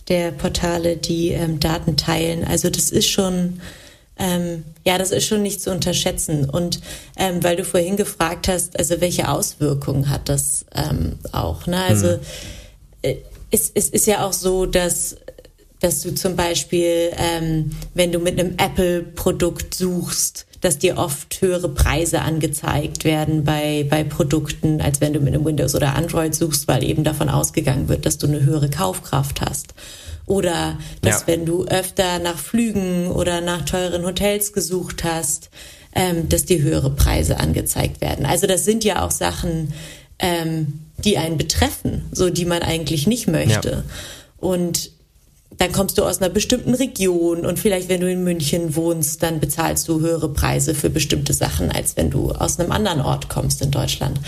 der 0.07 0.31
Portale, 0.31 0.97
die 0.97 1.29
ähm, 1.29 1.59
Daten 1.59 1.97
teilen. 1.97 2.43
Also 2.45 2.69
das 2.69 2.91
ist 2.91 3.07
schon 3.07 3.59
ähm, 4.19 4.63
ja, 4.83 4.97
das 4.97 5.11
ist 5.11 5.25
schon 5.25 5.41
nicht 5.41 5.61
zu 5.61 5.71
unterschätzen. 5.71 6.49
Und 6.49 6.79
ähm, 7.17 7.43
weil 7.43 7.55
du 7.55 7.63
vorhin 7.63 7.97
gefragt 7.97 8.47
hast, 8.47 8.77
also 8.77 8.99
welche 8.99 9.29
Auswirkungen 9.29 10.09
hat 10.09 10.29
das 10.29 10.65
ähm, 10.73 11.19
auch? 11.31 11.67
Ne? 11.67 11.81
Also 11.83 12.07
mhm. 12.07 12.19
äh, 13.03 13.15
es, 13.51 13.71
es 13.73 13.89
ist 13.89 14.07
ja 14.07 14.25
auch 14.25 14.33
so, 14.33 14.65
dass 14.65 15.17
dass 15.79 16.01
du 16.01 16.13
zum 16.15 16.35
Beispiel, 16.35 17.11
ähm, 17.17 17.71
wenn 17.93 18.11
du 18.11 18.19
mit 18.19 18.39
einem 18.39 18.55
Apple-Produkt 18.57 19.75
suchst, 19.75 20.45
dass 20.61 20.79
dir 20.79 20.97
oft 20.97 21.39
höhere 21.41 21.69
Preise 21.69 22.21
angezeigt 22.21 23.03
werden 23.03 23.43
bei, 23.43 23.85
bei 23.87 24.03
Produkten, 24.03 24.81
als 24.81 25.01
wenn 25.01 25.13
du 25.13 25.19
mit 25.19 25.33
einem 25.33 25.45
Windows 25.45 25.75
oder 25.75 25.95
Android 25.95 26.33
suchst, 26.33 26.67
weil 26.67 26.83
eben 26.83 27.03
davon 27.03 27.29
ausgegangen 27.29 27.89
wird, 27.89 28.05
dass 28.05 28.17
du 28.17 28.27
eine 28.27 28.41
höhere 28.43 28.69
Kaufkraft 28.69 29.41
hast. 29.41 29.75
Oder 30.25 30.77
dass 31.01 31.21
ja. 31.21 31.27
wenn 31.27 31.45
du 31.45 31.65
öfter 31.65 32.19
nach 32.19 32.37
Flügen 32.37 33.07
oder 33.07 33.39
nach 33.39 33.63
teuren 33.65 34.03
Hotels 34.03 34.51
gesucht 34.51 35.03
hast, 35.03 35.49
ähm, 35.93 36.27
dass 36.27 36.45
dir 36.45 36.61
höhere 36.61 36.89
Preise 36.89 37.39
angezeigt 37.39 38.01
werden. 38.01 38.25
Also 38.25 38.45
das 38.45 38.65
sind 38.65 38.83
ja 38.83 39.05
auch 39.05 39.11
Sachen, 39.11 39.73
ähm, 40.19 40.81
die 40.97 41.17
einen 41.17 41.37
betreffen, 41.37 42.05
so 42.11 42.29
die 42.29 42.45
man 42.45 42.61
eigentlich 42.61 43.07
nicht 43.07 43.27
möchte. 43.27 43.69
Ja. 43.69 43.83
Und 44.39 44.91
dann 45.57 45.71
kommst 45.71 45.97
du 45.97 46.03
aus 46.03 46.21
einer 46.21 46.29
bestimmten 46.29 46.73
Region 46.73 47.45
und 47.45 47.59
vielleicht, 47.59 47.89
wenn 47.89 48.01
du 48.01 48.11
in 48.11 48.23
München 48.23 48.75
wohnst, 48.75 49.23
dann 49.23 49.39
bezahlst 49.39 49.87
du 49.87 49.99
höhere 49.99 50.29
Preise 50.29 50.75
für 50.75 50.89
bestimmte 50.89 51.33
Sachen, 51.33 51.71
als 51.71 51.97
wenn 51.97 52.09
du 52.09 52.31
aus 52.31 52.59
einem 52.59 52.71
anderen 52.71 53.01
Ort 53.01 53.29
kommst 53.29 53.61
in 53.61 53.71
Deutschland. 53.71 54.19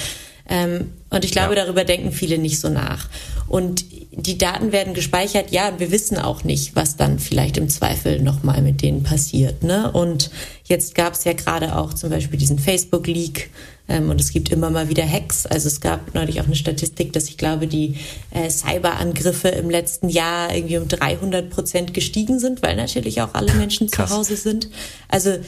Ähm, 0.50 0.92
und 1.10 1.24
ich 1.24 1.32
glaube, 1.32 1.56
ja. 1.56 1.64
darüber 1.64 1.84
denken 1.84 2.12
viele 2.12 2.38
nicht 2.38 2.60
so 2.60 2.70
nach. 2.70 3.08
Und 3.48 3.86
die 4.12 4.38
Daten 4.38 4.72
werden 4.72 4.94
gespeichert, 4.94 5.52
ja, 5.52 5.80
wir 5.80 5.92
wissen 5.92 6.18
auch 6.18 6.44
nicht, 6.44 6.76
was 6.76 6.98
dann 6.98 7.20
vielleicht 7.20 7.58
im 7.58 7.70
Zweifel 7.70 8.22
nochmal 8.22 8.62
mit 8.62 8.82
denen 8.82 9.04
passiert. 9.04 9.64
Ne? 9.64 9.92
Und 9.92 10.30
jetzt 10.66 10.96
gab 10.96 11.14
es 11.14 11.24
ja 11.24 11.34
gerade 11.34 11.76
auch 11.76 11.94
zum 11.94 12.10
Beispiel 12.10 12.38
diesen 12.38 12.60
Facebook-Leak 12.60 13.50
ähm, 13.88 14.10
und 14.10 14.20
es 14.20 14.32
gibt 14.32 14.50
immer 14.50 14.70
mal 14.70 14.90
wieder 14.90 15.08
Hacks. 15.08 15.46
Also 15.46 15.68
es 15.68 15.82
gab 15.82 16.14
neulich 16.14 16.42
auch 16.42 16.46
eine 16.46 16.56
Statistik, 16.56 17.14
dass 17.14 17.26
ich 17.26 17.38
glaube, 17.38 17.68
die 17.68 17.96
äh, 18.32 18.50
Cyberangriffe 18.50 19.50
im 19.50 19.70
letzten 19.70 20.10
Jahr 20.10 20.54
irgendwie 20.54 20.78
um 20.78 20.88
300 20.88 21.50
Prozent 21.50 21.94
gestiegen 21.94 22.40
sind, 22.40 22.62
weil 22.62 22.76
natürlich 22.76 23.22
auch 23.22 23.34
alle 23.34 23.54
Menschen 23.54 23.90
Krass. 23.90 24.10
zu 24.10 24.16
Hause 24.16 24.36
sind. 24.38 24.70
Also 25.08 25.32
ja. 25.32 25.40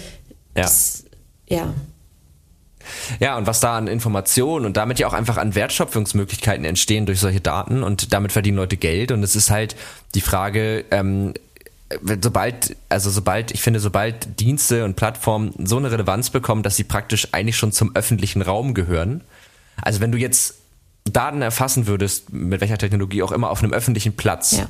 Das, 0.53 1.03
ja. 1.47 1.73
Ja, 3.19 3.37
und 3.37 3.47
was 3.47 3.59
da 3.59 3.77
an 3.77 3.87
Informationen 3.87 4.65
und 4.65 4.77
damit 4.77 4.99
ja 4.99 5.07
auch 5.07 5.13
einfach 5.13 5.37
an 5.37 5.55
Wertschöpfungsmöglichkeiten 5.55 6.65
entstehen 6.65 7.05
durch 7.05 7.19
solche 7.19 7.41
Daten 7.41 7.83
und 7.83 8.13
damit 8.13 8.31
verdienen 8.31 8.57
Leute 8.57 8.77
Geld. 8.77 9.11
Und 9.11 9.23
es 9.23 9.35
ist 9.35 9.51
halt 9.51 9.75
die 10.15 10.21
Frage, 10.21 10.85
ähm, 10.91 11.33
sobald, 12.21 12.75
also 12.89 13.09
sobald, 13.09 13.51
ich 13.51 13.61
finde, 13.61 13.79
sobald 13.79 14.39
Dienste 14.39 14.85
und 14.85 14.95
Plattformen 14.95 15.53
so 15.65 15.77
eine 15.77 15.91
Relevanz 15.91 16.29
bekommen, 16.29 16.63
dass 16.63 16.75
sie 16.75 16.83
praktisch 16.83 17.29
eigentlich 17.31 17.57
schon 17.57 17.71
zum 17.71 17.95
öffentlichen 17.95 18.41
Raum 18.41 18.73
gehören. 18.73 19.21
Also 19.81 19.99
wenn 19.99 20.11
du 20.11 20.17
jetzt 20.17 20.55
Daten 21.05 21.41
erfassen 21.41 21.87
würdest, 21.87 22.31
mit 22.31 22.61
welcher 22.61 22.77
Technologie 22.77 23.23
auch 23.23 23.31
immer, 23.31 23.49
auf 23.49 23.63
einem 23.63 23.73
öffentlichen 23.73 24.15
Platz, 24.15 24.51
ja 24.51 24.67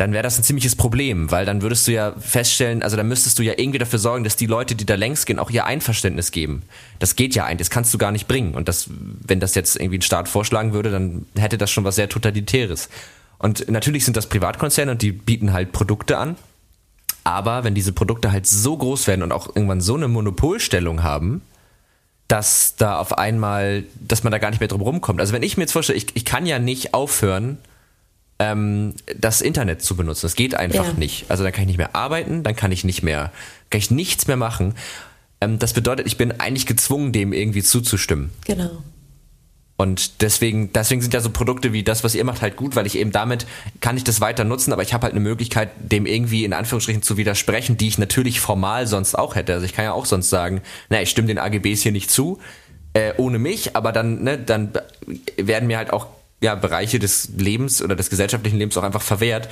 dann 0.00 0.14
wäre 0.14 0.22
das 0.22 0.38
ein 0.38 0.44
ziemliches 0.44 0.76
Problem, 0.76 1.30
weil 1.30 1.44
dann 1.44 1.60
würdest 1.60 1.86
du 1.86 1.92
ja 1.92 2.14
feststellen, 2.18 2.82
also 2.82 2.96
dann 2.96 3.06
müsstest 3.06 3.38
du 3.38 3.42
ja 3.42 3.52
irgendwie 3.58 3.78
dafür 3.78 3.98
sorgen, 3.98 4.24
dass 4.24 4.34
die 4.34 4.46
Leute, 4.46 4.74
die 4.74 4.86
da 4.86 4.94
längs 4.94 5.26
gehen, 5.26 5.38
auch 5.38 5.50
ihr 5.50 5.66
Einverständnis 5.66 6.30
geben. 6.30 6.62
Das 6.98 7.16
geht 7.16 7.34
ja 7.34 7.44
eigentlich, 7.44 7.68
das 7.68 7.70
kannst 7.70 7.92
du 7.92 7.98
gar 7.98 8.10
nicht 8.10 8.26
bringen. 8.26 8.54
Und 8.54 8.66
das, 8.66 8.88
wenn 8.88 9.40
das 9.40 9.54
jetzt 9.54 9.76
irgendwie 9.76 9.98
ein 9.98 10.02
Staat 10.02 10.26
vorschlagen 10.28 10.72
würde, 10.72 10.90
dann 10.90 11.26
hätte 11.36 11.58
das 11.58 11.70
schon 11.70 11.84
was 11.84 11.96
sehr 11.96 12.08
Totalitäres. 12.08 12.88
Und 13.36 13.68
natürlich 13.70 14.06
sind 14.06 14.16
das 14.16 14.26
Privatkonzerne 14.26 14.92
und 14.92 15.02
die 15.02 15.12
bieten 15.12 15.52
halt 15.52 15.72
Produkte 15.72 16.16
an. 16.16 16.36
Aber 17.22 17.64
wenn 17.64 17.74
diese 17.74 17.92
Produkte 17.92 18.32
halt 18.32 18.46
so 18.46 18.78
groß 18.78 19.06
werden 19.06 19.22
und 19.22 19.32
auch 19.32 19.54
irgendwann 19.54 19.82
so 19.82 19.96
eine 19.96 20.08
Monopolstellung 20.08 21.02
haben, 21.02 21.42
dass 22.26 22.74
da 22.76 22.98
auf 22.98 23.18
einmal, 23.18 23.84
dass 24.00 24.24
man 24.24 24.30
da 24.30 24.38
gar 24.38 24.48
nicht 24.48 24.60
mehr 24.60 24.68
drum 24.68 24.80
rumkommt. 24.80 25.20
Also 25.20 25.34
wenn 25.34 25.42
ich 25.42 25.58
mir 25.58 25.64
jetzt 25.64 25.72
vorstelle, 25.72 25.98
ich, 25.98 26.16
ich 26.16 26.24
kann 26.24 26.46
ja 26.46 26.58
nicht 26.58 26.94
aufhören, 26.94 27.58
ähm, 28.40 28.94
das 29.16 29.42
Internet 29.42 29.82
zu 29.82 29.94
benutzen. 29.94 30.22
Das 30.22 30.34
geht 30.34 30.54
einfach 30.54 30.86
ja. 30.86 30.92
nicht. 30.94 31.26
Also 31.28 31.44
dann 31.44 31.52
kann 31.52 31.62
ich 31.62 31.68
nicht 31.68 31.78
mehr 31.78 31.94
arbeiten, 31.94 32.42
dann 32.42 32.56
kann 32.56 32.72
ich 32.72 32.82
nicht 32.82 33.02
mehr, 33.02 33.30
kann 33.68 33.78
ich 33.78 33.90
nichts 33.90 34.26
mehr 34.26 34.38
machen. 34.38 34.74
Ähm, 35.40 35.58
das 35.58 35.74
bedeutet, 35.74 36.06
ich 36.06 36.16
bin 36.16 36.40
eigentlich 36.40 36.66
gezwungen, 36.66 37.12
dem 37.12 37.32
irgendwie 37.32 37.62
zuzustimmen. 37.62 38.30
Genau. 38.46 38.82
Und 39.76 40.22
deswegen, 40.22 40.72
deswegen 40.72 41.00
sind 41.00 41.14
ja 41.14 41.20
so 41.20 41.30
Produkte 41.30 41.72
wie 41.72 41.82
das, 41.82 42.02
was 42.02 42.14
ihr 42.14 42.24
macht, 42.24 42.42
halt 42.42 42.56
gut, 42.56 42.76
weil 42.76 42.86
ich 42.86 42.98
eben 42.98 43.12
damit 43.12 43.46
kann 43.80 43.96
ich 43.96 44.04
das 44.04 44.20
weiter 44.20 44.44
nutzen, 44.44 44.72
aber 44.74 44.82
ich 44.82 44.92
habe 44.92 45.04
halt 45.04 45.14
eine 45.14 45.22
Möglichkeit, 45.22 45.70
dem 45.78 46.04
irgendwie 46.04 46.44
in 46.44 46.52
Anführungsstrichen 46.52 47.02
zu 47.02 47.16
widersprechen, 47.16 47.78
die 47.78 47.88
ich 47.88 47.96
natürlich 47.96 48.40
formal 48.40 48.86
sonst 48.86 49.14
auch 49.14 49.36
hätte. 49.36 49.54
Also 49.54 49.64
ich 49.64 49.72
kann 49.72 49.86
ja 49.86 49.92
auch 49.92 50.04
sonst 50.04 50.28
sagen, 50.28 50.60
na, 50.90 51.00
ich 51.00 51.08
stimme 51.08 51.28
den 51.28 51.38
AGBs 51.38 51.82
hier 51.82 51.92
nicht 51.92 52.10
zu, 52.10 52.38
äh, 52.92 53.14
ohne 53.16 53.38
mich, 53.38 53.74
aber 53.74 53.92
dann, 53.92 54.22
ne, 54.22 54.38
dann 54.38 54.72
werden 55.38 55.66
mir 55.66 55.78
halt 55.78 55.94
auch 55.94 56.08
ja, 56.42 56.54
Bereiche 56.54 56.98
des 56.98 57.30
Lebens 57.36 57.82
oder 57.82 57.96
des 57.96 58.10
gesellschaftlichen 58.10 58.58
Lebens 58.58 58.76
auch 58.76 58.82
einfach 58.82 59.02
verwehrt. 59.02 59.48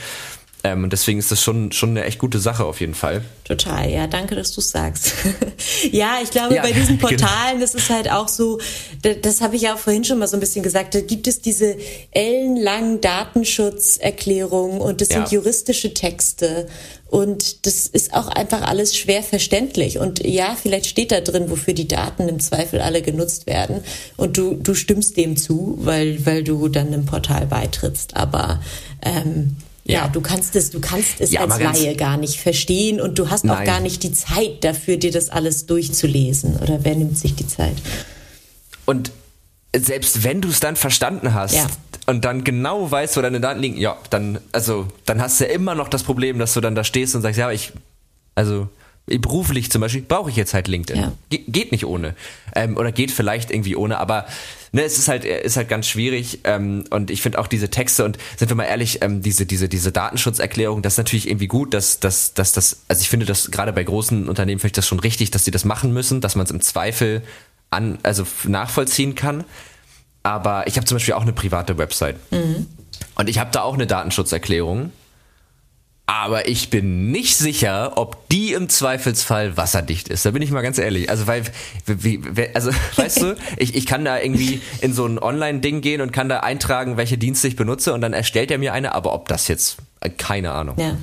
Ähm, 0.65 0.85
und 0.85 0.93
deswegen 0.93 1.21
ist 1.21 1.31
das 1.31 1.41
schon, 1.41 1.71
schon 1.71 1.91
eine 1.91 2.05
echt 2.05 2.19
gute 2.19 2.41
Sache 2.41 2.65
auf 2.65 2.81
jeden 2.81 2.95
Fall. 2.95 3.23
Total, 3.45 3.89
ja, 3.89 4.09
danke, 4.09 4.35
dass 4.35 4.51
du 4.53 4.61
sagst. 4.61 5.13
ja, 5.93 6.19
ich 6.23 6.31
glaube, 6.31 6.57
ja, 6.57 6.63
bei 6.63 6.73
diesen 6.73 6.99
genau. 6.99 7.09
Portalen, 7.09 7.53
genau. 7.53 7.61
das 7.61 7.75
ist 7.75 7.91
halt 7.91 8.11
auch 8.11 8.29
so, 8.29 8.59
das, 9.03 9.17
das 9.23 9.41
habe 9.41 9.55
ich 9.55 9.63
ja 9.63 9.75
auch 9.75 9.79
vorhin 9.79 10.05
schon 10.05 10.19
mal 10.19 10.27
so 10.27 10.37
ein 10.37 10.41
bisschen 10.41 10.65
gesagt, 10.65 10.97
da 10.97 11.01
gibt 11.01 11.29
es 11.29 11.41
diese 11.41 11.77
ellenlangen 12.11 13.01
Datenschutzerklärungen 13.01 14.81
und 14.81 15.01
das 15.01 15.11
ja. 15.11 15.17
sind 15.17 15.31
juristische 15.33 15.95
Texte. 15.95 16.67
Und 17.07 17.65
das 17.65 17.87
ist 17.87 18.13
auch 18.13 18.29
einfach 18.29 18.63
alles 18.63 18.95
schwer 18.95 19.23
verständlich. 19.23 19.99
Und 19.99 20.27
ja, 20.27 20.55
vielleicht 20.61 20.87
steht 20.87 21.11
da 21.11 21.21
drin, 21.21 21.49
wofür 21.49 21.73
die 21.73 21.89
Daten 21.89 22.29
im 22.29 22.39
Zweifel 22.39 22.83
alle 22.83 23.01
genutzt 23.01 23.47
werden. 23.47 23.83
Und 24.19 24.37
du, 24.37 24.55
du 24.55 24.75
stimmst 24.75 25.17
dem 25.17 25.39
zu, 25.39 25.79
weil, 25.81 26.27
weil 26.27 26.45
du 26.45 26.69
dann 26.69 26.89
einem 26.89 27.07
Portal 27.07 27.47
beitrittst. 27.47 28.15
Aber 28.15 28.61
ähm, 29.01 29.57
ja. 29.89 30.03
ja, 30.03 30.09
du 30.09 30.21
kannst 30.21 30.55
es, 30.55 30.71
du 30.71 30.81
kannst 30.81 31.21
es 31.21 31.33
ja, 31.33 31.41
als 31.41 31.59
Laie 31.59 31.97
gar 31.97 32.19
nicht 32.19 32.41
verstehen 32.41 33.01
und 33.01 33.19
du 33.19 33.31
hast 33.31 33.45
Nein. 33.45 33.57
auch 33.57 33.65
gar 33.65 33.81
nicht 33.81 34.03
die 34.03 34.13
Zeit 34.13 34.63
dafür, 34.63 34.99
dir 34.99 35.11
das 35.11 35.31
alles 35.31 35.65
durchzulesen. 35.67 36.57
Oder 36.57 36.85
wer 36.85 36.95
nimmt 36.95 37.19
sich 37.19 37.35
die 37.35 37.47
Zeit? 37.47 37.77
Und 38.85 39.11
selbst 39.75 40.25
wenn 40.25 40.43
du 40.43 40.49
es 40.49 40.61
dann 40.61 40.77
verstanden 40.77 41.33
hast 41.33 41.55
ja. 41.55 41.67
und 42.07 42.25
dann 42.25 42.45
genau 42.45 42.91
weißt, 42.91 43.17
wo 43.17 43.23
deine 43.23 43.41
Daten 43.41 43.61
liegen, 43.61 43.79
ja, 43.79 43.97
dann, 44.11 44.39
also, 44.53 44.89
dann 45.07 45.23
hast 45.23 45.41
du 45.41 45.47
ja 45.47 45.53
immer 45.53 45.75
noch 45.75 45.89
das 45.89 46.03
Problem, 46.03 46.39
dass 46.39 46.53
du 46.53 46.61
dann 46.61 46.75
da 46.75 46.85
stehst 46.85 47.15
und 47.15 47.23
sagst, 47.23 47.39
ja, 47.39 47.51
ich, 47.51 47.73
also, 48.35 48.69
beruflich 49.09 49.71
zum 49.71 49.81
Beispiel 49.81 50.03
brauche 50.03 50.31
ich 50.31 50.37
jetzt 50.37 50.55
halt 50.55 50.69
LinkedIn. 50.69 51.03
Ja. 51.03 51.13
Ge 51.31 51.41
geht 51.49 51.73
nicht 51.73 51.87
ohne. 51.87 52.15
Ähm, 52.55 52.77
oder 52.77 52.93
geht 52.93 53.11
vielleicht 53.11 53.51
irgendwie 53.51 53.77
ohne, 53.77 53.99
aber 53.99 54.27
ne, 54.73 54.83
es 54.83 54.99
ist 54.99 55.09
halt, 55.09 55.25
ist 55.25 55.57
halt 55.57 55.69
ganz 55.69 55.87
schwierig. 55.87 56.41
Ähm, 56.45 56.85
und 56.91 57.11
ich 57.11 57.23
finde 57.23 57.39
auch 57.39 57.47
diese 57.47 57.71
Texte 57.71 58.05
und 58.05 58.19
sind 58.37 58.51
wir 58.51 58.57
mal 58.57 58.65
ehrlich, 58.65 59.03
ähm, 59.03 59.23
diese, 59.23 59.47
diese, 59.47 59.69
diese 59.69 59.93
Datenschutzerklärung, 59.93 60.83
das 60.83 60.95
ist 60.95 60.99
natürlich 60.99 61.29
irgendwie 61.29 61.49
gut, 61.49 61.75
dass, 61.75 62.01
dass, 62.01 62.35
dass 62.35 62.53
das, 62.53 62.83
also 62.89 63.01
ich 63.01 63.09
finde 63.09 63.27
das 63.27 63.51
gerade 63.51 63.73
bei 63.73 63.85
großen 63.85 64.29
Unternehmen 64.29 64.59
finde 64.59 64.69
ich 64.69 64.77
das 64.77 64.87
schon 64.87 65.01
richtig, 65.01 65.31
dass 65.31 65.45
sie 65.45 65.51
das 65.51 65.65
machen 65.65 65.93
müssen, 65.93 66.21
dass 66.21 66.37
man 66.37 66.45
es 66.45 66.51
im 66.51 66.61
Zweifel 66.61 67.23
an, 67.71 67.99
also 68.03 68.27
nachvollziehen 68.45 69.15
kann. 69.15 69.45
Aber 70.23 70.67
ich 70.67 70.77
habe 70.77 70.87
zum 70.87 70.97
Beispiel 70.97 71.15
auch 71.15 71.23
eine 71.23 71.33
private 71.33 71.79
Website. 71.79 72.17
Mhm. 72.31 72.67
Und 73.15 73.29
ich 73.29 73.39
habe 73.39 73.51
da 73.53 73.63
auch 73.63 73.75
eine 73.75 73.87
Datenschutzerklärung. 73.87 74.93
Aber 76.09 76.49
ich 76.49 76.71
bin 76.71 77.11
nicht 77.11 77.37
sicher, 77.37 77.99
ob 77.99 78.31
die 78.31 78.55
im 78.55 78.71
Zweifelsfall 78.71 79.59
wasserdicht 79.59 80.09
ist. 80.09 80.25
Da 80.25 80.31
bin 80.31 80.41
ich 80.41 80.51
mal 80.51 80.63
ganz 80.63 80.79
ehrlich. 80.79 81.11
Also, 81.11 81.27
weil, 81.27 81.43
wie, 81.85 82.19
also, 82.55 82.71
weißt 82.97 83.23
du, 83.23 83.37
ich, 83.59 83.75
ich 83.75 83.85
kann 83.85 84.07
da 84.07 84.19
irgendwie 84.19 84.63
in 84.81 84.95
so 84.95 85.05
ein 85.05 85.19
Online-Ding 85.19 85.83
gehen 85.83 86.01
und 86.01 86.11
kann 86.11 86.31
da 86.31 86.41
eintragen, 86.41 86.97
welche 86.97 87.19
Dienste 87.19 87.47
ich 87.47 87.57
benutze 87.57 87.93
und 87.93 88.01
dann 88.01 88.15
erstellt 88.15 88.51
er 88.51 88.57
mir 88.57 88.73
eine, 88.73 88.95
aber 88.95 89.13
ob 89.13 89.29
das 89.29 89.49
jetzt, 89.49 89.77
äh, 90.01 90.09
keine 90.09 90.53
Ahnung. 90.53 90.77
Ja. 90.79 90.97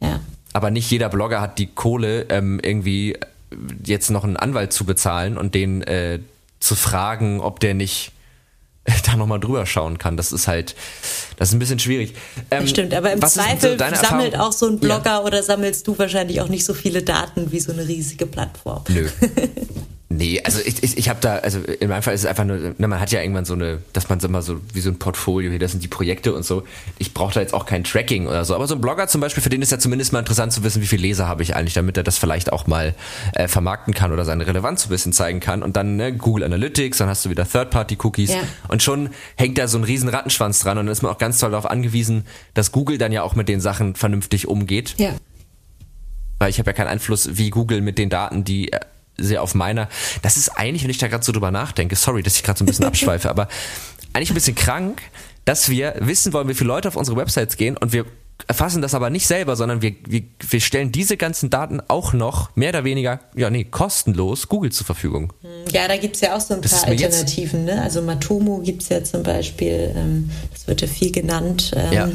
Ja. 0.00 0.20
aber 0.52 0.70
nicht 0.70 0.88
jeder 0.90 1.08
Blogger 1.08 1.40
hat 1.40 1.58
die 1.58 1.66
Kohle, 1.66 2.26
ähm, 2.28 2.60
irgendwie 2.62 3.16
jetzt 3.82 4.10
noch 4.10 4.24
einen 4.24 4.36
Anwalt 4.36 4.74
zu 4.74 4.84
bezahlen 4.84 5.38
und 5.38 5.54
den 5.54 5.82
äh, 5.82 6.20
zu 6.60 6.76
fragen, 6.76 7.40
ob 7.40 7.60
der 7.60 7.72
nicht 7.72 8.12
da 9.06 9.16
nochmal 9.16 9.40
drüber 9.40 9.66
schauen 9.66 9.98
kann. 9.98 10.16
Das 10.16 10.32
ist 10.32 10.48
halt, 10.48 10.74
das 11.36 11.48
ist 11.48 11.54
ein 11.54 11.58
bisschen 11.58 11.78
schwierig. 11.78 12.14
Ähm, 12.50 12.66
stimmt, 12.66 12.94
aber 12.94 13.12
im 13.12 13.20
Zweifel 13.22 13.78
so 13.78 13.94
sammelt 13.94 14.38
auch 14.38 14.52
so 14.52 14.66
ein 14.66 14.78
Blogger 14.78 15.04
ja. 15.04 15.24
oder 15.24 15.42
sammelst 15.42 15.86
du 15.86 15.98
wahrscheinlich 15.98 16.40
auch 16.40 16.48
nicht 16.48 16.64
so 16.64 16.74
viele 16.74 17.02
Daten 17.02 17.52
wie 17.52 17.60
so 17.60 17.72
eine 17.72 17.86
riesige 17.86 18.26
Plattform. 18.26 18.84
Nö. 18.88 19.08
Nee, 20.10 20.40
also 20.42 20.60
ich, 20.64 20.82
ich, 20.82 20.96
ich 20.96 21.08
habe 21.10 21.20
da, 21.20 21.36
also 21.36 21.58
in 21.58 21.90
meinem 21.90 22.02
Fall 22.02 22.14
ist 22.14 22.22
es 22.22 22.26
einfach 22.26 22.44
nur, 22.44 22.56
ne, 22.56 22.88
man 22.88 22.98
hat 22.98 23.12
ja 23.12 23.20
irgendwann 23.20 23.44
so 23.44 23.52
eine, 23.52 23.82
dass 23.92 24.08
man 24.08 24.18
immer 24.20 24.40
so 24.40 24.58
wie 24.72 24.80
so 24.80 24.88
ein 24.88 24.98
Portfolio, 24.98 25.50
hier, 25.50 25.58
das 25.58 25.72
sind 25.72 25.84
die 25.84 25.88
Projekte 25.88 26.32
und 26.32 26.46
so. 26.46 26.64
Ich 26.96 27.12
brauche 27.12 27.34
da 27.34 27.40
jetzt 27.40 27.52
auch 27.52 27.66
kein 27.66 27.84
Tracking 27.84 28.26
oder 28.26 28.46
so. 28.46 28.54
Aber 28.54 28.66
so 28.66 28.74
ein 28.74 28.80
Blogger 28.80 29.06
zum 29.08 29.20
Beispiel, 29.20 29.42
für 29.42 29.50
den 29.50 29.60
ist 29.60 29.70
ja 29.70 29.78
zumindest 29.78 30.14
mal 30.14 30.20
interessant 30.20 30.54
zu 30.54 30.64
wissen, 30.64 30.80
wie 30.80 30.86
viele 30.86 31.02
Leser 31.02 31.28
habe 31.28 31.42
ich 31.42 31.54
eigentlich, 31.54 31.74
damit 31.74 31.98
er 31.98 32.04
das 32.04 32.16
vielleicht 32.16 32.52
auch 32.54 32.66
mal 32.66 32.94
äh, 33.34 33.48
vermarkten 33.48 33.92
kann 33.92 34.10
oder 34.10 34.24
seine 34.24 34.46
Relevanz 34.46 34.82
so 34.82 34.88
ein 34.88 34.90
bisschen 34.90 35.12
zeigen 35.12 35.40
kann. 35.40 35.62
Und 35.62 35.76
dann 35.76 35.96
ne, 35.96 36.14
Google 36.16 36.44
Analytics, 36.44 36.96
dann 36.98 37.08
hast 37.08 37.26
du 37.26 37.30
wieder 37.30 37.46
Third-Party-Cookies 37.46 38.30
ja. 38.30 38.40
und 38.68 38.82
schon 38.82 39.10
hängt 39.36 39.58
da 39.58 39.68
so 39.68 39.76
ein 39.76 39.84
riesen 39.84 40.08
Rattenschwanz 40.08 40.60
dran 40.60 40.78
und 40.78 40.86
dann 40.86 40.92
ist 40.92 41.02
man 41.02 41.12
auch 41.12 41.18
ganz 41.18 41.38
toll 41.38 41.50
darauf 41.50 41.70
angewiesen, 41.70 42.24
dass 42.54 42.72
Google 42.72 42.96
dann 42.96 43.12
ja 43.12 43.22
auch 43.22 43.34
mit 43.34 43.46
den 43.46 43.60
Sachen 43.60 43.94
vernünftig 43.94 44.48
umgeht. 44.48 44.94
Ja. 44.96 45.10
Weil 46.38 46.48
ich 46.48 46.58
habe 46.58 46.70
ja 46.70 46.72
keinen 46.72 46.88
Einfluss, 46.88 47.36
wie 47.36 47.50
Google 47.50 47.82
mit 47.82 47.98
den 47.98 48.08
Daten, 48.08 48.44
die 48.44 48.72
äh, 48.72 48.80
sehr 49.18 49.42
auf 49.42 49.54
meiner. 49.54 49.88
Das 50.22 50.36
ist 50.36 50.50
eigentlich, 50.50 50.84
wenn 50.84 50.90
ich 50.90 50.98
da 50.98 51.08
gerade 51.08 51.24
so 51.24 51.32
drüber 51.32 51.50
nachdenke, 51.50 51.96
sorry, 51.96 52.22
dass 52.22 52.36
ich 52.36 52.42
gerade 52.42 52.58
so 52.58 52.64
ein 52.64 52.66
bisschen 52.66 52.84
abschweife, 52.86 53.28
aber 53.28 53.48
eigentlich 54.12 54.30
ein 54.30 54.34
bisschen 54.34 54.54
krank, 54.54 55.02
dass 55.44 55.68
wir 55.68 55.94
wissen 56.00 56.32
wollen, 56.32 56.48
wie 56.48 56.54
viele 56.54 56.68
Leute 56.68 56.88
auf 56.88 56.96
unsere 56.96 57.16
Websites 57.16 57.56
gehen 57.56 57.76
und 57.76 57.92
wir 57.92 58.04
erfassen 58.46 58.82
das 58.82 58.94
aber 58.94 59.10
nicht 59.10 59.26
selber, 59.26 59.56
sondern 59.56 59.82
wir, 59.82 59.94
wir, 60.06 60.22
wir 60.48 60.60
stellen 60.60 60.92
diese 60.92 61.16
ganzen 61.16 61.50
Daten 61.50 61.80
auch 61.88 62.12
noch 62.12 62.54
mehr 62.54 62.70
oder 62.70 62.84
weniger, 62.84 63.20
ja 63.34 63.50
nee, 63.50 63.64
kostenlos 63.64 64.48
Google 64.48 64.70
zur 64.70 64.86
Verfügung. 64.86 65.32
Ja, 65.72 65.88
da 65.88 65.96
gibt 65.96 66.14
es 66.14 66.22
ja 66.22 66.36
auch 66.36 66.40
so 66.40 66.54
ein 66.54 66.60
paar 66.60 66.84
Alternativen. 66.86 67.64
Ne? 67.64 67.82
Also 67.82 68.00
Matomo 68.00 68.58
gibt 68.58 68.82
es 68.82 68.90
ja 68.90 69.02
zum 69.02 69.24
Beispiel, 69.24 69.92
ähm, 69.96 70.30
das 70.52 70.68
wird 70.68 70.80
ja 70.82 70.86
viel 70.86 71.10
genannt. 71.10 71.72
Ähm, 71.76 71.92
ja 71.92 72.08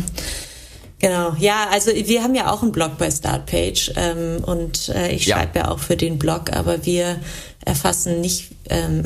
Genau, 1.04 1.36
ja, 1.38 1.68
also 1.70 1.92
wir 1.94 2.24
haben 2.24 2.34
ja 2.34 2.50
auch 2.50 2.62
einen 2.62 2.72
Blog 2.72 2.98
bei 2.98 3.12
Startpage 3.12 3.92
ähm, 3.98 4.42
und 4.46 4.88
äh, 4.88 5.12
ich 5.12 5.26
schreibe 5.26 5.60
ja. 5.60 5.66
ja 5.66 5.72
auch 5.72 5.80
für 5.80 5.98
den 5.98 6.18
Blog, 6.18 6.54
aber 6.54 6.86
wir 6.86 7.20
erfassen 7.66 8.22
nicht, 8.22 8.52
ähm, 8.70 9.04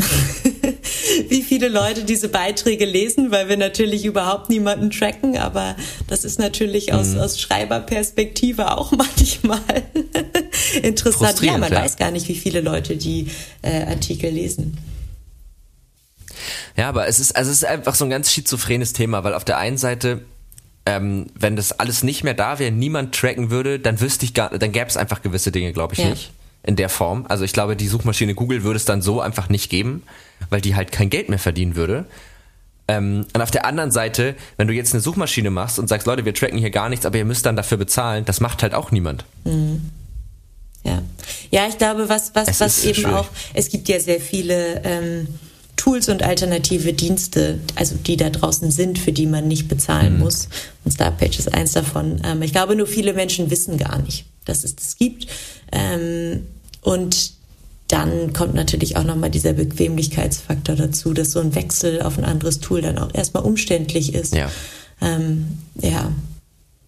wie 1.29 1.41
viele 1.41 1.69
Leute 1.69 2.03
diese 2.03 2.29
Beiträge 2.29 2.85
lesen, 2.85 3.31
weil 3.31 3.49
wir 3.49 3.57
natürlich 3.57 4.05
überhaupt 4.05 4.51
niemanden 4.51 4.91
tracken, 4.91 5.39
aber 5.39 5.75
das 6.05 6.23
ist 6.23 6.37
natürlich 6.37 6.93
aus, 6.93 7.15
mhm. 7.15 7.21
aus 7.21 7.41
Schreiberperspektive 7.41 8.77
auch 8.77 8.91
manchmal 8.95 9.57
interessant. 10.83 11.41
Ja, 11.41 11.57
man 11.57 11.73
ja. 11.73 11.81
weiß 11.81 11.97
gar 11.97 12.11
nicht, 12.11 12.27
wie 12.27 12.35
viele 12.35 12.61
Leute 12.61 12.95
die 12.95 13.31
äh, 13.63 13.85
Artikel 13.85 14.29
lesen. 14.29 14.77
Ja, 16.75 16.89
aber 16.89 17.07
es 17.07 17.19
ist, 17.19 17.35
also 17.35 17.49
es 17.49 17.57
ist 17.57 17.65
einfach 17.65 17.95
so 17.95 18.05
ein 18.05 18.11
ganz 18.11 18.31
schizophrenes 18.31 18.93
Thema, 18.93 19.23
weil 19.23 19.33
auf 19.33 19.45
der 19.45 19.57
einen 19.57 19.79
Seite 19.79 20.21
ähm, 20.87 21.25
wenn 21.35 21.57
das 21.57 21.73
alles 21.73 22.01
nicht 22.01 22.23
mehr 22.23 22.33
da 22.33 22.59
wäre, 22.59 22.71
niemand 22.71 23.13
tracken 23.13 23.49
würde, 23.51 23.77
dann 23.77 23.99
wüsste 23.99 24.23
ich 24.23 24.33
gar, 24.33 24.57
dann 24.57 24.71
gäbe 24.71 24.87
es 24.87 24.95
einfach 24.95 25.21
gewisse 25.21 25.51
Dinge, 25.51 25.73
glaube 25.73 25.95
ich 25.95 25.99
ja. 25.99 26.09
nicht 26.09 26.31
in 26.63 26.77
der 26.77 26.87
Form. 26.87 27.25
Also 27.27 27.43
ich 27.43 27.51
glaube, 27.51 27.75
die 27.75 27.89
Suchmaschine 27.89 28.35
Google 28.35 28.63
würde 28.63 28.77
es 28.77 28.85
dann 28.85 29.01
so 29.01 29.19
einfach 29.19 29.49
nicht 29.49 29.69
geben, 29.69 30.03
weil 30.49 30.61
die 30.61 30.75
halt 30.75 30.93
kein 30.93 31.09
Geld 31.09 31.27
mehr 31.27 31.39
verdienen 31.39 31.75
würde. 31.75 32.05
Ähm, 32.87 33.25
und 33.33 33.41
auf 33.41 33.51
der 33.51 33.65
anderen 33.65 33.91
Seite, 33.91 34.33
wenn 34.55 34.69
du 34.69 34.73
jetzt 34.73 34.93
eine 34.93 35.01
Suchmaschine 35.01 35.49
machst 35.49 35.77
und 35.77 35.89
sagst, 35.89 36.07
Leute, 36.07 36.23
wir 36.23 36.33
tracken 36.33 36.57
hier 36.57 36.69
gar 36.69 36.87
nichts, 36.87 37.05
aber 37.05 37.17
ihr 37.17 37.25
müsst 37.25 37.45
dann 37.45 37.57
dafür 37.57 37.77
bezahlen, 37.77 38.23
das 38.23 38.39
macht 38.39 38.63
halt 38.63 38.73
auch 38.73 38.91
niemand. 38.91 39.25
Mhm. 39.43 39.91
Ja. 40.85 41.01
Ja, 41.51 41.67
ich 41.67 41.77
glaube, 41.77 42.07
was, 42.07 42.33
was, 42.33 42.61
was 42.61 42.85
eben 42.85 42.95
schwierig. 42.95 43.13
auch, 43.13 43.27
es 43.53 43.67
gibt 43.67 43.89
ja 43.89 43.99
sehr 43.99 44.21
viele 44.21 44.81
ähm, 44.85 45.27
Tools 45.77 46.09
und 46.09 46.23
alternative 46.23 46.91
Dienste, 46.91 47.59
also 47.75 47.95
die 47.95 48.17
da 48.17 48.29
draußen 48.29 48.71
sind, 48.71 48.99
für 48.99 49.13
die 49.13 49.27
man 49.27 49.47
nicht 49.47 49.69
bezahlen 49.69 50.15
mhm. 50.15 50.19
muss. 50.19 50.49
Und 50.83 50.91
Startpage 50.91 51.39
ist 51.39 51.53
eins 51.53 51.71
davon. 51.71 52.19
Ähm, 52.25 52.41
ich 52.41 52.51
glaube, 52.51 52.75
nur 52.75 52.87
viele 52.87 53.13
Menschen 53.13 53.49
wissen 53.49 53.77
gar 53.77 54.01
nicht, 54.01 54.25
dass 54.45 54.63
es 54.63 54.75
das 54.75 54.97
gibt. 54.97 55.27
Ähm, 55.71 56.47
und 56.81 57.31
dann 57.87 58.33
kommt 58.33 58.53
natürlich 58.53 58.97
auch 58.97 59.03
nochmal 59.03 59.29
dieser 59.29 59.53
Bequemlichkeitsfaktor 59.53 60.75
dazu, 60.75 61.13
dass 61.13 61.31
so 61.31 61.39
ein 61.39 61.55
Wechsel 61.55 62.01
auf 62.01 62.17
ein 62.17 62.25
anderes 62.25 62.59
Tool 62.59 62.81
dann 62.81 62.97
auch 62.97 63.13
erstmal 63.13 63.43
umständlich 63.43 64.13
ist. 64.13 64.35
Ja. 64.35 64.51
Ähm, 65.01 65.59
ja, 65.79 66.11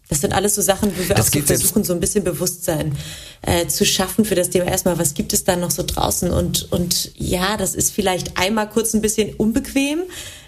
das 0.10 0.22
sind 0.22 0.34
alles 0.34 0.56
so 0.56 0.62
Sachen, 0.62 0.92
wo 0.98 1.08
wir 1.08 1.16
das 1.16 1.28
auch 1.28 1.34
so 1.34 1.42
versuchen, 1.42 1.84
so 1.84 1.94
ein 1.94 2.00
bisschen 2.00 2.24
Bewusstsein 2.24 2.98
äh, 3.44 3.68
zu 3.68 3.86
schaffen 3.86 4.26
für 4.26 4.34
das 4.34 4.50
Thema. 4.50 4.66
Erstmal, 4.66 4.98
was 4.98 5.14
gibt 5.14 5.34
es 5.34 5.44
da 5.44 5.56
noch 5.56 5.70
so 5.70 5.84
draußen? 5.86 6.32
Und, 6.32 6.72
und 6.72 7.12
ja, 7.16 7.58
das 7.58 7.76
ist 7.76 7.92
vielleicht 7.94 8.38
einmal 8.38 8.68
kurz 8.70 8.96
ein 8.96 9.02
bisschen 9.02 9.36
unbequem, 9.36 10.00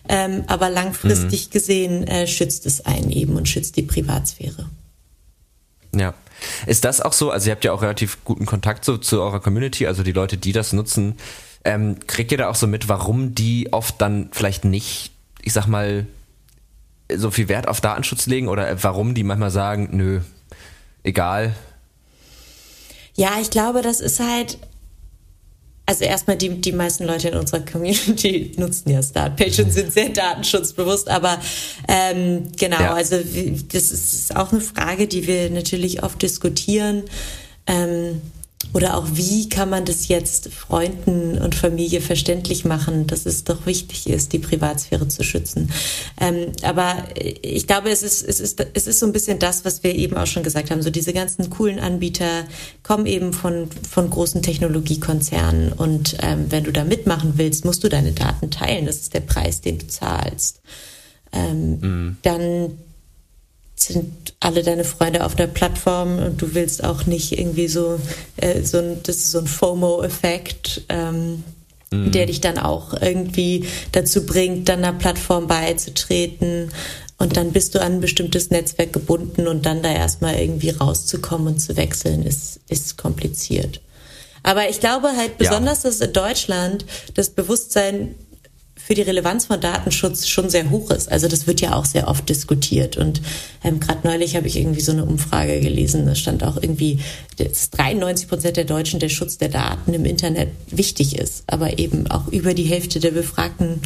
ähm, 0.10 0.44
aber 0.48 0.72
langfristig 0.72 1.48
mhm. 1.48 1.52
gesehen 1.52 2.08
äh, 2.08 2.26
schützt 2.26 2.66
es 2.66 2.86
einen 2.88 3.12
eben 3.12 3.36
und 3.36 3.48
schützt 3.48 3.78
die 3.78 3.84
Privatsphäre. 3.84 4.68
Ja. 5.96 6.16
Ist 6.66 6.84
das 6.84 7.00
auch 7.00 7.14
so? 7.14 7.30
Also 7.30 7.50
ihr 7.50 7.52
habt 7.52 7.64
ja 7.64 7.72
auch 7.72 7.84
relativ 7.84 8.18
guten 8.26 8.48
Kontakt 8.48 8.84
so, 8.84 8.98
zu 8.98 9.22
eurer 9.22 9.40
Community, 9.40 9.86
also 9.86 10.02
die 10.02 10.12
Leute, 10.12 10.38
die 10.38 10.54
das 10.54 10.74
nutzen. 10.74 11.18
Ähm, 11.64 12.00
kriegt 12.08 12.32
ihr 12.32 12.40
da 12.40 12.50
auch 12.50 12.56
so 12.56 12.66
mit, 12.66 12.90
warum 12.90 13.36
die 13.36 13.72
oft 13.72 14.02
dann 14.02 14.30
vielleicht 14.32 14.66
nicht, 14.66 15.12
ich 15.44 15.54
sag 15.54 15.68
mal, 15.68 16.08
so 17.16 17.32
viel 17.32 17.50
Wert 17.50 17.68
auf 17.68 17.82
Datenschutz 17.82 18.26
legen 18.26 18.48
oder 18.48 18.82
warum 18.84 19.14
die 19.14 19.24
manchmal 19.24 19.52
sagen, 19.52 19.90
nö, 19.92 20.22
egal? 21.04 21.56
Ja, 23.16 23.38
ich 23.42 23.50
glaube, 23.50 23.82
das 23.82 24.00
ist 24.00 24.20
halt, 24.20 24.58
also 25.86 26.06
erstmal 26.06 26.38
die, 26.38 26.50
die 26.62 26.72
meisten 26.72 27.06
Leute 27.06 27.30
in 27.30 27.36
unserer 27.36 27.60
Community 27.62 28.54
nutzen 28.58 28.90
ja 28.90 29.04
Startpage 29.04 29.60
und 29.60 29.72
sind 29.72 29.92
sehr 29.92 30.10
datenschutzbewusst, 30.10 31.10
aber 31.10 31.40
ähm, 31.88 32.52
genau, 32.58 32.80
ja. 32.80 32.94
also 32.94 33.18
das 33.18 33.92
ist 33.92 34.36
auch 34.36 34.52
eine 34.52 34.62
Frage, 34.62 35.08
die 35.08 35.28
wir 35.28 35.50
natürlich 35.50 36.04
oft 36.04 36.22
diskutieren. 36.22 37.04
Ähm, 37.68 38.22
oder 38.74 38.98
auch 38.98 39.08
wie 39.14 39.50
kann 39.50 39.70
man 39.70 39.86
das 39.86 40.08
jetzt 40.08 40.50
Freunden 40.50 41.38
und 41.38 41.56
Familie 41.56 42.02
verständlich 42.02 42.66
machen, 42.66 43.08
dass 43.08 43.26
es 43.26 43.44
doch 43.44 43.66
wichtig 43.66 44.08
ist, 44.08 44.34
die 44.34 44.40
Privatsphäre 44.40 45.08
zu 45.08 45.24
schützen. 45.24 45.72
Ähm, 46.20 46.54
aber 46.64 47.04
ich 47.16 47.68
glaube, 47.68 47.90
es 47.90 48.02
ist, 48.02 48.24
es, 48.24 48.40
ist, 48.40 48.66
es 48.74 48.88
ist 48.88 49.00
so 49.00 49.06
ein 49.06 49.12
bisschen 49.12 49.40
das, 49.40 49.66
was 49.66 49.84
wir 49.84 49.94
eben 49.94 50.16
auch 50.16 50.28
schon 50.28 50.44
gesagt 50.44 50.72
haben. 50.72 50.82
So 50.82 50.90
diese 50.90 51.14
ganzen 51.14 51.50
coolen 51.50 51.80
Anbieter 51.80 52.46
kommen 52.84 53.06
eben 53.06 53.34
von, 53.34 53.68
von 53.90 54.10
großen 54.10 54.42
Technologiekonzernen. 54.42 55.74
Und 55.74 56.18
ähm, 56.22 56.46
wenn 56.50 56.64
du 56.64 56.72
da 56.72 56.84
mitmachen 56.84 57.34
willst, 57.36 57.66
musst 57.66 57.84
du 57.84 57.90
deine 57.90 58.14
Daten 58.14 58.52
teilen. 58.52 58.86
Das 58.86 58.98
ist 58.98 59.14
der 59.14 59.22
Preis, 59.22 59.62
den 59.62 59.80
du 59.80 59.88
zahlst. 59.88 60.62
Ähm, 61.34 61.80
mhm. 61.80 62.18
Dann 62.22 62.78
sind 63.84 64.34
alle 64.40 64.64
deine 64.64 64.84
Freunde 64.84 65.26
auf 65.26 65.36
der 65.36 65.48
Plattform 65.48 66.20
und 66.20 66.42
du 66.42 66.54
willst 66.54 66.84
auch 66.84 67.06
nicht 67.06 67.38
irgendwie 67.38 67.68
so, 67.68 68.00
äh, 68.38 68.62
so 68.64 68.80
ein, 68.80 69.04
das 69.04 69.18
ist 69.18 69.32
so 69.32 69.40
ein 69.40 69.48
FOMO-Effekt, 69.48 70.84
ähm, 70.90 71.44
mhm. 71.92 72.12
der 72.12 72.26
dich 72.26 72.42
dann 72.42 72.58
auch 72.58 72.94
irgendwie 73.00 73.68
dazu 73.92 74.26
bringt, 74.26 74.70
dann 74.70 74.84
einer 74.84 74.98
Plattform 74.98 75.48
beizutreten 75.48 76.72
und 77.18 77.38
dann 77.38 77.52
bist 77.52 77.76
du 77.76 77.82
an 77.82 77.94
ein 77.94 78.02
bestimmtes 78.02 78.50
Netzwerk 78.50 78.94
gebunden 78.94 79.48
und 79.48 79.66
dann 79.68 79.84
da 79.84 79.92
erstmal 79.92 80.40
irgendwie 80.40 80.72
rauszukommen 80.72 81.54
und 81.54 81.60
zu 81.60 81.78
wechseln, 81.78 82.24
ist, 82.24 82.60
ist 82.68 82.98
kompliziert. 82.98 83.80
Aber 84.44 84.70
ich 84.70 84.80
glaube 84.80 85.10
halt 85.16 85.38
besonders, 85.38 85.84
ja. 85.84 85.90
dass 85.92 86.02
in 86.02 86.14
Deutschland 86.14 86.86
das 87.14 87.30
Bewusstsein 87.30 88.16
für 88.76 88.96
die 88.96 89.02
Relevanz 89.02 89.46
von 89.46 89.62
Datenschutz 89.62 90.28
schon 90.28 90.50
sehr 90.50 90.70
hoch 90.70 90.92
ist. 90.92 91.12
Also 91.12 91.28
das 91.28 91.48
wird 91.48 91.62
ja 91.62 91.76
auch 91.76 91.86
sehr 91.86 92.08
oft 92.08 92.28
diskutiert. 92.28 92.98
Und 92.98 93.22
ähm, 93.64 93.80
gerade 93.80 94.08
neulich 94.08 94.36
habe 94.36 94.48
ich 94.48 94.58
irgendwie 94.58 94.82
so 94.82 94.92
eine 94.92 95.06
Umfrage 95.06 95.60
gelesen, 95.60 96.06
da 96.06 96.16
stand 96.16 96.44
auch 96.44 96.58
irgendwie, 96.58 97.00
dass 97.38 97.70
93 97.70 98.28
Prozent 98.28 98.58
der 98.58 98.66
Deutschen 98.66 99.00
der 99.00 99.10
Schutz 99.10 99.38
der 99.38 99.50
Daten 99.50 99.94
im 99.94 100.06
Internet 100.06 100.50
wichtig 100.68 101.18
ist, 101.18 101.44
aber 101.48 101.80
eben 101.80 102.08
auch 102.08 102.28
über 102.30 102.54
die 102.54 102.64
Hälfte 102.64 103.00
der 103.00 103.12
Befragten 103.12 103.82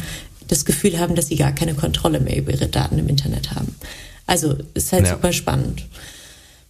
das 0.48 0.64
Gefühl 0.64 0.98
haben, 0.98 1.14
dass 1.14 1.28
sie 1.28 1.36
gar 1.36 1.52
keine 1.52 1.74
Kontrolle 1.74 2.20
mehr 2.20 2.36
über 2.36 2.52
ihre 2.52 2.68
Daten 2.68 2.98
im 2.98 3.08
Internet 3.08 3.52
haben. 3.52 3.74
Also 4.26 4.56
ist 4.74 4.92
halt 4.92 5.06
ja. 5.06 5.12
super 5.14 5.32
spannend. 5.32 5.84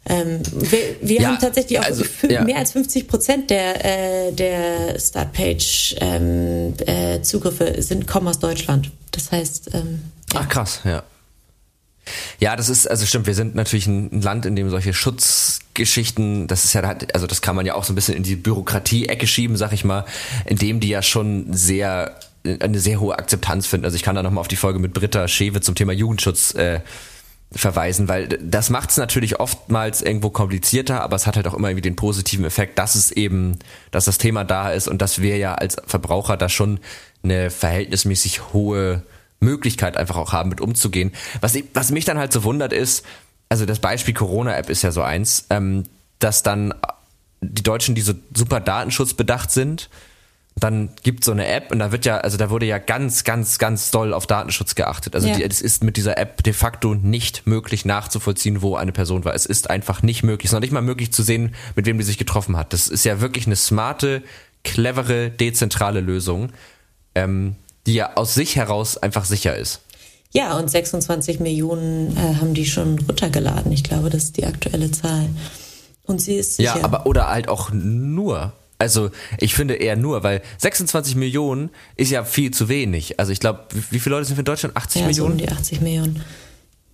Ähm, 0.09 0.41
wir, 0.53 0.79
wir 1.01 1.21
ja, 1.21 1.29
haben 1.29 1.39
tatsächlich 1.39 1.81
auch 1.81 1.85
also, 1.85 2.05
ja. 2.29 2.45
mehr 2.45 2.59
als 2.59 2.73
50 2.73 3.09
Prozent 3.09 3.51
der, 3.51 4.29
äh, 4.29 4.33
der 4.33 4.99
Startpage-Zugriffe 4.99 7.65
ähm, 7.65 7.75
äh, 7.75 7.83
sind 7.83 8.07
kommen 8.07 8.29
aus 8.29 8.39
Deutschland. 8.39 8.91
Das 9.11 9.33
heißt. 9.33 9.75
Ähm, 9.75 10.01
ja. 10.33 10.41
Ach 10.43 10.49
krass, 10.49 10.81
ja. 10.85 11.03
Ja, 12.39 12.55
das 12.55 12.69
ist, 12.69 12.89
also 12.89 13.05
stimmt, 13.05 13.27
wir 13.27 13.35
sind 13.35 13.57
natürlich 13.57 13.87
ein 13.87 14.23
Land, 14.23 14.47
in 14.47 14.55
dem 14.55 14.71
solche 14.71 14.95
Schutzgeschichten, 14.95 16.47
das 16.47 16.65
ist 16.65 16.73
ja, 16.73 16.97
also 17.13 17.27
das 17.27 17.43
kann 17.43 17.57
man 17.57 17.67
ja 17.67 17.75
auch 17.75 17.85
so 17.85 17.93
ein 17.93 17.97
bisschen 17.97 18.15
in 18.15 18.23
die 18.23 18.37
Bürokratie-Ecke 18.37 19.27
schieben, 19.27 19.57
sag 19.57 19.73
ich 19.73 19.85
mal, 19.85 20.05
in 20.45 20.57
dem 20.57 20.79
die 20.79 20.89
ja 20.89 21.03
schon 21.03 21.53
sehr, 21.53 22.21
eine 22.45 22.79
sehr 22.79 23.01
hohe 23.01 23.19
Akzeptanz 23.19 23.67
finden. 23.67 23.87
Also 23.87 23.97
ich 23.97 24.05
kann 24.05 24.15
da 24.15 24.23
nochmal 24.23 24.41
auf 24.41 24.49
die 24.49 24.57
Folge 24.57 24.79
mit 24.79 24.95
Britta 24.95 25.27
Schewe 25.27 25.61
zum 25.61 25.75
Thema 25.75 25.93
Jugendschutz 25.93 26.55
äh, 26.55 26.79
verweisen, 27.53 28.09
weil 28.09 28.29
das 28.29 28.71
macht 28.71 28.91
es 28.91 28.97
natürlich 28.97 29.39
oftmals 29.39 30.03
irgendwo 30.03 30.31
komplizierter, 30.31 31.03
aber 31.03 31.17
es 31.17 31.27
hat 31.27 31.37
halt 31.37 31.47
auch 31.47 31.55
immer 31.55 31.69
irgendwie 31.69 31.83
den 31.83 31.97
positiven 31.97 32.45
Effekt, 32.45 32.79
dass 32.79 32.95
es 32.97 33.13
eben, 33.13 33.59
dass 33.93 34.05
das 34.05 34.19
Thema 34.19 34.45
da 34.45 34.71
ist 34.71 34.89
und 34.89 35.01
dass 35.01 35.23
wir 35.23 35.37
ja 35.37 35.55
als 35.55 35.77
Verbraucher 35.87 36.37
da 36.37 36.49
schon 36.49 36.81
eine 37.23 37.51
verhältnismäßig 37.51 38.53
hohe 38.53 39.03
Möglichkeit 39.41 39.97
einfach 39.97 40.17
auch 40.17 40.33
haben, 40.33 40.49
mit 40.49 40.61
umzugehen. 40.61 41.13
Was, 41.41 41.55
ich, 41.55 41.65
was 41.73 41.91
mich 41.91 42.05
dann 42.05 42.19
halt 42.19 42.33
so 42.33 42.43
wundert 42.43 42.73
ist, 42.73 43.05
also 43.49 43.65
das 43.65 43.79
Beispiel 43.79 44.15
Corona-App 44.15 44.69
ist 44.69 44.83
ja 44.83 44.91
so 44.91 45.03
eins, 45.03 45.47
ähm, 45.51 45.85
dass 46.19 46.43
dann 46.43 46.75
die 47.41 47.63
Deutschen, 47.63 47.95
die 47.95 48.01
so 48.01 48.15
super 48.35 48.61
datenschutzbedacht 48.61 49.51
sind, 49.51 49.89
dann 50.59 50.91
gibt 51.03 51.23
so 51.23 51.33
eine 51.33 51.47
App 51.47 51.71
und 51.71 51.81
da 51.81 51.93
wird 51.93 52.07
ja, 52.07 52.19
also 52.19 52.39
da 52.39 52.49
wurde 52.49 52.65
ja 52.65 52.79
ganz, 52.79 53.25
ganz, 53.25 53.59
ganz 53.59 53.91
doll 53.91 54.15
auf 54.15 54.27
Datenschutz 54.27 54.75
geachtet. 54.75 55.15
Also 55.15 55.29
ja. 55.29 55.39
es 55.39 55.61
ist 55.61 55.85
mit 55.85 55.99
dieser 55.99 56.17
App 56.17 56.43
de 56.43 56.55
facto 56.55 56.95
nicht 56.95 57.47
möglich 57.47 57.85
nachzuvollziehen, 57.85 58.63
wo 58.63 58.75
eine 58.75 58.93
Person 58.93 59.27
war. 59.27 59.35
Es 59.35 59.45
ist 59.45 59.69
einfach 59.69 60.03
nicht 60.03 60.23
möglich. 60.23 60.47
Es 60.47 60.53
ist 60.53 60.55
noch 60.55 60.61
nicht 60.61 60.73
mal 60.73 60.81
möglich 60.81 61.13
zu 61.13 61.23
sehen, 61.23 61.55
mit 61.75 61.85
wem 61.85 61.99
die 61.99 62.05
sich 62.05 62.17
getroffen 62.17 62.57
hat. 62.57 62.73
Das 62.73 62.89
ist 62.89 63.05
ja 63.05 63.21
wirklich 63.21 63.45
eine 63.45 63.57
smarte, 63.57 64.23
clevere, 64.65 65.29
dezentrale 65.29 66.01
Lösung, 66.01 66.51
ähm, 67.15 67.57
die 67.87 67.95
ja 67.95 68.17
aus 68.17 68.35
sich 68.35 68.57
heraus 68.57 68.97
einfach 68.97 69.27
sicher 69.27 69.55
ist. 69.57 69.83
Ja, 70.33 70.57
und 70.59 70.71
26 70.71 71.39
Millionen 71.39 72.17
äh, 72.17 72.37
haben 72.37 72.55
die 72.55 72.67
schon 72.67 72.99
runtergeladen. 72.99 73.73
Ich 73.73 73.85
glaube, 73.85 74.09
das 74.09 74.25
ist 74.25 74.39
die 74.39 74.47
aktuelle 74.47 74.91
Zahl. 74.91 75.29
Und 76.05 76.23
sie 76.23 76.37
ist 76.37 76.57
sicher. 76.57 76.79
Ja, 76.79 76.85
aber 76.85 77.05
oder 77.05 77.29
halt 77.29 77.49
auch 77.49 77.71
nur. 77.73 78.55
Also 78.79 79.11
ich 79.39 79.55
finde 79.55 79.75
eher 79.75 79.97
nur, 79.97 80.23
weil 80.23 80.43
26 80.59 81.17
Millionen 81.17 81.71
ist 81.97 82.11
ja 82.11 82.25
viel 82.25 82.51
zu 82.51 82.69
wenig. 82.69 83.19
Also 83.19 83.33
ich 83.33 83.41
glaube, 83.41 83.67
wie, 83.91 83.99
viele 83.99 84.17
Leute 84.17 84.27
sind 84.27 84.37
wir 84.37 84.41
in 84.41 84.47
Deutschland? 84.47 84.77
80 84.77 85.01
ja, 85.01 85.07
Millionen? 85.07 85.39
So 85.39 85.45
um 85.45 85.49
die 85.49 85.49
80 85.49 85.81
Millionen. 85.81 86.25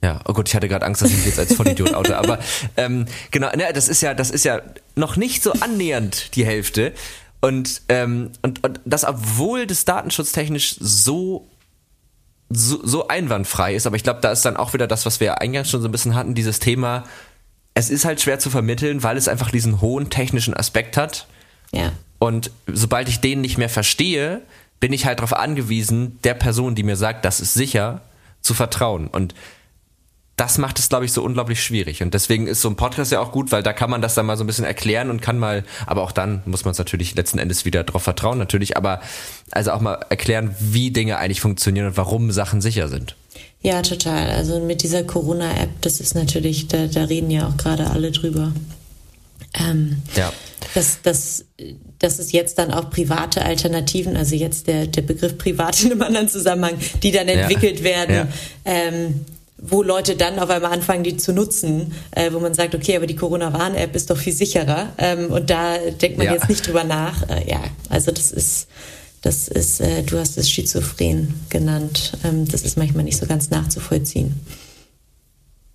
Ja, 0.04 0.20
oh 0.26 0.32
Gott, 0.32 0.48
ich 0.48 0.54
hatte 0.54 0.68
gerade 0.68 0.84
Angst, 0.84 1.02
dass 1.02 1.10
ich 1.10 1.16
mich 1.16 1.26
jetzt 1.26 1.38
als 1.38 1.54
Vollidiot 1.54 1.94
oute. 1.94 2.16
Aber 2.18 2.38
ähm, 2.76 3.06
genau, 3.30 3.50
ne, 3.50 3.72
das 3.72 3.88
ist 3.88 4.00
ja, 4.00 4.14
das 4.14 4.30
ist 4.30 4.44
ja 4.44 4.60
noch 4.96 5.16
nicht 5.16 5.42
so 5.42 5.52
annähernd 5.52 6.34
die 6.34 6.44
Hälfte. 6.44 6.92
Und, 7.40 7.82
ähm, 7.88 8.30
und, 8.42 8.62
und 8.62 8.80
das, 8.84 9.04
obwohl 9.04 9.66
das 9.66 9.84
datenschutztechnisch 9.84 10.76
so, 10.78 11.48
so, 12.48 12.84
so 12.84 13.08
einwandfrei 13.08 13.74
ist, 13.74 13.86
aber 13.86 13.96
ich 13.96 14.04
glaube, 14.04 14.20
da 14.20 14.30
ist 14.30 14.44
dann 14.44 14.56
auch 14.56 14.74
wieder 14.74 14.86
das, 14.86 15.06
was 15.06 15.18
wir 15.18 15.40
eingangs 15.40 15.70
schon 15.70 15.82
so 15.82 15.88
ein 15.88 15.92
bisschen 15.92 16.14
hatten, 16.14 16.34
dieses 16.34 16.60
Thema, 16.60 17.04
es 17.74 17.90
ist 17.90 18.04
halt 18.04 18.20
schwer 18.20 18.38
zu 18.38 18.50
vermitteln, 18.50 19.02
weil 19.02 19.16
es 19.16 19.26
einfach 19.26 19.50
diesen 19.50 19.80
hohen 19.80 20.10
technischen 20.10 20.54
Aspekt 20.54 20.96
hat 20.96 21.26
ja. 21.72 21.92
Und 22.18 22.52
sobald 22.66 23.08
ich 23.08 23.20
den 23.20 23.40
nicht 23.40 23.58
mehr 23.58 23.68
verstehe, 23.68 24.42
bin 24.78 24.92
ich 24.92 25.06
halt 25.06 25.18
darauf 25.18 25.32
angewiesen, 25.32 26.18
der 26.22 26.34
Person, 26.34 26.74
die 26.74 26.84
mir 26.84 26.96
sagt, 26.96 27.24
das 27.24 27.40
ist 27.40 27.54
sicher, 27.54 28.02
zu 28.40 28.54
vertrauen. 28.54 29.08
Und 29.08 29.34
das 30.36 30.58
macht 30.58 30.78
es, 30.78 30.88
glaube 30.88 31.04
ich, 31.04 31.12
so 31.12 31.22
unglaublich 31.22 31.62
schwierig. 31.62 32.02
Und 32.02 32.14
deswegen 32.14 32.46
ist 32.46 32.62
so 32.62 32.68
ein 32.68 32.76
Podcast 32.76 33.12
ja 33.12 33.20
auch 33.20 33.32
gut, 33.32 33.52
weil 33.52 33.62
da 33.62 33.72
kann 33.72 33.90
man 33.90 34.00
das 34.00 34.14
dann 34.14 34.26
mal 34.26 34.36
so 34.36 34.44
ein 34.44 34.46
bisschen 34.46 34.64
erklären 34.64 35.10
und 35.10 35.20
kann 35.20 35.38
mal, 35.38 35.64
aber 35.86 36.02
auch 36.02 36.12
dann 36.12 36.42
muss 36.46 36.64
man 36.64 36.72
es 36.72 36.78
natürlich 36.78 37.14
letzten 37.14 37.38
Endes 37.38 37.64
wieder 37.64 37.84
darauf 37.84 38.02
vertrauen, 38.02 38.38
natürlich, 38.38 38.76
aber 38.76 39.00
also 39.50 39.72
auch 39.72 39.80
mal 39.80 39.94
erklären, 40.08 40.54
wie 40.58 40.90
Dinge 40.90 41.18
eigentlich 41.18 41.40
funktionieren 41.40 41.88
und 41.88 41.96
warum 41.96 42.32
Sachen 42.32 42.60
sicher 42.60 42.88
sind. 42.88 43.14
Ja, 43.60 43.82
total. 43.82 44.30
Also 44.30 44.58
mit 44.60 44.82
dieser 44.82 45.04
Corona-App, 45.04 45.70
das 45.82 46.00
ist 46.00 46.14
natürlich, 46.14 46.66
da, 46.66 46.86
da 46.86 47.04
reden 47.04 47.30
ja 47.30 47.46
auch 47.46 47.56
gerade 47.56 47.90
alle 47.90 48.10
drüber. 48.10 48.52
Ähm, 49.54 50.02
ja. 50.16 50.32
Dass, 50.74 51.02
dass, 51.02 51.44
dass 51.98 52.18
es 52.18 52.32
jetzt 52.32 52.58
dann 52.58 52.72
auch 52.72 52.88
private 52.90 53.44
Alternativen, 53.44 54.16
also 54.16 54.34
jetzt 54.34 54.66
der, 54.66 54.86
der 54.86 55.02
Begriff 55.02 55.36
privat 55.36 55.82
in 55.84 55.92
einem 55.92 56.02
anderen 56.02 56.28
Zusammenhang, 56.28 56.78
die 57.02 57.12
dann 57.12 57.28
entwickelt 57.28 57.80
ja. 57.80 57.84
werden, 57.84 58.14
ja. 58.14 58.28
Ähm, 58.64 59.24
wo 59.64 59.82
Leute 59.82 60.16
dann 60.16 60.40
auf 60.40 60.50
einmal 60.50 60.72
anfangen, 60.72 61.04
die 61.04 61.16
zu 61.16 61.32
nutzen, 61.32 61.94
äh, 62.10 62.32
wo 62.32 62.40
man 62.40 62.52
sagt, 62.52 62.74
okay, 62.74 62.96
aber 62.96 63.06
die 63.06 63.14
Corona-Warn-App 63.14 63.94
ist 63.94 64.10
doch 64.10 64.16
viel 64.16 64.32
sicherer. 64.32 64.92
Ähm, 64.98 65.30
und 65.30 65.50
da 65.50 65.78
denkt 65.78 66.18
man 66.18 66.26
ja. 66.26 66.32
jetzt 66.32 66.48
nicht 66.48 66.66
drüber 66.66 66.82
nach. 66.82 67.28
Äh, 67.28 67.48
ja, 67.48 67.62
also 67.88 68.10
das 68.10 68.32
ist, 68.32 68.66
das 69.20 69.46
ist, 69.46 69.80
äh, 69.80 70.02
du 70.02 70.18
hast 70.18 70.36
es 70.36 70.50
schizophren 70.50 71.34
genannt. 71.48 72.12
Ähm, 72.24 72.48
das 72.48 72.62
ist 72.62 72.76
manchmal 72.76 73.04
nicht 73.04 73.18
so 73.18 73.26
ganz 73.26 73.50
nachzuvollziehen. 73.50 74.40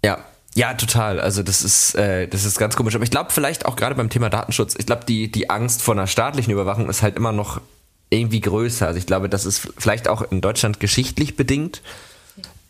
Ja, 0.04 0.26
ja, 0.58 0.74
total. 0.74 1.20
Also 1.20 1.44
das 1.44 1.62
ist, 1.62 1.94
äh, 1.94 2.28
das 2.28 2.44
ist 2.44 2.58
ganz 2.58 2.76
komisch. 2.76 2.96
Aber 2.96 3.04
ich 3.04 3.12
glaube 3.12 3.30
vielleicht 3.30 3.68
auch 3.68 3.76
gerade 3.76 3.94
beim 3.94 4.10
Thema 4.10 4.32
Datenschutz, 4.32 4.74
ich 4.76 4.88
glaube, 4.88 5.06
die, 5.06 5.32
die 5.32 5.52
Angst 5.52 5.84
vor 5.84 5.94
einer 5.94 6.08
staatlichen 6.08 6.52
Überwachung 6.52 6.90
ist 6.90 7.04
halt 7.04 7.16
immer 7.16 7.32
noch 7.32 7.62
irgendwie 8.10 8.42
größer. 8.42 8.88
Also 8.88 8.98
ich 8.98 9.06
glaube, 9.06 9.30
das 9.30 9.46
ist 9.46 9.72
vielleicht 9.78 10.08
auch 10.08 10.24
in 10.32 10.42
Deutschland 10.42 10.80
geschichtlich 10.80 11.36
bedingt, 11.36 11.84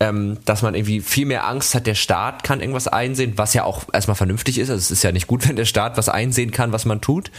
ähm, 0.02 0.38
dass 0.44 0.64
man 0.64 0.76
irgendwie 0.76 1.00
viel 1.00 1.26
mehr 1.26 1.48
Angst 1.48 1.76
hat, 1.76 1.88
der 1.88 1.96
Staat 1.96 2.44
kann 2.44 2.60
irgendwas 2.60 2.90
einsehen, 2.90 3.38
was 3.38 3.54
ja 3.54 3.64
auch 3.64 3.86
erstmal 3.94 4.16
vernünftig 4.16 4.58
ist. 4.58 4.70
Also 4.70 4.80
es 4.82 4.92
ist 4.92 5.04
ja 5.04 5.14
nicht 5.14 5.28
gut, 5.28 5.48
wenn 5.48 5.56
der 5.56 5.64
Staat 5.64 5.96
was 5.96 6.10
einsehen 6.10 6.52
kann, 6.52 6.74
was 6.74 6.84
man 6.84 7.00
tut. 7.00 7.32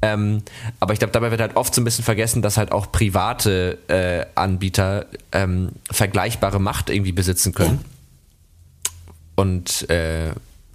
Ähm, 0.00 0.42
aber 0.78 0.92
ich 0.92 1.00
glaube, 1.00 1.10
dabei 1.10 1.32
wird 1.32 1.40
halt 1.40 1.56
oft 1.56 1.74
so 1.74 1.80
ein 1.80 1.84
bisschen 1.84 2.04
vergessen, 2.04 2.40
dass 2.40 2.56
halt 2.56 2.70
auch 2.70 2.92
private 2.92 3.78
äh, 3.88 4.26
Anbieter 4.36 5.06
ähm, 5.32 5.70
vergleichbare 5.90 6.60
Macht 6.60 6.88
irgendwie 6.88 7.10
besitzen 7.10 7.52
können. 7.52 7.80
Ja 7.82 7.97
und 9.38 9.88
äh, 9.88 10.32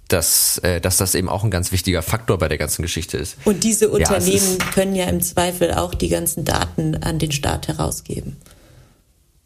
dass, 0.08 0.56
äh, 0.58 0.80
dass 0.80 0.96
das 0.96 1.14
eben 1.14 1.28
auch 1.28 1.44
ein 1.44 1.50
ganz 1.50 1.70
wichtiger 1.70 2.00
Faktor 2.00 2.38
bei 2.38 2.48
der 2.48 2.56
ganzen 2.56 2.80
Geschichte 2.80 3.18
ist. 3.18 3.36
Und 3.44 3.62
diese 3.62 3.90
Unternehmen 3.90 4.58
ja, 4.58 4.66
können 4.72 4.94
ja 4.94 5.04
im 5.04 5.20
Zweifel 5.20 5.74
auch 5.74 5.94
die 5.94 6.08
ganzen 6.08 6.46
Daten 6.46 6.96
an 7.02 7.18
den 7.18 7.30
Staat 7.30 7.68
herausgeben. 7.68 8.36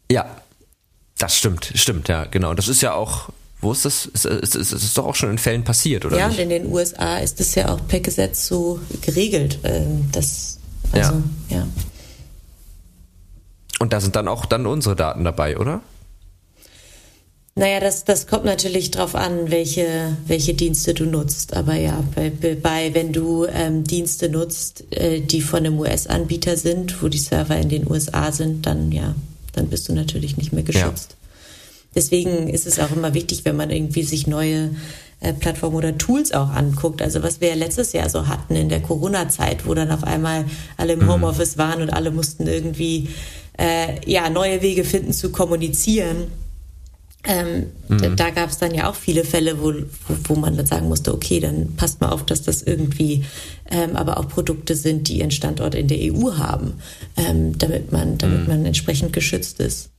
Ja, 0.09 0.25
das 1.17 1.35
stimmt, 1.35 1.73
stimmt, 1.75 2.07
ja, 2.07 2.23
genau. 2.23 2.53
Das 2.53 2.69
ist 2.69 2.81
ja 2.81 2.93
auch, 2.93 3.27
wo 3.59 3.73
ist 3.73 3.83
das? 3.83 4.09
Es 4.13 4.23
ist, 4.23 4.55
ist, 4.55 4.71
ist, 4.71 4.97
doch 4.97 5.05
auch 5.05 5.15
schon 5.15 5.31
in 5.31 5.37
Fällen 5.37 5.65
passiert, 5.65 6.05
oder? 6.05 6.17
Ja, 6.17 6.29
nicht? 6.29 6.37
und 6.37 6.43
in 6.43 6.49
den 6.49 6.71
USA 6.71 7.17
ist 7.17 7.41
das 7.41 7.55
ja 7.55 7.73
auch 7.73 7.85
per 7.89 7.99
Gesetz 7.99 8.47
so 8.47 8.79
geregelt. 9.01 9.59
Ähm, 9.63 10.07
das, 10.13 10.59
also, 10.93 11.21
ja. 11.49 11.57
ja. 11.57 11.67
Und 13.79 13.91
da 13.91 13.99
sind 13.99 14.15
dann 14.15 14.29
auch 14.29 14.45
dann 14.45 14.65
unsere 14.65 14.95
Daten 14.95 15.25
dabei, 15.25 15.57
oder? 15.57 15.81
Naja, 17.59 17.81
das, 17.81 18.05
das 18.05 18.25
kommt 18.25 18.45
natürlich 18.45 18.89
drauf 18.89 19.15
an, 19.15 19.51
welche, 19.51 20.15
welche 20.25 20.53
Dienste 20.53 20.93
du 20.93 21.03
nutzt. 21.03 21.57
Aber 21.57 21.75
ja, 21.75 22.01
bei, 22.15 22.29
bei 22.29 22.93
wenn 22.93 23.11
du 23.11 23.47
ähm, 23.47 23.83
Dienste 23.83 24.29
nutzt, 24.29 24.85
äh, 24.91 25.19
die 25.19 25.41
von 25.41 25.65
einem 25.65 25.77
US-Anbieter 25.77 26.55
sind, 26.55 27.03
wo 27.03 27.09
die 27.09 27.17
Server 27.17 27.57
in 27.57 27.67
den 27.67 27.91
USA 27.91 28.31
sind, 28.31 28.65
dann 28.65 28.93
ja, 28.93 29.13
dann 29.51 29.67
bist 29.67 29.89
du 29.89 29.93
natürlich 29.93 30.37
nicht 30.37 30.53
mehr 30.53 30.63
geschützt. 30.63 31.11
Ja. 31.11 31.17
Deswegen 31.95 32.47
ist 32.47 32.65
es 32.65 32.79
auch 32.79 32.91
immer 32.91 33.13
wichtig, 33.13 33.43
wenn 33.43 33.57
man 33.57 33.71
irgendwie 33.71 34.03
sich 34.03 34.25
neue 34.25 34.69
äh, 35.19 35.33
Plattformen 35.33 35.75
oder 35.75 35.97
Tools 35.97 36.31
auch 36.31 36.51
anguckt. 36.51 37.01
Also 37.01 37.23
was 37.23 37.41
wir 37.41 37.49
ja 37.49 37.55
letztes 37.55 37.91
Jahr 37.91 38.09
so 38.09 38.29
hatten 38.29 38.55
in 38.55 38.69
der 38.69 38.79
Corona-Zeit, 38.79 39.67
wo 39.67 39.73
dann 39.73 39.91
auf 39.91 40.05
einmal 40.05 40.45
alle 40.77 40.93
im 40.93 40.99
mhm. 40.99 41.11
Homeoffice 41.11 41.57
waren 41.57 41.81
und 41.81 41.89
alle 41.89 42.11
mussten 42.11 42.47
irgendwie 42.47 43.09
äh, 43.57 43.99
ja 44.09 44.29
neue 44.29 44.61
Wege 44.61 44.85
finden 44.85 45.11
zu 45.11 45.29
kommunizieren 45.33 46.31
ähm, 47.25 47.67
mhm. 47.89 48.15
Da 48.15 48.29
gab 48.29 48.49
es 48.49 48.59
dann 48.59 48.73
ja 48.73 48.89
auch 48.89 48.95
viele 48.95 49.25
Fälle, 49.25 49.61
wo, 49.61 49.73
wo, 49.73 50.15
wo, 50.23 50.35
man 50.35 50.55
dann 50.55 50.65
sagen 50.65 50.87
musste, 50.87 51.13
okay, 51.13 51.41
dann 51.41 51.75
passt 51.75 51.99
mal 51.99 52.09
auf, 52.09 52.25
dass 52.25 52.43
das 52.43 52.61
irgendwie 52.61 53.25
ähm, 53.69 53.95
aber 53.95 54.17
auch 54.17 54.29
Produkte 54.29 54.75
sind, 54.75 55.09
die 55.09 55.19
ihren 55.19 55.31
Standort 55.31 55.75
in 55.75 55.87
der 55.87 55.97
EU 55.99 56.37
haben, 56.37 56.81
ähm, 57.17 57.57
damit 57.57 57.91
man, 57.91 58.17
damit 58.17 58.41
mhm. 58.41 58.47
man 58.47 58.65
entsprechend 58.65 59.11
geschützt 59.11 59.59
ist. 59.59 59.89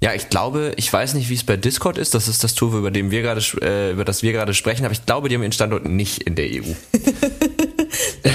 Ja, 0.00 0.12
ich 0.14 0.28
glaube, 0.28 0.72
ich 0.76 0.92
weiß 0.92 1.14
nicht, 1.14 1.30
wie 1.30 1.34
es 1.34 1.44
bei 1.44 1.56
Discord 1.56 1.96
ist. 1.96 2.14
Das 2.14 2.28
ist 2.28 2.44
das 2.44 2.54
Tool, 2.54 2.76
über, 2.76 2.90
dem 2.90 3.10
wir 3.10 3.22
grade, 3.22 3.40
äh, 3.62 3.92
über 3.92 4.04
das 4.04 4.22
wir 4.22 4.32
gerade 4.32 4.54
sprechen, 4.54 4.84
aber 4.84 4.92
ich 4.92 5.06
glaube, 5.06 5.28
die 5.28 5.34
haben 5.34 5.42
ihren 5.42 5.52
Standort 5.52 5.86
nicht 5.86 6.22
in 6.24 6.34
der 6.34 6.46
EU. 6.46 6.62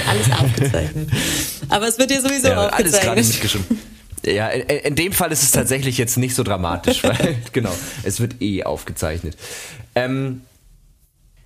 alles 0.08 0.30
aufgezeichnet. 0.32 1.08
Aber 1.68 1.86
es 1.86 1.98
wird 1.98 2.10
ja 2.10 2.20
sowieso 2.20 2.48
ja, 2.48 2.68
aufgezeichnet. 2.68 2.94
Alles 2.94 3.00
gerade 3.00 3.22
mitgeschrieben. 3.22 3.78
Ja, 4.24 4.48
in, 4.48 4.62
in, 4.62 4.94
dem 4.94 5.12
Fall 5.12 5.32
ist 5.32 5.42
es 5.42 5.50
tatsächlich 5.52 5.98
jetzt 5.98 6.16
nicht 6.16 6.34
so 6.34 6.42
dramatisch, 6.42 7.02
weil 7.04 7.36
genau, 7.52 7.72
es 8.02 8.20
wird 8.20 8.40
eh 8.42 8.64
aufgezeichnet. 8.64 9.36
Ähm, 9.94 10.42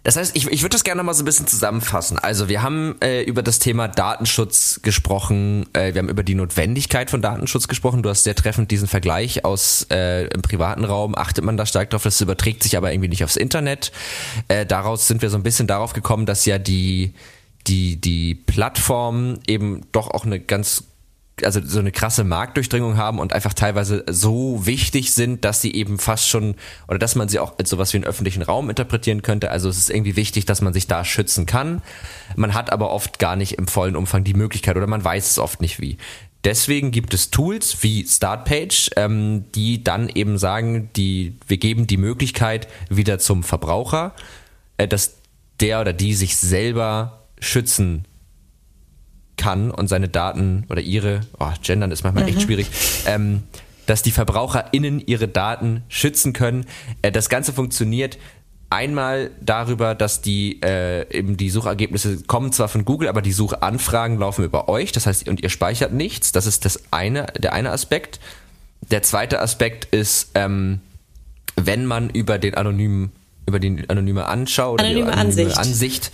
das 0.05 0.16
heißt, 0.16 0.37
ich, 0.37 0.47
ich 0.49 0.61
würde 0.61 0.75
das 0.75 0.85
gerne 0.85 1.03
mal 1.03 1.14
so 1.14 1.22
ein 1.22 1.25
bisschen 1.25 1.47
zusammenfassen. 1.47 2.18
Also 2.18 2.51
wir 2.51 2.62
haben 2.62 2.97
äh, 3.01 3.22
über 3.22 3.43
das 3.43 3.59
Thema 3.59 3.89
Datenschutz 3.89 4.81
gesprochen, 4.83 5.66
äh, 5.72 5.95
wir 5.95 6.01
haben 6.01 6.11
über 6.11 6.22
die 6.22 6.35
Notwendigkeit 6.35 7.09
von 7.09 7.22
Datenschutz 7.22 7.68
gesprochen. 7.68 8.03
Du 8.03 8.11
hast 8.11 8.25
sehr 8.25 8.35
treffend 8.35 8.70
diesen 8.70 8.87
Vergleich 8.87 9.47
aus 9.47 9.87
äh, 9.91 10.27
im 10.27 10.43
privaten 10.43 10.85
Raum, 10.85 11.16
achtet 11.16 11.43
man 11.43 11.57
da 11.57 11.64
stark 11.64 11.89
drauf, 11.89 12.03
das 12.03 12.20
überträgt 12.20 12.62
sich 12.62 12.77
aber 12.77 12.93
irgendwie 12.93 13.09
nicht 13.09 13.25
aufs 13.25 13.37
Internet. 13.37 13.93
Äh, 14.49 14.66
daraus 14.66 15.09
sind 15.09 15.22
wir 15.22 15.31
so 15.31 15.39
ein 15.39 15.43
bisschen 15.43 15.66
darauf 15.66 15.95
gekommen, 15.95 16.27
dass 16.27 16.45
ja 16.45 16.59
die 16.59 17.14
die 17.66 17.97
die 17.97 18.35
Plattformen 18.35 19.41
eben 19.47 19.87
doch 19.93 20.11
auch 20.11 20.27
eine 20.27 20.39
ganz 20.39 20.85
also 21.43 21.61
so 21.64 21.80
eine 21.80 21.91
krasse 21.91 22.22
Marktdurchdringung 22.22 22.97
haben 22.97 23.18
und 23.18 23.32
einfach 23.32 23.55
teilweise 23.55 24.05
so 24.09 24.66
wichtig 24.66 25.12
sind, 25.12 25.45
dass 25.45 25.61
sie 25.61 25.74
eben 25.74 25.99
fast 25.99 26.28
schon 26.28 26.55
oder 26.87 26.99
dass 26.99 27.16
man 27.16 27.28
sie 27.28 27.41
auch 27.41 27.59
als 27.59 27.70
sowas 27.70 27.93
wie 27.93 27.99
einen 27.99 28.05
öffentlichen 28.05 28.43
Raum 28.43 28.70
interpretieren 28.70 29.22
könnte. 29.22 29.51
Also 29.51 29.68
es 29.68 29.78
ist 29.78 29.91
irgendwie 29.91 30.16
wichtig, 30.16 30.45
dass 30.45 30.61
man 30.61 30.72
sich 30.72 30.87
da 30.87 31.05
schützen 31.05 31.47
kann. 31.47 31.82
Man 32.37 32.55
hat 32.55 32.70
aber 32.70 32.91
oft 32.91 33.18
gar 33.18 33.35
nicht 33.35 33.53
im 33.59 33.66
vollen 33.66 33.97
Umfang 33.97 34.22
die 34.22 34.35
Möglichkeit 34.35 34.76
oder 34.76 34.87
man 34.87 35.05
weiß 35.05 35.30
es 35.30 35.39
oft 35.39 35.61
nicht 35.61 35.80
wie. 35.80 35.99
Deswegen 36.45 36.91
gibt 36.91 37.14
es 37.14 37.30
Tools 37.30 37.82
wie 37.82 38.07
Startpage, 38.07 38.91
ähm, 38.97 39.47
die 39.55 39.82
dann 39.82 40.11
eben 40.11 40.37
sagen, 40.37 40.91
die, 40.95 41.37
wir 41.49 41.57
geben 41.57 41.87
die 41.87 41.97
Möglichkeit 41.97 42.68
wieder 42.91 43.18
zum 43.18 43.43
Verbraucher, 43.43 44.14
äh, 44.76 44.87
dass 44.87 45.14
der 45.61 45.80
oder 45.80 45.95
die 45.95 46.14
sich 46.14 46.37
selber 46.37 47.22
schützen 47.41 48.05
kann 49.45 49.70
und 49.70 49.88
seine 49.88 50.09
Daten 50.09 50.64
oder 50.70 50.80
ihre, 50.80 51.20
oh, 51.38 51.51
gendern 51.62 51.90
ist 51.90 52.03
manchmal 52.03 52.24
mhm. 52.24 52.30
echt 52.30 52.42
schwierig, 52.42 52.66
ähm, 53.07 53.42
dass 53.84 54.03
die 54.03 54.11
VerbraucherInnen 54.11 55.01
ihre 55.07 55.28
Daten 55.28 55.82
schützen 55.88 56.32
können. 56.32 56.64
Äh, 57.03 57.12
das 57.12 57.28
Ganze 57.28 57.53
funktioniert 57.53 58.16
einmal 58.70 59.32
darüber, 59.42 59.95
dass 59.95 60.22
die 60.22 60.62
äh, 60.62 61.07
eben 61.14 61.36
die 61.36 61.51
Suchergebnisse 61.51 62.22
kommen 62.22 62.53
zwar 62.53 62.68
von 62.68 62.86
Google, 62.86 63.09
aber 63.09 63.20
die 63.20 63.32
Suchanfragen 63.32 64.18
laufen 64.18 64.47
über 64.47 64.70
euch. 64.70 64.92
Das 64.92 65.07
heißt, 65.07 65.28
und 65.28 65.42
ihr 65.42 65.51
speichert 65.51 65.92
nichts. 65.92 66.32
Das 66.32 66.47
ist 66.47 66.64
das 66.64 66.82
eine, 66.90 67.26
der 67.38 67.53
eine 67.53 67.70
Aspekt. 67.70 68.20
Der 68.90 69.03
zweite 69.03 69.42
Aspekt 69.42 69.95
ist, 69.95 70.30
ähm, 70.34 70.80
wenn 71.57 71.84
man 71.84 72.09
über 72.09 72.38
den 72.38 72.55
anonymen, 72.55 73.12
über 73.47 73.61
die 73.61 73.84
anonyme 73.88 74.24
Anschau 74.24 74.72
oder 74.72 74.84
anonyme 74.84 75.07
die 75.07 75.12
anonyme 75.12 75.28
Ansicht, 75.28 75.59
Ansicht 75.59 76.12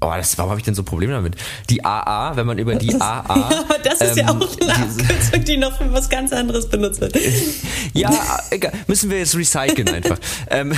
Oh, 0.00 0.12
das, 0.16 0.38
warum 0.38 0.50
habe 0.50 0.60
ich 0.60 0.64
denn 0.64 0.76
so 0.76 0.84
Probleme 0.84 1.12
damit? 1.12 1.34
Die 1.70 1.84
AA, 1.84 2.36
wenn 2.36 2.46
man 2.46 2.58
über 2.58 2.76
die 2.76 2.94
AA. 2.94 3.00
ja, 3.00 3.24
aber 3.26 3.78
das 3.82 4.00
ist 4.00 4.10
ähm, 4.16 4.26
ja 4.26 4.28
auch 4.28 4.60
eine 4.60 4.74
Abkürzung, 4.74 5.44
die 5.44 5.56
noch 5.56 5.76
für 5.76 5.92
was 5.92 6.08
ganz 6.08 6.32
anderes 6.32 6.68
benutzt 6.68 7.00
wird. 7.00 7.18
ja, 7.94 8.38
egal. 8.50 8.72
Müssen 8.86 9.10
wir 9.10 9.18
jetzt 9.18 9.34
recyceln 9.34 9.88
einfach. 9.88 10.18
ähm, 10.50 10.72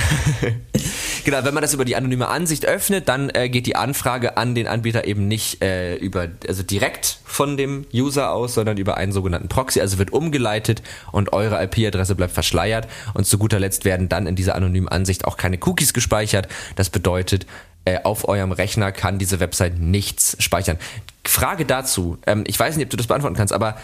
genau, 1.23 1.43
wenn 1.43 1.53
man 1.53 1.61
das 1.61 1.75
über 1.75 1.85
die 1.85 1.95
anonyme 1.95 2.29
Ansicht 2.29 2.65
öffnet, 2.65 3.07
dann 3.09 3.29
äh, 3.29 3.47
geht 3.49 3.67
die 3.67 3.75
Anfrage 3.75 4.37
an 4.37 4.55
den 4.55 4.65
Anbieter 4.65 5.05
eben 5.05 5.27
nicht 5.27 5.63
äh, 5.63 5.97
über, 5.97 6.27
also 6.47 6.63
direkt 6.63 7.19
von 7.23 7.57
dem 7.57 7.85
User 7.93 8.31
aus, 8.31 8.55
sondern 8.55 8.77
über 8.77 8.97
einen 8.97 9.11
sogenannten 9.11 9.49
Proxy. 9.49 9.81
Also 9.81 9.99
wird 9.99 10.11
umgeleitet 10.11 10.81
und 11.11 11.31
eure 11.31 11.63
IP-Adresse 11.63 12.15
bleibt 12.15 12.33
verschleiert. 12.33 12.87
Und 13.13 13.27
zu 13.27 13.37
guter 13.37 13.59
Letzt 13.59 13.85
werden 13.85 14.09
dann 14.09 14.25
in 14.25 14.35
dieser 14.35 14.55
anonymen 14.55 14.87
Ansicht 14.87 15.25
auch 15.25 15.37
keine 15.37 15.59
Cookies 15.61 15.93
gespeichert. 15.93 16.47
Das 16.75 16.89
bedeutet, 16.89 17.45
äh, 17.85 17.99
auf 18.03 18.27
eurem 18.27 18.51
Rechner 18.51 18.91
kann 18.91 19.17
diese 19.17 19.39
Website 19.39 19.79
nichts 19.79 20.37
speichern. 20.39 20.77
Frage 21.25 21.65
dazu, 21.65 22.17
ähm, 22.27 22.43
ich 22.47 22.59
weiß 22.59 22.75
nicht, 22.75 22.85
ob 22.85 22.89
du 22.91 22.97
das 22.97 23.07
beantworten 23.07 23.35
kannst, 23.35 23.53
aber 23.53 23.77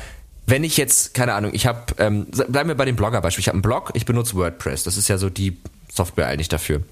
wenn 0.46 0.64
ich 0.64 0.78
jetzt, 0.78 1.14
keine 1.14 1.34
Ahnung, 1.34 1.52
ich 1.54 1.68
habe, 1.68 1.82
ähm, 1.98 2.26
bleiben 2.26 2.70
wir 2.70 2.76
bei 2.76 2.86
dem 2.86 2.96
Blogger-Beispiel, 2.96 3.42
ich 3.42 3.48
habe 3.48 3.56
einen 3.56 3.62
Blog, 3.62 3.92
ich 3.94 4.06
benutze 4.06 4.36
WordPress, 4.36 4.84
das 4.84 4.98
ist 4.98 5.08
ja 5.08 5.18
so 5.18 5.30
die 5.30 5.58
Software 5.92 6.28
eigentlich 6.28 6.48
dafür. 6.48 6.84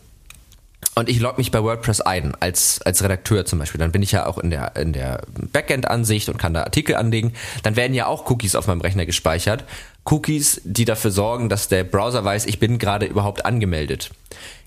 Und 0.93 1.09
ich 1.09 1.19
logge 1.19 1.37
mich 1.37 1.51
bei 1.51 1.61
WordPress 1.61 2.01
ein, 2.01 2.35
als, 2.39 2.81
als 2.81 3.03
Redakteur 3.03 3.45
zum 3.45 3.59
Beispiel. 3.59 3.79
Dann 3.79 3.91
bin 3.91 4.01
ich 4.01 4.13
ja 4.13 4.25
auch 4.27 4.37
in 4.37 4.49
der, 4.49 4.75
in 4.77 4.93
der 4.93 5.21
Backend-Ansicht 5.51 6.29
und 6.29 6.37
kann 6.37 6.53
da 6.53 6.63
Artikel 6.63 6.95
anlegen. 6.95 7.33
Dann 7.63 7.75
werden 7.75 7.93
ja 7.93 8.07
auch 8.07 8.29
Cookies 8.29 8.55
auf 8.55 8.67
meinem 8.67 8.81
Rechner 8.81 9.05
gespeichert. 9.05 9.65
Cookies, 10.05 10.61
die 10.63 10.85
dafür 10.85 11.11
sorgen, 11.11 11.49
dass 11.49 11.67
der 11.67 11.83
Browser 11.83 12.23
weiß, 12.23 12.45
ich 12.45 12.59
bin 12.59 12.77
gerade 12.77 13.05
überhaupt 13.07 13.45
angemeldet. 13.45 14.11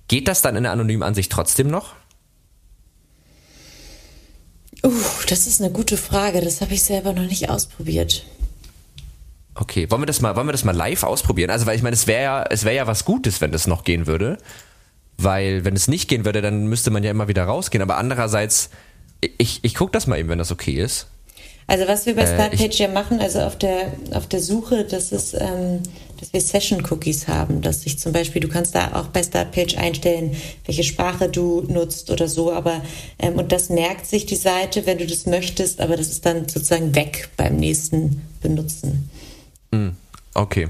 Geht 0.09 0.28
das 0.28 0.43
dann 0.43 0.57
in 0.57 0.64
der 0.64 0.72
anonymen 0.72 1.03
Ansicht 1.03 1.32
trotzdem 1.32 1.68
noch? 1.68 1.95
Uh, 4.85 4.93
das 5.29 5.47
ist 5.47 5.61
eine 5.61 5.70
gute 5.70 5.97
Frage. 5.97 6.41
Das 6.41 6.61
habe 6.61 6.74
ich 6.74 6.83
selber 6.83 7.12
noch 7.12 7.22
nicht 7.22 7.51
ausprobiert. 7.51 8.24
Okay, 9.55 9.91
wollen 9.91 10.03
wir 10.03 10.07
das 10.07 10.20
mal, 10.20 10.37
wollen 10.37 10.47
wir 10.47 10.53
das 10.53 10.64
mal 10.64 10.76
live 10.76 11.03
ausprobieren? 11.03 11.51
Also, 11.51 11.66
weil 11.66 11.76
ich 11.76 11.83
meine, 11.83 11.95
es 11.95 12.07
wäre 12.07 12.22
ja, 12.22 12.45
es 12.49 12.62
ja 12.62 12.87
was 12.87 13.05
Gutes, 13.05 13.41
wenn 13.41 13.51
das 13.51 13.66
noch 13.66 13.83
gehen 13.83 14.07
würde. 14.07 14.39
Weil, 15.16 15.64
wenn 15.64 15.74
es 15.74 15.89
nicht 15.89 16.09
gehen 16.09 16.24
würde, 16.24 16.43
dann 16.43 16.68
müsste 16.68 16.93
man 16.93 17.03
ja 17.03 17.11
immer 17.11 17.26
wieder 17.26 17.43
rausgehen. 17.45 17.83
Aber 17.83 17.97
andererseits, 17.97 18.70
ich, 19.20 19.61
ich 19.62 19.74
gucke 19.74 19.91
das 19.91 20.07
mal 20.07 20.18
eben, 20.18 20.29
wenn 20.29 20.39
das 20.39 20.53
okay 20.53 20.81
ist. 20.81 21.09
Also 21.69 21.87
was 21.87 22.07
wir 22.07 22.16
bei 22.16 22.23
äh, 22.23 22.27
Startpage 22.27 22.81
äh, 22.81 22.85
ja 22.85 22.89
machen, 22.89 23.21
also 23.21 23.41
auf 23.41 23.57
der, 23.59 23.93
auf 24.14 24.27
der 24.27 24.41
Suche, 24.41 24.85
das 24.85 25.12
ist, 25.12 25.35
ähm, 25.35 25.83
dass 26.19 26.33
wir 26.33 26.41
Session-Cookies 26.41 27.29
haben, 27.29 27.61
dass 27.61 27.85
ich 27.85 27.99
zum 27.99 28.12
Beispiel, 28.12 28.41
du 28.41 28.49
kannst 28.49 28.75
da 28.75 28.95
auch 28.95 29.09
bei 29.09 29.23
Startpage 29.23 29.77
einstellen, 29.77 30.35
welche 30.64 30.83
Sprache 30.83 31.29
du 31.29 31.66
nutzt 31.69 32.11
oder 32.11 32.27
so, 32.27 32.51
aber 32.51 32.81
ähm, 33.19 33.35
und 33.35 33.53
das 33.53 33.69
merkt 33.69 34.07
sich 34.07 34.25
die 34.25 34.37
Seite, 34.37 34.87
wenn 34.87 34.97
du 34.97 35.07
das 35.07 35.27
möchtest, 35.27 35.83
aber 35.83 35.99
das 35.99 36.09
ist 36.09 36.25
dann 36.25 36.49
sozusagen 36.49 36.95
weg 36.95 37.29
beim 37.37 37.57
nächsten 37.57 38.23
Benutzen. 38.41 39.11
Hm, 39.71 39.95
okay. 40.33 40.69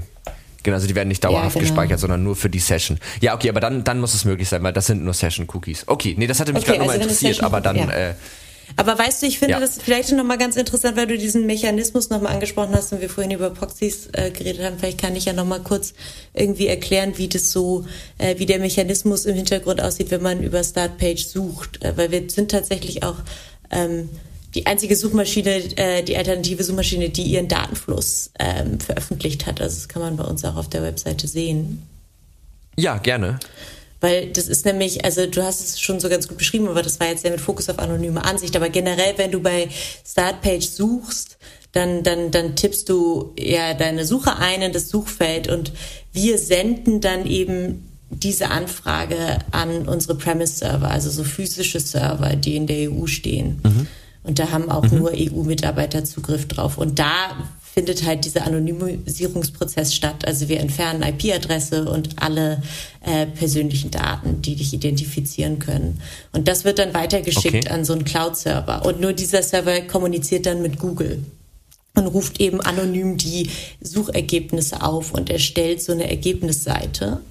Genau, 0.63 0.75
also 0.75 0.87
die 0.87 0.95
werden 0.95 1.07
nicht 1.07 1.23
dauerhaft 1.23 1.55
ja, 1.55 1.61
genau. 1.61 1.71
gespeichert, 1.73 2.01
sondern 2.01 2.23
nur 2.23 2.35
für 2.35 2.49
die 2.49 2.59
Session. 2.59 2.99
Ja, 3.21 3.33
okay, 3.35 3.47
aber 3.47 3.61
dann, 3.61 3.85
dann 3.85 4.01
muss 4.01 4.13
es 4.13 4.25
möglich 4.25 4.49
sein, 4.49 4.61
weil 4.63 4.73
das 4.73 4.87
sind 4.87 5.05
nur 5.05 5.13
Session-Cookies. 5.13 5.85
Okay, 5.87 6.15
nee, 6.17 6.27
das 6.27 6.41
hatte 6.41 6.51
mich 6.51 6.63
okay, 6.63 6.71
gerade 6.71 6.81
also 6.81 6.91
nochmal 6.91 7.01
interessiert, 7.01 7.41
aber 7.41 7.61
dann, 7.61 7.77
ja. 7.77 7.89
äh, 7.89 8.13
aber 8.79 8.97
weißt 8.97 9.21
du, 9.21 9.25
ich 9.25 9.39
finde 9.39 9.55
ja. 9.55 9.59
das 9.59 9.77
vielleicht 9.77 10.13
nochmal 10.13 10.37
ganz 10.37 10.55
interessant, 10.55 10.95
weil 10.95 11.05
du 11.05 11.17
diesen 11.17 11.45
Mechanismus 11.45 12.09
nochmal 12.09 12.31
angesprochen 12.31 12.73
hast 12.73 12.93
und 12.93 13.01
wir 13.01 13.09
vorhin 13.09 13.31
über 13.31 13.49
Proxys 13.49 14.07
äh, 14.13 14.31
geredet 14.31 14.63
haben. 14.63 14.79
Vielleicht 14.79 15.01
kann 15.01 15.17
ich 15.17 15.25
ja 15.25 15.33
nochmal 15.33 15.59
kurz 15.59 15.93
irgendwie 16.33 16.67
erklären, 16.67 17.17
wie 17.17 17.27
das 17.27 17.51
so, 17.51 17.85
äh, 18.19 18.39
wie 18.39 18.45
der 18.45 18.59
Mechanismus 18.59 19.25
im 19.25 19.35
Hintergrund 19.35 19.81
aussieht, 19.81 20.11
wenn 20.11 20.21
man 20.21 20.41
über 20.41 20.63
Startpage 20.63 21.25
sucht. 21.25 21.83
Äh, 21.83 21.97
weil 21.97 22.09
wir 22.11 22.29
sind 22.29 22.51
tatsächlich 22.51 23.03
auch 23.03 23.17
ähm, 23.69 24.07
die 24.55 24.65
einzige 24.65 24.95
Suchmaschine, 24.95 25.77
äh, 25.77 26.01
die 26.01 26.15
alternative 26.15 26.63
Suchmaschine, 26.63 27.09
die 27.09 27.23
ihren 27.23 27.49
Datenfluss 27.49 28.31
ähm, 28.39 28.79
veröffentlicht 28.79 29.45
hat. 29.45 29.59
Also 29.59 29.75
das 29.75 29.89
kann 29.89 30.01
man 30.01 30.15
bei 30.15 30.23
uns 30.23 30.45
auch 30.45 30.55
auf 30.55 30.69
der 30.69 30.83
Webseite 30.83 31.27
sehen. 31.27 31.83
Ja, 32.77 32.97
gerne. 32.97 33.39
Weil 34.01 34.27
das 34.31 34.47
ist 34.47 34.65
nämlich, 34.65 35.03
also 35.03 35.25
du 35.25 35.43
hast 35.43 35.61
es 35.61 35.79
schon 35.79 35.99
so 35.99 36.07
ganz 36.07 36.27
gut 36.27 36.37
beschrieben, 36.37 36.67
aber 36.67 36.83
das 36.83 36.99
war 36.99 37.07
jetzt 37.07 37.25
ja 37.25 37.31
mit 37.31 37.41
Fokus 37.41 37.69
auf 37.69 37.79
anonyme 37.79 38.23
Ansicht. 38.23 38.55
Aber 38.55 38.69
generell, 38.69 39.17
wenn 39.17 39.31
du 39.31 39.41
bei 39.41 39.69
Startpage 40.05 40.67
suchst, 40.67 41.37
dann, 41.71 42.03
dann, 42.03 42.31
dann 42.31 42.55
tippst 42.55 42.89
du 42.89 43.33
ja 43.37 43.73
deine 43.73 44.05
Suche 44.05 44.37
ein 44.37 44.61
in 44.61 44.73
das 44.73 44.89
Suchfeld 44.89 45.49
und 45.49 45.71
wir 46.13 46.37
senden 46.37 47.01
dann 47.01 47.25
eben 47.27 47.85
diese 48.09 48.49
Anfrage 48.49 49.39
an 49.51 49.87
unsere 49.87 50.15
Premise-Server, 50.15 50.89
also 50.89 51.11
so 51.11 51.23
physische 51.23 51.79
Server, 51.79 52.35
die 52.35 52.55
in 52.55 52.65
der 52.65 52.91
EU 52.91 53.05
stehen. 53.05 53.61
Mhm. 53.63 53.87
Und 54.23 54.39
da 54.39 54.51
haben 54.51 54.69
auch 54.69 54.83
mhm. 54.83 54.97
nur 54.97 55.11
EU-Mitarbeiter 55.13 56.03
Zugriff 56.03 56.47
drauf. 56.47 56.77
Und 56.77 56.99
da 56.99 57.49
findet 57.79 58.05
halt 58.05 58.25
dieser 58.25 58.45
Anonymisierungsprozess 58.45 59.95
statt. 59.95 60.27
Also 60.27 60.49
wir 60.49 60.59
entfernen 60.59 61.01
IP-Adresse 61.01 61.89
und 61.89 62.21
alle 62.21 62.61
äh, 63.05 63.25
persönlichen 63.25 63.89
Daten, 63.89 64.41
die 64.41 64.57
dich 64.57 64.73
identifizieren 64.73 65.59
können. 65.59 66.01
Und 66.33 66.49
das 66.49 66.65
wird 66.65 66.77
dann 66.77 66.93
weitergeschickt 66.93 67.67
okay. 67.67 67.69
an 67.69 67.85
so 67.85 67.93
einen 67.93 68.03
Cloud-Server. 68.03 68.85
Und 68.85 68.99
nur 68.99 69.13
dieser 69.13 69.43
Server 69.43 69.79
kommuniziert 69.79 70.45
dann 70.45 70.61
mit 70.61 70.77
Google 70.77 71.23
und 71.95 72.07
ruft 72.07 72.41
eben 72.41 72.59
anonym 72.59 73.15
die 73.15 73.49
Suchergebnisse 73.79 74.81
auf 74.83 75.13
und 75.13 75.29
erstellt 75.29 75.81
so 75.81 75.93
eine 75.93 76.09
Ergebnisseite 76.09 77.21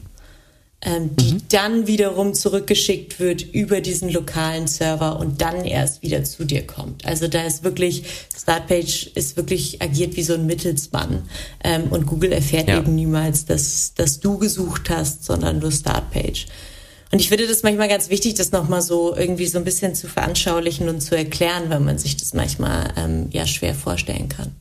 ähm, 0.81 1.16
die 1.16 1.35
mhm. 1.35 1.43
dann 1.49 1.87
wiederum 1.89 2.35
zurückgeschickt 2.35 3.18
wird 3.18 3.43
über 3.43 3.81
diesen 3.81 4.11
lokalen 4.11 4.68
Server 4.68 5.18
und 5.18 5.41
dann 5.41 5.64
erst 5.64 6.03
wieder 6.03 6.22
zu 6.22 6.45
dir 6.45 6.66
kommt. 6.66 7.05
Also 7.05 7.26
da 7.26 7.43
ist 7.43 7.64
wirklich, 7.64 8.05
Startpage 8.37 9.09
ist 9.14 9.37
wirklich 9.37 9.83
agiert 9.83 10.16
wie 10.16 10.22
so 10.22 10.35
ein 10.35 10.47
Mittelsmann 10.47 11.29
ähm, 11.64 11.85
und 11.91 12.07
Google 12.07 12.33
erfährt 12.33 12.68
ja. 12.68 12.79
eben 12.79 12.95
niemals, 12.95 13.45
dass, 13.45 13.95
dass 13.95 14.20
du 14.20 14.39
gesucht 14.39 14.89
hast, 14.89 15.24
sondern 15.24 15.59
nur 15.59 15.72
Startpage. 15.72 16.47
Und 17.11 17.20
ich 17.20 17.29
finde 17.29 17.49
das 17.49 17.62
manchmal 17.62 17.89
ganz 17.89 18.11
wichtig, 18.11 18.35
das 18.35 18.53
nochmal 18.53 18.83
so 18.83 19.16
irgendwie 19.16 19.47
so 19.47 19.59
ein 19.59 19.64
bisschen 19.64 19.95
zu 19.95 20.07
veranschaulichen 20.07 20.89
und 20.89 21.01
zu 21.01 21.16
erklären, 21.16 21.70
weil 21.70 21.81
man 21.81 21.99
sich 21.99 22.16
das 22.16 22.35
manchmal 22.35 22.93
ähm, 22.97 23.29
ja 23.33 23.47
schwer 23.47 23.74
vorstellen 23.74 24.29
kann. 24.29 24.55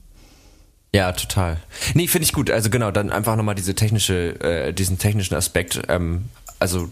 Ja, 0.93 1.11
total. 1.11 1.57
Nee, 1.93 2.07
finde 2.07 2.25
ich 2.25 2.33
gut. 2.33 2.49
Also 2.49 2.69
genau, 2.69 2.91
dann 2.91 3.11
einfach 3.11 3.35
nochmal 3.35 3.55
diese 3.55 3.75
technische, 3.75 4.39
äh, 4.41 4.73
diesen 4.73 4.97
technischen 4.97 5.35
Aspekt. 5.35 5.81
Ähm, 5.89 6.25
also 6.59 6.89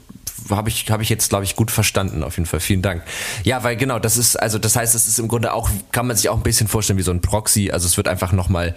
habe 0.50 0.70
ich 0.70 0.90
habe 0.92 1.02
ich 1.02 1.10
jetzt 1.10 1.30
glaube 1.30 1.44
ich 1.44 1.56
gut 1.56 1.72
verstanden 1.72 2.24
auf 2.24 2.38
jeden 2.38 2.46
Fall 2.46 2.60
vielen 2.60 2.82
Dank 2.82 3.04
ja 3.44 3.64
weil 3.64 3.78
genau 3.78 4.00
das 4.00 4.18
ist 4.18 4.36
also 4.36 4.60
das 4.60 4.76
heißt 4.76 4.94
es 4.94 5.08
ist 5.08 5.18
im 5.18 5.28
Grunde 5.28 5.54
auch 5.54 5.70
kann 5.92 6.08
man 6.08 6.16
sich 6.16 6.30
auch 6.30 6.36
ein 6.36 6.44
bisschen 6.44 6.68
vorstellen 6.68 7.00
wie 7.00 7.04
so 7.04 7.12
ein 7.12 7.22
Proxy 7.22 7.72
also 7.72 7.88
es 7.88 7.98
wird 7.98 8.08
einfach 8.08 8.32
nochmal 8.32 8.76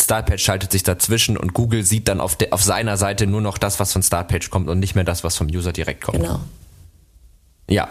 Startpage 0.00 0.42
schaltet 0.42 0.72
sich 0.72 0.82
dazwischen 0.82 1.36
und 1.36 1.54
Google 1.54 1.84
sieht 1.84 2.08
dann 2.08 2.20
auf, 2.20 2.36
de, 2.36 2.50
auf 2.50 2.62
seiner 2.62 2.96
Seite 2.96 3.26
nur 3.26 3.40
noch 3.40 3.58
das 3.58 3.78
was 3.78 3.92
von 3.92 4.02
Startpage 4.02 4.50
kommt 4.50 4.68
und 4.68 4.80
nicht 4.80 4.94
mehr 4.94 5.04
das 5.04 5.24
was 5.24 5.36
vom 5.36 5.48
User 5.48 5.72
direkt 5.72 6.02
kommt 6.02 6.20
genau 6.20 6.40
ja 7.68 7.88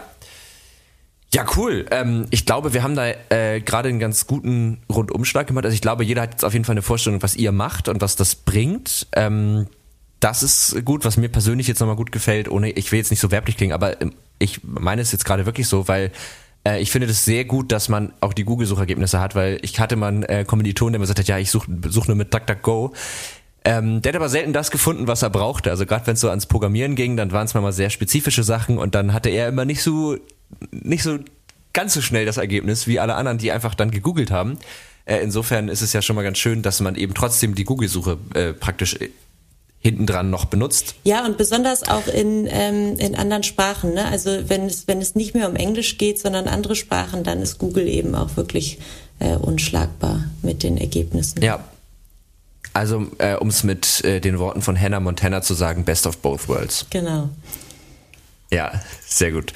ja, 1.34 1.44
cool. 1.56 1.84
Ähm, 1.90 2.26
ich 2.30 2.46
glaube, 2.46 2.72
wir 2.72 2.82
haben 2.82 2.94
da 2.94 3.06
äh, 3.28 3.60
gerade 3.60 3.90
einen 3.90 3.98
ganz 3.98 4.26
guten 4.26 4.78
Rundumschlag 4.90 5.46
gemacht. 5.46 5.64
Also 5.64 5.74
ich 5.74 5.82
glaube, 5.82 6.04
jeder 6.04 6.22
hat 6.22 6.32
jetzt 6.32 6.44
auf 6.44 6.54
jeden 6.54 6.64
Fall 6.64 6.74
eine 6.74 6.82
Vorstellung, 6.82 7.22
was 7.22 7.36
ihr 7.36 7.52
macht 7.52 7.88
und 7.88 8.00
was 8.00 8.16
das 8.16 8.34
bringt. 8.34 9.06
Ähm, 9.12 9.66
das 10.20 10.42
ist 10.42 10.84
gut, 10.84 11.04
was 11.04 11.16
mir 11.16 11.28
persönlich 11.28 11.68
jetzt 11.68 11.80
nochmal 11.80 11.96
gut 11.96 12.12
gefällt, 12.12 12.48
ohne, 12.48 12.70
ich 12.70 12.90
will 12.90 12.98
jetzt 12.98 13.10
nicht 13.10 13.20
so 13.20 13.30
werblich 13.30 13.56
klingen, 13.56 13.72
aber 13.72 14.00
ähm, 14.00 14.14
ich 14.38 14.64
meine 14.64 15.02
es 15.02 15.12
jetzt 15.12 15.24
gerade 15.24 15.46
wirklich 15.46 15.68
so, 15.68 15.86
weil 15.86 16.12
äh, 16.66 16.80
ich 16.80 16.90
finde 16.90 17.06
das 17.06 17.24
sehr 17.24 17.44
gut, 17.44 17.72
dass 17.72 17.88
man 17.88 18.12
auch 18.20 18.32
die 18.32 18.44
Google-Suchergebnisse 18.44 19.20
hat, 19.20 19.34
weil 19.34 19.58
ich 19.62 19.78
hatte 19.78 19.96
mal 19.96 20.08
einen 20.08 20.22
äh, 20.24 20.44
Kommiliton, 20.46 20.92
der 20.92 20.98
mir 20.98 21.04
gesagt 21.04 21.20
hat, 21.20 21.28
ja, 21.28 21.38
ich 21.38 21.50
suche 21.50 21.70
such 21.88 22.08
nur 22.08 22.16
mit 22.16 22.32
DuckDuckGo. 22.32 22.94
Ähm, 23.64 24.00
der 24.00 24.12
hat 24.12 24.16
aber 24.16 24.28
selten 24.28 24.52
das 24.52 24.70
gefunden, 24.70 25.08
was 25.08 25.22
er 25.22 25.30
brauchte. 25.30 25.70
Also 25.70 25.84
gerade 25.84 26.06
wenn 26.06 26.14
es 26.14 26.20
so 26.20 26.30
ans 26.30 26.46
Programmieren 26.46 26.94
ging, 26.94 27.16
dann 27.16 27.32
waren 27.32 27.44
es 27.44 27.54
mal 27.54 27.72
sehr 27.72 27.90
spezifische 27.90 28.42
Sachen 28.42 28.78
und 28.78 28.94
dann 28.94 29.12
hatte 29.12 29.28
er 29.28 29.48
immer 29.48 29.64
nicht 29.64 29.82
so 29.82 30.16
nicht 30.70 31.02
so 31.02 31.18
ganz 31.72 31.94
so 31.94 32.00
schnell 32.00 32.26
das 32.26 32.36
Ergebnis 32.36 32.86
wie 32.86 32.98
alle 32.98 33.14
anderen, 33.14 33.38
die 33.38 33.52
einfach 33.52 33.74
dann 33.74 33.90
gegoogelt 33.90 34.30
haben. 34.30 34.58
Äh, 35.04 35.18
insofern 35.18 35.68
ist 35.68 35.80
es 35.80 35.92
ja 35.92 36.02
schon 36.02 36.16
mal 36.16 36.22
ganz 36.22 36.38
schön, 36.38 36.62
dass 36.62 36.80
man 36.80 36.94
eben 36.94 37.14
trotzdem 37.14 37.54
die 37.54 37.64
Google-Suche 37.64 38.18
äh, 38.34 38.52
praktisch 38.52 38.94
äh, 38.96 39.10
hintendran 39.80 40.28
noch 40.28 40.46
benutzt. 40.46 40.96
Ja, 41.04 41.24
und 41.24 41.38
besonders 41.38 41.88
auch 41.88 42.08
in, 42.08 42.48
ähm, 42.50 42.96
in 42.98 43.14
anderen 43.14 43.44
Sprachen. 43.44 43.94
Ne? 43.94 44.06
Also 44.06 44.48
wenn 44.48 44.66
es, 44.66 44.88
wenn 44.88 45.00
es 45.00 45.14
nicht 45.14 45.34
mehr 45.34 45.48
um 45.48 45.56
Englisch 45.56 45.98
geht, 45.98 46.18
sondern 46.18 46.48
andere 46.48 46.74
Sprachen, 46.74 47.22
dann 47.22 47.40
ist 47.40 47.58
Google 47.58 47.86
eben 47.86 48.14
auch 48.14 48.36
wirklich 48.36 48.78
äh, 49.20 49.36
unschlagbar 49.36 50.24
mit 50.42 50.62
den 50.62 50.78
Ergebnissen. 50.78 51.42
Ja. 51.42 51.64
Also, 52.74 53.06
äh, 53.18 53.34
um 53.34 53.48
es 53.48 53.64
mit 53.64 54.04
äh, 54.04 54.20
den 54.20 54.38
Worten 54.38 54.62
von 54.62 54.78
Hannah 54.78 55.00
Montana 55.00 55.42
zu 55.42 55.54
sagen, 55.54 55.84
best 55.84 56.06
of 56.06 56.18
both 56.18 56.48
worlds. 56.48 56.86
Genau. 56.90 57.30
Ja, 58.50 58.80
sehr 59.06 59.30
gut. 59.30 59.52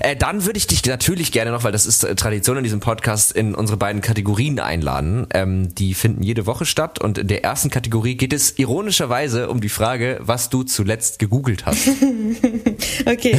Äh, 0.00 0.14
dann 0.14 0.44
würde 0.44 0.56
ich 0.56 0.68
dich 0.68 0.84
natürlich 0.84 1.32
gerne 1.32 1.50
noch, 1.50 1.64
weil 1.64 1.72
das 1.72 1.84
ist 1.84 2.04
äh, 2.04 2.14
Tradition 2.14 2.56
in 2.56 2.62
diesem 2.62 2.78
Podcast, 2.78 3.32
in 3.32 3.56
unsere 3.56 3.76
beiden 3.76 4.02
Kategorien 4.02 4.60
einladen. 4.60 5.26
Ähm, 5.34 5.74
die 5.74 5.94
finden 5.94 6.22
jede 6.22 6.46
Woche 6.46 6.64
statt 6.64 7.00
und 7.00 7.18
in 7.18 7.26
der 7.26 7.42
ersten 7.42 7.70
Kategorie 7.70 8.14
geht 8.14 8.32
es 8.32 8.56
ironischerweise 8.56 9.48
um 9.48 9.60
die 9.60 9.68
Frage, 9.68 10.20
was 10.20 10.48
du 10.48 10.62
zuletzt 10.62 11.18
gegoogelt 11.18 11.66
hast. 11.66 11.88
okay. 13.06 13.36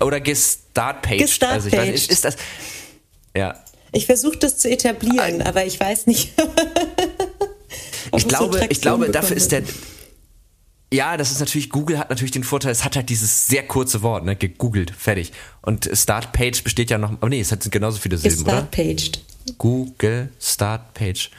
Oder 0.00 0.20
gestartpaged. 0.20 1.22
Gestartpaged. 1.22 1.54
Also 1.54 1.68
ich 1.68 1.76
weiß, 1.76 1.94
ist, 1.94 2.10
ist 2.12 2.24
das. 2.24 2.36
Ja. 3.36 3.56
Ich 3.90 4.06
versuche 4.06 4.36
das 4.36 4.58
zu 4.58 4.70
etablieren, 4.70 5.42
aber 5.42 5.64
ich 5.66 5.80
weiß 5.80 6.06
nicht. 6.06 6.32
ich 8.16 8.28
glaube, 8.28 8.66
ich 8.68 8.80
glaube, 8.80 9.10
dafür 9.10 9.36
ist 9.36 9.50
der 9.50 9.62
ja, 10.94 11.16
das 11.16 11.32
ist 11.32 11.40
natürlich, 11.40 11.70
Google 11.70 11.98
hat 11.98 12.08
natürlich 12.10 12.30
den 12.30 12.44
Vorteil, 12.44 12.70
es 12.70 12.84
hat 12.84 12.94
halt 12.94 13.08
dieses 13.08 13.48
sehr 13.48 13.66
kurze 13.66 14.02
Wort, 14.02 14.24
ne, 14.24 14.36
gegoogelt, 14.36 14.92
fertig. 14.96 15.32
Und 15.60 15.90
Startpage 15.92 16.62
besteht 16.62 16.90
ja 16.90 16.98
noch, 16.98 17.10
aber 17.10 17.28
nee, 17.28 17.40
es 17.40 17.50
hat 17.50 17.68
genauso 17.70 17.98
viele 17.98 18.16
Silben, 18.16 18.42
oder? 18.42 18.52
Startpaged. 18.52 19.20
Google 19.58 20.28
Startpage. 20.40 21.30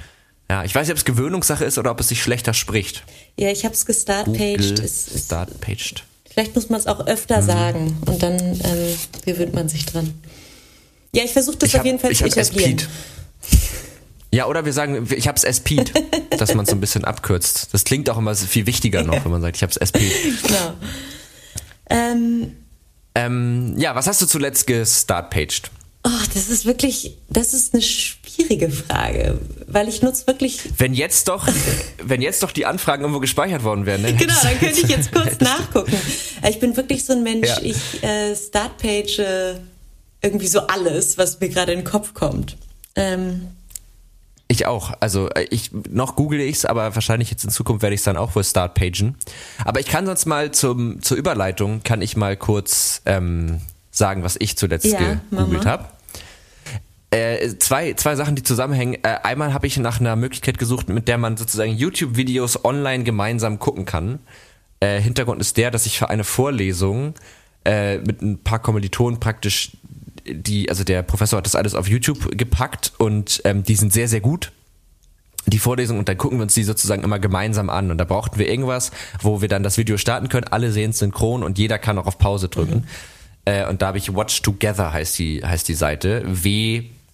Ja, 0.50 0.64
ich 0.64 0.76
weiß 0.76 0.88
nicht, 0.88 0.92
ob 0.92 0.98
es 0.98 1.06
Gewöhnungssache 1.06 1.64
ist 1.64 1.78
oder 1.78 1.92
ob 1.92 2.00
es 2.02 2.10
sich 2.10 2.22
schlechter 2.22 2.54
spricht. 2.54 3.04
Ja, 3.38 3.50
ich 3.50 3.64
habe 3.64 3.74
es 3.74 3.86
gestartpaged. 3.86 4.84
Startpaged. 4.88 6.04
Vielleicht 6.30 6.54
muss 6.54 6.70
man 6.70 6.80
es 6.82 6.88
auch 6.88 7.08
öfter 7.08 7.38
hm. 7.38 7.46
sagen 7.46 7.98
und 8.06 8.22
dann 8.22 8.38
ähm, 8.38 8.98
gewöhnt 9.26 9.54
man 9.54 9.70
sich 9.70 9.86
dran. 9.86 10.14
Ja, 11.14 11.24
ich 11.24 11.32
versuche 11.32 11.56
das 11.56 11.70
ich 11.70 11.76
auf 11.76 11.80
hab, 11.80 11.86
jeden 11.86 12.00
Fall 12.00 12.14
zu 12.14 12.26
etablieren. 12.26 12.82
Ja, 14.36 14.48
oder 14.48 14.66
wir 14.66 14.74
sagen, 14.74 15.08
ich 15.16 15.30
hab's 15.30 15.46
SP'd, 15.46 15.94
dass 16.38 16.54
man 16.56 16.66
es 16.66 16.70
so 16.70 16.76
ein 16.76 16.82
bisschen 16.82 17.06
abkürzt. 17.06 17.70
Das 17.72 17.86
klingt 17.86 18.10
auch 18.10 18.18
immer 18.18 18.36
viel 18.36 18.66
wichtiger 18.66 19.02
noch, 19.02 19.24
wenn 19.24 19.32
man 19.32 19.42
sagt, 19.42 19.56
ich 19.56 19.64
hab's 19.64 19.78
SP'd. 19.78 20.12
Genau. 20.44 20.74
Ähm, 21.90 22.52
ähm, 23.16 23.76
ja, 23.78 23.96
was 23.96 24.08
hast 24.08 24.22
du 24.22 24.26
zuletzt 24.26 24.68
gestartpaged? 24.68 25.72
Oh, 26.04 26.10
das 26.34 26.50
ist 26.50 26.66
wirklich, 26.66 27.18
das 27.30 27.54
ist 27.54 27.74
eine 27.74 27.82
schwierige 27.82 28.70
Frage, 28.70 29.40
weil 29.68 29.88
ich 29.88 30.02
nutze 30.02 30.28
wirklich. 30.28 30.60
Wenn 30.78 30.94
jetzt 30.94 31.30
doch, 31.30 31.48
wenn 32.04 32.22
jetzt 32.22 32.44
doch 32.44 32.52
die 32.52 32.66
Anfragen 32.66 33.04
irgendwo 33.04 33.22
gespeichert 33.22 33.64
worden 33.64 33.86
wären, 33.86 34.02
ne? 34.02 34.16
Genau, 34.16 34.36
dann 34.44 34.60
könnte 34.60 34.82
ich 34.82 34.90
jetzt 34.90 35.14
kurz 35.14 35.40
nachgucken. 35.40 35.96
Ich 36.46 36.60
bin 36.60 36.76
wirklich 36.76 37.06
so 37.06 37.14
ein 37.14 37.24
Mensch, 37.24 37.48
ja. 37.48 37.62
ich 37.62 38.04
äh, 38.04 38.36
startpage 38.36 39.22
irgendwie 40.22 40.48
so 40.48 40.60
alles, 40.68 41.18
was 41.18 41.40
mir 41.40 41.48
gerade 41.48 41.72
in 41.72 41.80
den 41.80 41.86
Kopf 41.86 42.14
kommt. 42.14 42.58
Ähm, 42.98 43.48
ich 44.48 44.66
auch. 44.66 44.94
Also 45.00 45.30
äh, 45.30 45.48
ich 45.50 45.72
noch 45.90 46.16
google 46.16 46.40
ich's, 46.40 46.66
aber 46.66 46.96
wahrscheinlich 46.96 47.32
jetzt 47.32 47.44
in 47.44 47.50
Zukunft 47.50 47.82
werde 47.82 47.94
ich 47.94 48.02
es 48.02 48.06
dann 48.06 48.18
auch 48.18 48.36
wohl 48.36 48.44
startpagen. 48.44 49.16
Aber 49.64 49.80
ich 49.80 49.88
kann 49.88 50.06
sonst 50.06 50.26
mal 50.26 50.52
zum 50.52 51.02
zur 51.02 51.18
Überleitung 51.18 51.82
kann 51.84 52.02
ich 52.02 52.16
mal 52.16 52.38
kurz 52.38 53.02
ähm, 53.06 53.62
sagen, 53.92 54.24
was 54.24 54.36
ich 54.40 54.58
zuletzt 54.58 54.86
ja, 54.86 55.20
gegoogelt 55.32 55.66
habe. 55.66 55.86
Äh, 57.12 57.58
zwei, 57.60 57.94
zwei 57.94 58.16
Sachen, 58.16 58.36
die 58.36 58.44
zusammenhängen. 58.44 58.96
Äh, 59.04 59.20
einmal 59.24 59.54
habe 59.54 59.68
ich 59.68 59.78
nach 59.78 60.00
einer 60.00 60.16
Möglichkeit 60.16 60.58
gesucht, 60.58 60.90
mit 60.90 61.08
der 61.08 61.18
man 61.18 61.38
sozusagen 61.38 61.72
YouTube-Videos 61.72 62.66
online 62.66 63.04
gemeinsam 63.04 63.58
gucken 63.58 63.86
kann. 63.86 64.20
Äh, 64.80 65.00
Hintergrund 65.00 65.40
ist 65.40 65.58
der, 65.58 65.72
dass 65.72 65.86
ich 65.86 65.98
für 65.98 66.10
eine 66.10 66.24
Vorlesung 66.24 67.14
äh, 67.64 68.00
mit 68.00 68.22
ein 68.22 68.44
paar 68.44 68.60
Kommilitonen 68.60 69.20
praktisch 69.20 69.78
die, 70.28 70.70
also 70.70 70.84
der 70.84 71.04
Professor 71.04 71.38
hat 71.38 71.46
das 71.46 71.56
alles 71.56 71.76
auf 71.76 71.88
YouTube 71.88 72.38
gepackt 72.38 72.94
und 72.98 73.42
ähm, 73.46 73.64
die 73.64 73.76
sind 73.76 73.94
sehr, 73.94 74.08
sehr 74.08 74.22
gut 74.22 74.52
die 75.48 75.60
Vorlesung 75.60 76.00
und 76.00 76.10
dann 76.10 76.18
gucken 76.18 76.40
wir 76.40 76.44
uns 76.44 76.54
die 76.54 76.64
sozusagen 76.64 77.04
immer 77.04 77.20
gemeinsam 77.20 77.70
an 77.70 77.92
und 77.92 77.98
da 77.98 78.06
brauchten 78.06 78.40
wir 78.40 78.50
irgendwas, 78.50 78.92
wo 79.22 79.42
wir 79.42 79.48
dann 79.48 79.64
das 79.64 79.78
Video 79.78 79.98
starten 79.98 80.30
können, 80.30 80.48
alle 80.48 80.72
sehen 80.72 80.92
es 80.92 81.00
synchron 81.00 81.44
und 81.44 81.58
jeder 81.60 81.78
kann 81.78 81.98
auch 81.98 82.08
auf 82.08 82.18
Pause 82.18 82.50
drücken. 82.50 82.76
Mhm. 82.76 82.84
Äh, 83.46 83.68
und 83.68 83.82
da 83.82 83.88
habe 83.88 83.98
ich 83.98 84.16
Watch 84.16 84.42
Together 84.42 84.92
heißt 84.92 85.20
die, 85.20 85.44
heißt 85.44 85.68
die 85.68 85.76
Seite, 85.76 86.26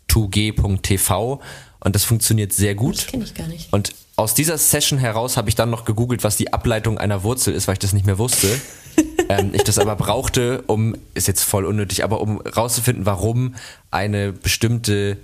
w2g.tv 0.07 1.41
und 1.81 1.95
das 1.95 2.05
funktioniert 2.05 2.53
sehr 2.53 2.75
gut. 2.75 2.97
Das 2.97 3.07
kenne 3.07 3.23
ich 3.25 3.33
gar 3.33 3.47
nicht. 3.47 3.73
Und 3.73 3.93
aus 4.15 4.33
dieser 4.33 4.57
Session 4.57 4.99
heraus 4.99 5.35
habe 5.35 5.49
ich 5.49 5.55
dann 5.55 5.69
noch 5.69 5.83
gegoogelt, 5.83 6.23
was 6.23 6.37
die 6.37 6.53
Ableitung 6.53 6.97
einer 6.97 7.23
Wurzel 7.23 7.53
ist, 7.53 7.67
weil 7.67 7.73
ich 7.73 7.79
das 7.79 7.91
nicht 7.93 8.05
mehr 8.05 8.17
wusste. 8.17 8.47
ähm, 9.39 9.51
ich 9.53 9.63
das 9.63 9.79
aber 9.79 9.95
brauchte, 9.95 10.63
um, 10.67 10.95
ist 11.13 11.27
jetzt 11.27 11.43
voll 11.43 11.65
unnötig, 11.65 12.03
aber 12.03 12.21
um 12.21 12.41
rauszufinden, 12.41 13.05
warum 13.05 13.55
eine 13.89 14.33
bestimmte 14.33 15.17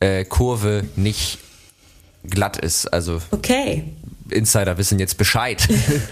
äh, 0.00 0.24
Kurve 0.24 0.84
nicht 0.96 1.38
glatt 2.24 2.56
ist. 2.56 2.86
Also 2.86 3.20
okay. 3.30 3.84
Insider 4.30 4.78
wissen 4.78 4.98
jetzt 4.98 5.16
Bescheid. 5.16 5.66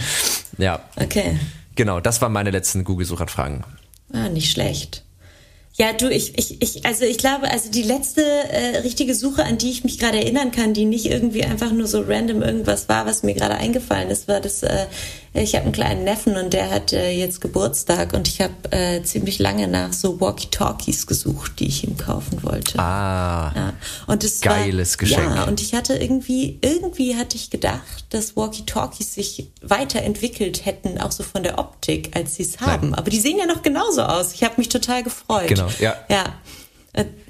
ja. 0.59 0.81
Okay. 0.97 1.39
Genau, 1.75 2.01
das 2.01 2.23
waren 2.23 2.33
meine 2.33 2.51
letzten 2.51 2.85
Google-Suchanfragen. 2.85 3.65
Ah, 4.13 4.29
nicht 4.29 4.51
schlecht. 4.51 5.05
Ja, 5.79 5.93
du, 5.93 6.09
ich, 6.09 6.39
ich, 6.39 6.63
ich, 6.63 6.87
also 6.87 7.05
ich 7.05 7.19
glaube, 7.19 7.51
also 7.51 7.71
die 7.71 7.83
letzte 7.83 8.23
äh, 8.23 8.79
richtige 8.79 9.15
Suche, 9.15 9.45
an 9.45 9.59
die 9.59 9.69
ich 9.69 9.85
mich 9.85 9.99
gerade 9.99 10.17
erinnern 10.17 10.51
kann, 10.51 10.73
die 10.73 10.87
nicht 10.87 11.05
irgendwie 11.05 11.45
einfach 11.45 11.71
nur 11.71 11.87
so 11.87 12.01
random 12.01 12.41
irgendwas 12.41 12.89
war, 12.89 13.05
was 13.05 13.23
mir 13.23 13.35
gerade 13.35 13.57
eingefallen 13.57 14.09
ist, 14.09 14.27
war 14.27 14.41
das, 14.41 14.63
äh, 14.63 14.87
ich 15.43 15.55
habe 15.55 15.65
einen 15.65 15.73
kleinen 15.73 16.05
Neffen 16.05 16.37
und 16.37 16.53
der 16.53 16.71
hat 16.71 16.93
äh, 16.93 17.11
jetzt 17.11 17.41
Geburtstag 17.41 18.13
und 18.13 18.29
ich 18.29 18.41
habe 18.41 18.55
äh, 18.71 19.03
ziemlich 19.03 19.39
lange 19.39 19.69
nach 19.69 19.93
so 19.93 20.21
Walkie-Talkies 20.21 21.07
gesucht, 21.07 21.59
die 21.59 21.67
ich 21.67 21.85
ihm 21.85 21.97
kaufen 21.97 22.43
wollte. 22.43 22.79
Ah, 22.79 23.53
ja. 23.55 23.73
und 24.07 24.23
das 24.23 24.41
geiles 24.41 24.95
war, 24.95 24.99
Geschenk. 24.99 25.37
Ja, 25.37 25.45
und 25.45 25.61
ich 25.61 25.75
hatte 25.75 25.95
irgendwie, 25.95 26.59
irgendwie 26.61 27.17
hatte 27.17 27.37
ich 27.37 27.51
gedacht, 27.51 28.07
dass 28.11 28.37
Walkie-Talkies 28.37 29.15
sich 29.15 29.49
weiterentwickelt 29.63 30.65
hätten, 30.65 31.01
auch 31.01 31.13
so 31.13 31.23
von 31.23 31.43
der 31.43 31.59
Optik, 31.59 32.17
als 32.17 32.37
sie 32.37 32.43
es 32.43 32.61
haben. 32.61 32.95
Aber 32.95 33.11
die 33.11 33.21
sehen 33.21 33.39
ja 33.39 33.47
noch 33.47 33.63
genauso 33.63 34.03
aus. 34.03 34.33
Ich 34.33 34.45
habe 34.45 34.55
mich 34.59 34.69
total 34.69 35.03
gefreut. 35.03 35.49
Genau, 35.49 35.69
ja. 35.81 35.97
Ja. 36.09 36.35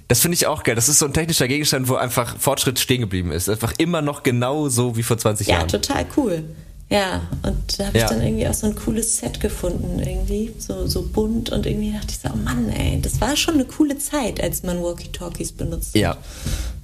Das 0.08 0.20
finde 0.20 0.36
ich 0.36 0.46
auch 0.46 0.62
geil. 0.62 0.76
Das 0.76 0.88
ist 0.88 1.00
so 1.00 1.06
ein 1.06 1.12
technischer 1.12 1.48
Gegenstand, 1.48 1.88
wo 1.88 1.96
einfach 1.96 2.36
Fortschritt 2.38 2.78
stehen 2.78 3.00
geblieben 3.00 3.32
ist. 3.32 3.48
Einfach 3.48 3.72
immer 3.78 4.02
noch 4.02 4.22
genau 4.22 4.68
so 4.68 4.96
wie 4.96 5.02
vor 5.02 5.18
20 5.18 5.48
ja, 5.48 5.54
Jahren. 5.54 5.68
Ja, 5.68 5.78
total 5.78 6.06
cool. 6.16 6.44
Ja, 6.88 7.22
und 7.42 7.78
da 7.78 7.86
habe 7.86 7.96
ich 7.96 8.02
ja. 8.02 8.08
dann 8.08 8.22
irgendwie 8.22 8.46
auch 8.46 8.54
so 8.54 8.68
ein 8.68 8.76
cooles 8.76 9.16
Set 9.16 9.40
gefunden, 9.40 9.98
irgendwie, 9.98 10.54
so, 10.58 10.86
so 10.86 11.02
bunt 11.02 11.50
und 11.50 11.66
irgendwie 11.66 11.92
dachte 11.92 12.08
ich 12.10 12.18
so, 12.18 12.28
oh 12.32 12.36
Mann, 12.36 12.68
ey, 12.68 13.00
das 13.00 13.20
war 13.20 13.36
schon 13.36 13.54
eine 13.54 13.64
coole 13.64 13.98
Zeit, 13.98 14.40
als 14.40 14.62
man 14.62 14.82
Walkie-Talkies 14.82 15.52
benutzt 15.52 15.96
ja. 15.96 16.16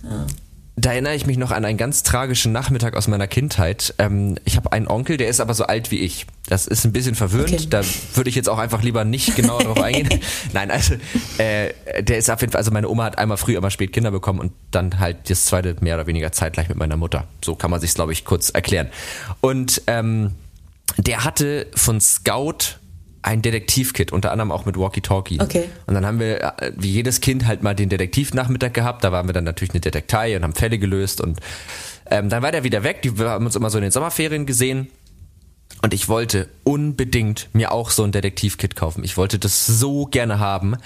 Ja. 0.03 0.27
Da 0.75 0.93
erinnere 0.93 1.15
ich 1.15 1.27
mich 1.27 1.37
noch 1.37 1.51
an 1.51 1.67
einen 1.67 1.77
ganz 1.77 2.03
tragischen 2.03 2.51
Nachmittag 2.51 2.97
aus 2.97 3.07
meiner 3.07 3.27
Kindheit. 3.27 3.95
Ähm, 3.99 4.37
ich 4.47 4.57
habe 4.57 4.73
einen 4.73 4.89
Onkel, 4.89 5.19
der 5.19 5.29
ist 5.29 5.41
aber 5.41 5.53
so 5.53 5.65
alt 5.65 5.91
wie 5.91 5.99
ich. 5.99 6.27
Das 6.47 6.67
ist 6.67 6.87
ein 6.87 6.93
bisschen 6.93 7.15
verwirrend. 7.15 7.53
Okay. 7.53 7.67
Da 7.69 7.83
würde 8.15 8.31
ich 8.31 8.37
jetzt 8.37 8.49
auch 8.49 8.59
einfach 8.59 8.83
lieber 8.83 9.05
nicht 9.05 9.37
genau 9.37 9.59
darauf 9.59 9.81
eingehen. 9.83 10.21
Nein, 10.55 10.71
also 10.71 10.95
äh, 11.37 11.75
der 12.03 12.17
ist 12.17 12.31
auf 12.31 12.41
jeden 12.41 12.53
Fall, 12.53 12.61
also 12.61 12.71
meine 12.71 12.89
Oma 12.89 13.05
hat 13.05 13.19
einmal 13.19 13.37
früh, 13.37 13.55
einmal 13.55 13.71
spät 13.71 13.93
Kinder 13.93 14.11
bekommen 14.11 14.41
und 14.41 14.53
dann 14.71 14.99
halt 14.99 15.29
das 15.29 15.45
zweite 15.45 15.77
mehr 15.81 15.97
oder 15.97 16.07
weniger 16.07 16.33
zeitgleich 16.33 16.71
mit 16.71 16.79
meiner 16.79 16.97
Mutter. 16.97 17.27
So 17.45 17.55
kann 17.55 17.71
man 17.71 17.79
sich 17.79 17.93
glaube 17.93 18.13
ich, 18.13 18.25
kurz 18.25 18.49
erklären. 18.49 18.89
Und 19.43 19.83
ähm, 19.89 20.33
der 20.97 21.25
hatte 21.25 21.67
von 21.75 22.01
Scout 22.01 22.79
ein 23.23 23.41
Detektivkit, 23.41 24.13
unter 24.13 24.33
anderem 24.33 24.51
auch 24.51 24.65
mit 24.67 24.77
Walkie-Talkie. 24.77 25.41
Okay. 25.41 25.69
Und 25.87 25.95
dann 25.95 26.05
haben 26.05 26.19
wir, 26.19 26.43
äh, 26.43 26.73
wie 26.77 26.91
jedes 26.91 27.21
Kind, 27.21 27.47
halt 27.47 27.63
mal 27.63 27.75
den 27.75 27.89
Detektivnachmittag 27.89 28.73
gehabt. 28.73 29.05
Da 29.05 29.13
waren 29.13 29.29
wir 29.29 29.33
dann 29.33 29.45
natürlich 29.45 29.71
eine 29.73 29.81
Detektei 29.81 30.37
und 30.37 30.43
haben 30.43 30.55
Fälle 30.55 30.79
gelöst. 30.79 31.21
Und 31.21 31.39
ähm, 32.11 32.29
dann 32.29 32.43
war 32.43 32.51
der 32.51 32.65
wieder 32.65 32.83
weg. 32.83 33.01
Wir 33.03 33.31
haben 33.31 33.47
uns 33.47 33.57
immer 33.57 33.71
so 33.71 33.79
in 33.79 33.83
den 33.83 33.93
Sommerferien 33.93 34.45
gesehen. 34.45 34.89
Und 35.83 35.95
ich 35.95 36.09
wollte 36.09 36.49
unbedingt 36.65 37.49
mir 37.53 37.73
auch 37.73 37.91
so 37.91 38.05
ein 38.05 38.13
Detektivkit 38.13 38.77
kaufen. 38.77 39.05
Ich 39.05 39.17
wollte 39.17 39.39
das 39.39 39.67
so 39.67 40.07
gerne 40.07 40.39
haben. 40.39 40.77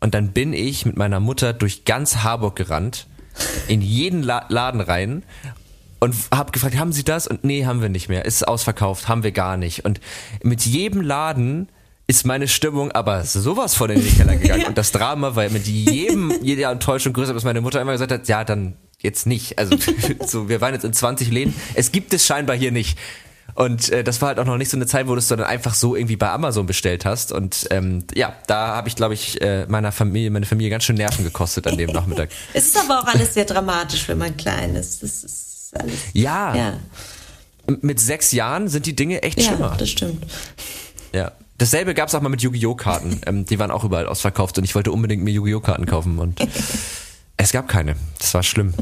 Und 0.00 0.14
dann 0.14 0.32
bin 0.32 0.52
ich 0.52 0.86
mit 0.86 0.96
meiner 0.96 1.20
Mutter 1.20 1.52
durch 1.52 1.84
ganz 1.84 2.18
Harburg 2.18 2.56
gerannt, 2.56 3.06
in 3.68 3.80
jeden 3.80 4.22
La 4.22 4.46
Laden 4.48 4.80
rein 4.80 5.24
und 5.98 6.14
habe 6.32 6.52
gefragt, 6.52 6.76
haben 6.76 6.92
Sie 6.92 7.04
das? 7.04 7.26
Und 7.26 7.44
nee, 7.44 7.64
haben 7.64 7.80
wir 7.80 7.88
nicht 7.88 8.08
mehr. 8.08 8.24
Ist 8.24 8.46
ausverkauft, 8.46 9.08
haben 9.08 9.22
wir 9.22 9.32
gar 9.32 9.56
nicht. 9.56 9.84
Und 9.84 10.00
mit 10.42 10.64
jedem 10.64 11.00
Laden 11.00 11.68
ist 12.06 12.24
meine 12.24 12.46
Stimmung 12.46 12.92
aber 12.92 13.24
sowas 13.24 13.74
von 13.74 13.90
in 13.90 14.00
den 14.00 14.16
Keller 14.16 14.36
gegangen. 14.36 14.60
ja. 14.62 14.68
Und 14.68 14.78
das 14.78 14.92
Drama 14.92 15.34
war 15.34 15.48
mit 15.48 15.66
jedem, 15.66 16.32
jeder 16.42 16.70
Enttäuschung 16.70 17.12
größer, 17.12 17.34
bis 17.34 17.44
meine 17.44 17.60
Mutter 17.60 17.80
immer 17.80 17.92
gesagt 17.92 18.12
hat, 18.12 18.28
ja, 18.28 18.44
dann 18.44 18.76
jetzt 19.00 19.26
nicht. 19.26 19.58
Also 19.58 19.76
so, 20.26 20.48
wir 20.48 20.60
waren 20.60 20.74
jetzt 20.74 20.84
in 20.84 20.92
20 20.92 21.30
Läden. 21.30 21.54
Es 21.74 21.92
gibt 21.92 22.14
es 22.14 22.24
scheinbar 22.24 22.56
hier 22.56 22.72
nicht. 22.72 22.98
Und 23.54 23.88
äh, 23.88 24.04
das 24.04 24.20
war 24.20 24.28
halt 24.28 24.38
auch 24.38 24.44
noch 24.44 24.58
nicht 24.58 24.70
so 24.70 24.76
eine 24.76 24.86
Zeit, 24.86 25.08
wo 25.08 25.12
du 25.12 25.18
es 25.18 25.28
dann 25.28 25.40
einfach 25.40 25.74
so 25.74 25.96
irgendwie 25.96 26.16
bei 26.16 26.28
Amazon 26.28 26.66
bestellt 26.66 27.04
hast. 27.04 27.32
Und 27.32 27.66
ähm, 27.70 28.04
ja, 28.14 28.34
da 28.46 28.76
habe 28.76 28.88
ich, 28.88 28.96
glaube 28.96 29.14
ich, 29.14 29.40
äh, 29.40 29.66
meiner 29.66 29.92
Familie, 29.92 30.30
meine 30.30 30.46
Familie 30.46 30.70
ganz 30.70 30.84
schön 30.84 30.96
Nerven 30.96 31.24
gekostet 31.24 31.66
an 31.66 31.78
dem 31.78 31.90
Nachmittag. 31.90 32.28
es 32.52 32.66
ist 32.66 32.78
aber 32.78 33.00
auch 33.00 33.06
alles 33.06 33.34
sehr 33.34 33.46
dramatisch, 33.46 34.06
wenn 34.08 34.18
man 34.18 34.36
klein 34.36 34.74
ist. 34.74 35.02
Das 35.02 35.24
ist 35.24 35.72
alles. 35.74 35.94
Ja. 36.12 36.54
ja. 36.54 36.80
Mit 37.80 37.98
sechs 37.98 38.32
Jahren 38.32 38.68
sind 38.68 38.86
die 38.86 38.94
Dinge 38.94 39.22
echt 39.22 39.40
ja, 39.40 39.48
schlimmer. 39.48 39.74
Das 39.78 39.88
stimmt. 39.88 40.24
Ja. 41.12 41.32
Dasselbe 41.58 41.94
gab 41.94 42.08
es 42.08 42.14
auch 42.14 42.20
mal 42.20 42.28
mit 42.28 42.42
Yu-Gi-Oh! 42.42 42.74
Karten. 42.74 43.20
ähm, 43.26 43.44
die 43.44 43.58
waren 43.58 43.70
auch 43.70 43.84
überall 43.84 44.06
ausverkauft 44.06 44.58
und 44.58 44.64
ich 44.64 44.74
wollte 44.74 44.92
unbedingt 44.92 45.22
mir 45.22 45.32
Yu-Gi-Oh! 45.32 45.60
Karten 45.60 45.86
kaufen 45.86 46.18
und 46.18 46.40
es 47.36 47.52
gab 47.52 47.68
keine. 47.68 47.96
Das 48.18 48.34
war 48.34 48.42
schlimm. 48.42 48.74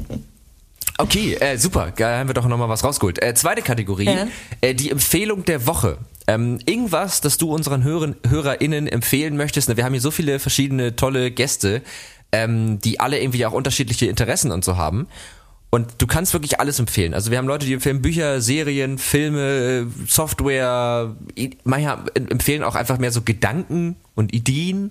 Okay, 0.97 1.35
äh, 1.35 1.57
super. 1.57 1.93
Da 1.97 2.19
haben 2.19 2.29
wir 2.29 2.35
doch 2.35 2.47
nochmal 2.47 2.69
was 2.69 2.85
rausgeholt. 2.85 3.21
Äh, 3.21 3.35
zweite 3.35 3.63
Kategorie, 3.63 4.05
ja. 4.05 4.27
äh, 4.61 4.75
die 4.75 4.91
Empfehlung 4.91 5.45
der 5.45 5.67
Woche. 5.67 5.99
Ähm, 6.27 6.61
irgendwas, 6.67 7.21
das 7.21 7.37
du 7.37 7.53
unseren 7.53 7.83
Hörern, 7.83 8.17
HörerInnen 8.27 8.87
empfehlen 8.87 9.37
möchtest. 9.37 9.69
Ne, 9.69 9.77
wir 9.77 9.85
haben 9.85 9.93
hier 9.93 10.01
so 10.01 10.13
viele 10.13 10.39
verschiedene 10.39 10.95
tolle 10.95 11.31
Gäste, 11.33 11.83
ähm, 12.33 12.81
die 12.81 13.01
alle 13.01 13.21
irgendwie 13.21 13.45
auch 13.45 13.53
unterschiedliche 13.53 14.07
Interessen 14.07 14.53
und 14.53 14.65
so 14.65 14.77
haben. 14.77 15.09
Und 15.75 15.95
du 15.99 16.07
kannst 16.07 16.33
wirklich 16.35 16.61
alles 16.61 16.79
empfehlen. 16.79 17.15
Also 17.15 17.33
wir 17.33 17.39
haben 17.39 17.49
Leute, 17.49 17.67
die 17.67 17.73
empfehlen 17.73 18.01
Bücher, 18.01 18.41
Serien, 18.41 18.97
Filme, 18.97 19.89
Software. 20.07 21.17
Manche 21.65 21.99
empfehlen 22.15 22.63
auch 22.63 22.77
einfach 22.77 22.99
mehr 22.99 23.11
so 23.11 23.23
Gedanken 23.23 23.97
und 24.15 24.33
Ideen 24.33 24.91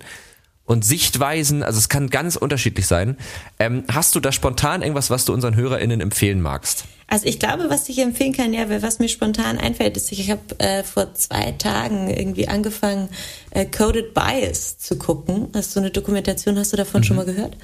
und 0.66 0.84
Sichtweisen. 0.84 1.64
Also 1.64 1.80
es 1.80 1.88
kann 1.88 2.10
ganz 2.10 2.36
unterschiedlich 2.36 2.86
sein. 2.86 3.16
Ähm, 3.60 3.86
hast 3.90 4.14
du 4.16 4.20
da 4.20 4.34
spontan 4.34 4.82
irgendwas, 4.82 5.10
was 5.10 5.24
du 5.24 5.32
unseren 5.32 5.56
HörerInnen 5.56 6.02
empfehlen 6.02 6.42
magst? 6.42 6.84
Also 7.08 7.28
ich 7.28 7.40
glaube, 7.40 7.70
was 7.70 7.88
ich 7.88 8.00
empfehlen 8.00 8.34
kann, 8.34 8.54
ja, 8.54 8.66
was 8.82 9.00
mir 9.00 9.08
spontan 9.08 9.60
einfällt, 9.60 9.96
ist, 9.96 10.12
ich 10.12 10.30
habe 10.30 10.42
äh, 10.60 10.84
vor 10.84 11.14
zwei 11.14 11.54
Tagen 11.54 12.10
irgendwie 12.10 12.50
angefangen, 12.50 13.08
äh, 13.52 13.66
Coded 13.66 14.14
Bias 14.14 14.80
zu 14.80 14.98
gucken. 14.98 15.50
Ist 15.54 15.72
so 15.72 15.80
eine 15.80 15.92
Dokumentation, 15.92 16.60
hast 16.60 16.74
du 16.74 16.78
davon 16.78 17.00
mhm. 17.00 17.06
schon 17.06 17.16
mal 17.16 17.26
gehört? 17.26 17.56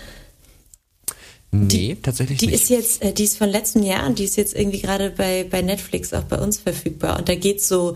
Nee, 1.51 1.67
die, 1.67 1.95
tatsächlich 1.95 2.37
die 2.37 2.47
nicht. 2.47 2.69
Die 2.69 2.75
ist 2.75 2.99
jetzt, 2.99 3.03
äh, 3.03 3.13
die 3.13 3.23
ist 3.23 3.37
von 3.37 3.49
letztem 3.49 3.83
Jahr 3.83 4.05
und 4.05 4.19
die 4.19 4.23
ist 4.23 4.37
jetzt 4.37 4.55
irgendwie 4.55 4.81
gerade 4.81 5.09
bei, 5.09 5.45
bei 5.49 5.61
Netflix 5.61 6.13
auch 6.13 6.23
bei 6.23 6.37
uns 6.37 6.59
verfügbar. 6.59 7.17
Und 7.17 7.27
da 7.27 7.35
geht's 7.35 7.67
so 7.67 7.95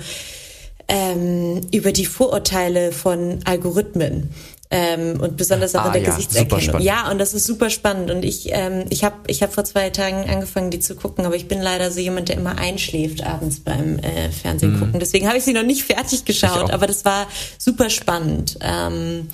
ähm, 0.87 1.61
über 1.71 1.91
die 1.91 2.05
Vorurteile 2.05 2.91
von 2.91 3.39
Algorithmen 3.45 4.29
ähm, 4.71 5.19
und 5.21 5.37
besonders 5.37 5.75
auch 5.75 5.83
ah, 5.83 5.87
in 5.87 5.93
der 5.93 6.01
ja, 6.01 6.09
Gesichtserkennung. 6.09 6.81
Ja, 6.81 7.11
und 7.11 7.19
das 7.19 7.35
ist 7.35 7.45
super 7.45 7.69
spannend. 7.69 8.09
Und 8.09 8.25
ich, 8.25 8.47
ähm, 8.51 8.85
ich 8.89 9.03
habe 9.03 9.17
ich 9.27 9.43
hab 9.43 9.53
vor 9.53 9.63
zwei 9.65 9.91
Tagen 9.91 10.27
angefangen, 10.27 10.71
die 10.71 10.79
zu 10.79 10.95
gucken, 10.95 11.25
aber 11.27 11.35
ich 11.35 11.47
bin 11.47 11.61
leider 11.61 11.91
so 11.91 11.99
jemand, 11.99 12.29
der 12.29 12.37
immer 12.37 12.57
einschläft 12.57 13.23
abends 13.23 13.59
beim 13.59 13.99
äh, 13.99 14.31
Fernsehen 14.31 14.73
mhm. 14.73 14.79
gucken. 14.79 14.99
Deswegen 14.99 15.27
habe 15.27 15.37
ich 15.37 15.43
sie 15.43 15.53
noch 15.53 15.63
nicht 15.63 15.83
fertig 15.83 16.25
geschaut, 16.25 16.71
aber 16.71 16.87
das 16.87 17.05
war 17.05 17.27
super 17.59 17.91
spannend. 17.91 18.57
Ähm, 18.61 19.27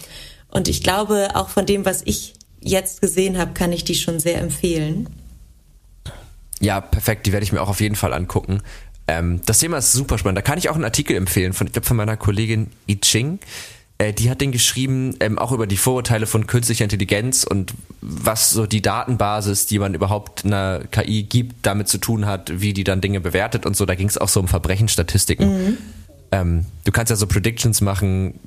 und 0.52 0.68
ich 0.68 0.84
glaube, 0.84 1.30
auch 1.36 1.48
von 1.48 1.66
dem, 1.66 1.86
was 1.86 2.02
ich 2.04 2.34
jetzt 2.62 3.02
gesehen 3.02 3.38
habe, 3.38 3.54
kann 3.54 3.72
ich 3.72 3.84
die 3.84 3.96
schon 3.96 4.20
sehr 4.20 4.40
empfehlen. 4.40 5.10
Ja, 6.60 6.82
perfekt. 6.82 7.26
Die 7.26 7.32
werde 7.32 7.44
ich 7.44 7.52
mir 7.52 7.62
auch 7.62 7.70
auf 7.70 7.82
jeden 7.82 7.96
Fall 7.96 8.14
angucken. 8.14 8.62
Ähm, 9.08 9.42
das 9.46 9.60
Thema 9.60 9.78
ist 9.78 9.94
super 9.94 10.18
spannend. 10.18 10.38
Da 10.38 10.42
kann 10.42 10.58
ich 10.58 10.70
auch 10.70 10.76
einen 10.76 10.84
Artikel 10.84 11.16
empfehlen 11.16 11.54
von, 11.54 11.68
ich 11.68 11.74
glaube, 11.74 11.88
von 11.88 11.98
meiner 11.98 12.18
Kollegin 12.18 12.68
I 12.88 13.00
Ching 13.00 13.40
äh, 14.00 14.14
die 14.14 14.32
hat 14.32 14.42
den 14.42 14.52
geschrieben, 14.52 15.16
ähm, 15.20 15.38
auch 15.38 15.52
über 15.52 15.68
die 15.68 15.78
Vorurteile 15.78 16.26
von 16.26 16.48
künstlicher 16.48 16.86
Intelligenz 16.86 17.44
und 17.44 17.74
was 18.02 18.50
so 18.50 18.66
die 18.66 18.82
Datenbasis, 18.82 19.68
die 19.68 19.78
man 19.78 19.94
überhaupt 19.94 20.46
einer 20.46 20.82
KI 20.90 21.24
gibt, 21.24 21.66
damit 21.66 21.90
zu 21.90 21.98
tun 21.98 22.26
hat, 22.26 22.62
wie 22.62 22.74
die 22.74 22.86
dann 22.86 23.02
Dinge 23.02 23.20
bewertet 23.20 23.66
und 23.66 23.76
so. 23.76 23.86
Da 23.86 23.96
ging 23.96 24.08
es 24.08 24.18
auch 24.18 24.30
so 24.30 24.40
um 24.40 24.48
Verbrechensstatistiken. 24.48 25.66
Mhm. 25.66 25.78
Ähm, 26.32 26.66
du 26.86 26.92
kannst 26.92 27.10
ja 27.10 27.16
so 27.16 27.28
Predictions 27.28 27.82
machen, 27.82 28.40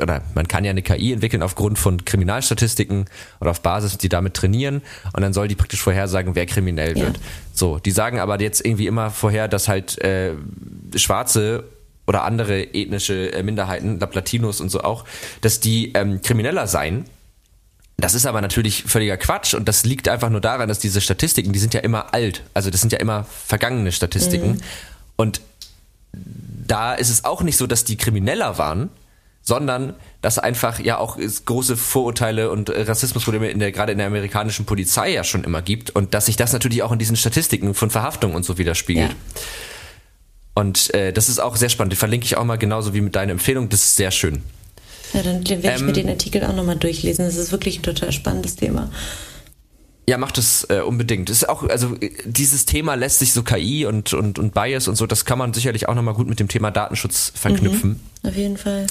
oder 0.00 0.22
man 0.34 0.48
kann 0.48 0.64
ja 0.64 0.70
eine 0.70 0.82
KI 0.82 1.12
entwickeln 1.12 1.42
aufgrund 1.42 1.78
von 1.78 2.04
Kriminalstatistiken 2.04 3.06
oder 3.40 3.50
auf 3.50 3.60
Basis, 3.60 3.98
die 3.98 4.08
damit 4.08 4.34
trainieren 4.34 4.82
und 5.12 5.22
dann 5.22 5.32
soll 5.32 5.48
die 5.48 5.54
praktisch 5.54 5.82
vorhersagen, 5.82 6.34
wer 6.34 6.46
kriminell 6.46 6.94
wird. 6.94 7.16
Ja. 7.16 7.22
So, 7.52 7.78
die 7.78 7.90
sagen 7.90 8.18
aber 8.18 8.40
jetzt 8.40 8.64
irgendwie 8.64 8.86
immer 8.86 9.10
vorher, 9.10 9.48
dass 9.48 9.68
halt 9.68 9.98
äh, 9.98 10.32
Schwarze 10.96 11.64
oder 12.06 12.24
andere 12.24 12.74
ethnische 12.74 13.32
äh, 13.32 13.42
Minderheiten, 13.42 13.98
Latinos 13.98 14.60
und 14.60 14.70
so 14.70 14.82
auch, 14.82 15.04
dass 15.40 15.60
die 15.60 15.92
ähm, 15.94 16.20
krimineller 16.22 16.66
seien. 16.66 17.04
Das 17.96 18.14
ist 18.14 18.26
aber 18.26 18.40
natürlich 18.40 18.82
völliger 18.84 19.16
Quatsch 19.16 19.54
und 19.54 19.68
das 19.68 19.84
liegt 19.84 20.08
einfach 20.08 20.28
nur 20.28 20.40
daran, 20.40 20.68
dass 20.68 20.80
diese 20.80 21.00
Statistiken, 21.00 21.52
die 21.52 21.60
sind 21.60 21.74
ja 21.74 21.80
immer 21.80 22.12
alt, 22.12 22.42
also 22.52 22.70
das 22.70 22.80
sind 22.80 22.92
ja 22.92 22.98
immer 22.98 23.24
vergangene 23.24 23.92
Statistiken 23.92 24.54
mhm. 24.54 24.60
und 25.16 25.40
da 26.66 26.94
ist 26.94 27.10
es 27.10 27.24
auch 27.24 27.42
nicht 27.42 27.56
so, 27.56 27.66
dass 27.66 27.84
die 27.84 27.96
krimineller 27.96 28.58
waren, 28.58 28.90
sondern 29.42 29.94
dass 30.22 30.38
einfach 30.38 30.80
ja 30.80 30.98
auch 30.98 31.18
große 31.18 31.76
Vorurteile 31.76 32.50
und 32.50 32.70
äh, 32.70 32.82
Rassismusprobleme 32.82 33.50
in 33.50 33.58
der 33.58 33.72
gerade 33.72 33.92
in 33.92 33.98
der 33.98 34.06
amerikanischen 34.06 34.64
Polizei 34.64 35.12
ja 35.12 35.22
schon 35.22 35.44
immer 35.44 35.60
gibt 35.60 35.90
und 35.90 36.14
dass 36.14 36.26
sich 36.26 36.36
das 36.36 36.52
natürlich 36.52 36.82
auch 36.82 36.92
in 36.92 36.98
diesen 36.98 37.16
Statistiken 37.16 37.74
von 37.74 37.90
Verhaftungen 37.90 38.34
und 38.34 38.44
so 38.44 38.56
widerspiegelt. 38.56 39.10
Ja. 39.10 39.16
Und 40.54 40.94
äh, 40.94 41.12
das 41.12 41.28
ist 41.28 41.40
auch 41.40 41.56
sehr 41.56 41.68
spannend. 41.68 41.92
Die 41.92 41.96
verlinke 41.96 42.24
ich 42.24 42.36
auch 42.36 42.44
mal 42.44 42.56
genauso 42.56 42.94
wie 42.94 43.00
mit 43.00 43.14
deiner 43.16 43.32
Empfehlung. 43.32 43.68
Das 43.68 43.80
ist 43.80 43.96
sehr 43.96 44.10
schön. 44.10 44.42
Ja, 45.12 45.22
dann 45.22 45.46
werde 45.46 45.68
ich 45.68 45.80
ähm, 45.80 45.86
mir 45.86 45.92
den 45.92 46.08
Artikel 46.08 46.44
auch 46.44 46.54
nochmal 46.54 46.76
durchlesen. 46.76 47.24
Das 47.24 47.36
ist 47.36 47.52
wirklich 47.52 47.80
ein 47.80 47.82
total 47.82 48.12
spannendes 48.12 48.56
Thema. 48.56 48.90
Ja, 50.06 50.18
macht 50.18 50.36
es 50.36 50.66
äh, 50.68 50.80
unbedingt. 50.80 51.30
Ist 51.30 51.48
auch, 51.48 51.62
also 51.62 51.96
dieses 52.24 52.66
Thema 52.66 52.94
lässt 52.94 53.20
sich 53.20 53.32
so 53.32 53.42
KI 53.42 53.86
und, 53.86 54.12
und, 54.12 54.38
und 54.38 54.52
Bias 54.52 54.86
und 54.86 54.96
so, 54.96 55.06
das 55.06 55.24
kann 55.24 55.38
man 55.38 55.54
sicherlich 55.54 55.88
auch 55.88 55.94
nochmal 55.94 56.14
gut 56.14 56.28
mit 56.28 56.40
dem 56.40 56.48
Thema 56.48 56.70
Datenschutz 56.70 57.32
verknüpfen. 57.34 58.00
Mhm, 58.22 58.28
auf 58.28 58.36
jeden 58.36 58.56
Fall. 58.58 58.86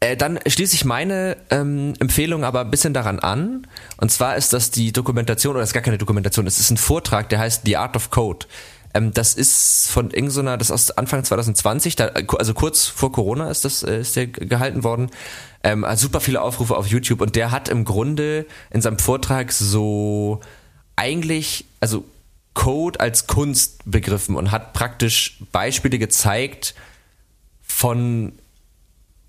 Äh, 0.00 0.16
dann 0.16 0.38
schließe 0.46 0.74
ich 0.74 0.84
meine 0.84 1.36
ähm, 1.50 1.94
Empfehlung 1.98 2.44
aber 2.44 2.60
ein 2.60 2.70
bisschen 2.70 2.94
daran 2.94 3.18
an. 3.18 3.66
Und 3.98 4.10
zwar 4.10 4.36
ist 4.36 4.52
das 4.52 4.70
die 4.70 4.92
Dokumentation, 4.92 5.54
oder 5.54 5.62
es 5.62 5.70
ist 5.70 5.74
gar 5.74 5.82
keine 5.82 5.98
Dokumentation, 5.98 6.46
es 6.46 6.60
ist 6.60 6.70
ein 6.70 6.76
Vortrag, 6.76 7.28
der 7.28 7.38
heißt 7.38 7.62
The 7.64 7.76
Art 7.76 7.96
of 7.96 8.10
Code. 8.10 8.46
Ähm, 8.94 9.12
das 9.12 9.34
ist 9.34 9.88
von 9.90 10.10
irgendeiner, 10.10 10.56
das 10.56 10.68
ist 10.68 10.72
aus 10.72 10.90
Anfang 10.92 11.24
2020, 11.24 11.96
da, 11.96 12.06
also 12.38 12.54
kurz 12.54 12.86
vor 12.86 13.12
Corona 13.12 13.50
ist 13.50 13.64
das 13.64 13.82
äh, 13.82 14.00
ist 14.00 14.16
der 14.16 14.26
gehalten 14.26 14.84
worden. 14.84 15.10
Ähm, 15.66 15.82
also 15.84 16.02
super 16.02 16.20
viele 16.20 16.40
Aufrufe 16.40 16.76
auf 16.76 16.86
YouTube 16.86 17.20
und 17.20 17.34
der 17.34 17.50
hat 17.50 17.68
im 17.68 17.84
Grunde 17.84 18.46
in 18.70 18.80
seinem 18.80 19.00
Vortrag 19.00 19.50
so 19.50 20.40
eigentlich, 20.94 21.64
also 21.80 22.04
Code 22.54 23.00
als 23.00 23.26
Kunst 23.26 23.80
begriffen 23.84 24.36
und 24.36 24.52
hat 24.52 24.74
praktisch 24.74 25.38
Beispiele 25.50 25.98
gezeigt 25.98 26.76
von 27.62 28.32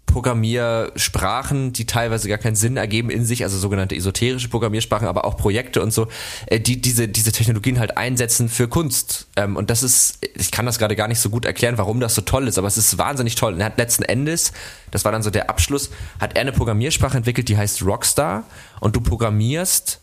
Programmiersprachen, 0.07 1.73
die 1.73 1.85
teilweise 1.85 2.27
gar 2.27 2.39
keinen 2.39 2.55
Sinn 2.55 2.77
ergeben 2.77 3.11
in 3.11 3.23
sich, 3.25 3.43
also 3.43 3.57
sogenannte 3.57 3.95
esoterische 3.95 4.49
Programmiersprachen, 4.49 5.07
aber 5.07 5.25
auch 5.25 5.37
Projekte 5.37 5.81
und 5.83 5.91
so, 5.91 6.07
äh, 6.47 6.59
die 6.59 6.81
diese, 6.81 7.07
diese 7.07 7.31
Technologien 7.31 7.79
halt 7.79 7.97
einsetzen 7.97 8.49
für 8.49 8.67
Kunst. 8.67 9.27
Ähm, 9.35 9.55
und 9.55 9.69
das 9.69 9.83
ist, 9.83 10.17
ich 10.35 10.49
kann 10.49 10.65
das 10.65 10.79
gerade 10.79 10.95
gar 10.95 11.07
nicht 11.07 11.19
so 11.19 11.29
gut 11.29 11.45
erklären, 11.45 11.77
warum 11.77 11.99
das 11.99 12.15
so 12.15 12.21
toll 12.21 12.47
ist, 12.47 12.57
aber 12.57 12.67
es 12.67 12.77
ist 12.77 12.97
wahnsinnig 12.97 13.35
toll. 13.35 13.53
Und 13.53 13.59
er 13.59 13.67
hat 13.67 13.77
letzten 13.77 14.03
Endes, 14.03 14.53
das 14.89 15.05
war 15.05 15.11
dann 15.11 15.21
so 15.21 15.29
der 15.29 15.49
Abschluss, 15.49 15.91
hat 16.19 16.35
er 16.35 16.41
eine 16.41 16.51
Programmiersprache 16.51 17.17
entwickelt, 17.17 17.47
die 17.49 17.57
heißt 17.57 17.83
Rockstar 17.83 18.43
und 18.79 18.95
du 18.95 19.01
programmierst 19.01 19.99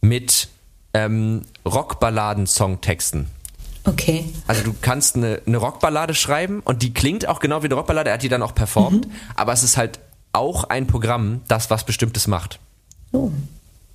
mit 0.00 0.48
ähm, 0.94 1.42
Rockballaden-Songtexten. 1.64 3.28
Okay. 3.84 4.24
Also 4.46 4.62
du 4.62 4.74
kannst 4.80 5.16
eine, 5.16 5.42
eine 5.46 5.58
Rockballade 5.58 6.14
schreiben 6.14 6.60
und 6.60 6.82
die 6.82 6.94
klingt 6.94 7.28
auch 7.28 7.40
genau 7.40 7.62
wie 7.62 7.66
eine 7.66 7.74
Rockballade, 7.74 8.10
er 8.10 8.14
hat 8.14 8.22
die 8.22 8.28
dann 8.28 8.42
auch 8.42 8.54
performt, 8.54 9.06
mhm. 9.06 9.12
aber 9.34 9.52
es 9.52 9.62
ist 9.62 9.76
halt 9.76 10.00
auch 10.32 10.64
ein 10.64 10.86
Programm, 10.86 11.42
das 11.48 11.70
was 11.70 11.84
Bestimmtes 11.84 12.26
macht. 12.26 12.58
Oh. 13.12 13.30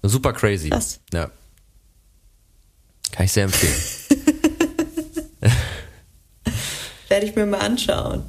Super 0.04 0.34
crazy. 0.34 0.70
Was? 0.72 1.00
Ja. 1.12 1.30
Kann 3.12 3.26
ich 3.26 3.32
sehr 3.32 3.46
empfehlen. 3.46 3.76
Werde 7.10 7.26
ich 7.26 7.36
mir 7.36 7.46
mal 7.46 7.60
anschauen. 7.60 8.24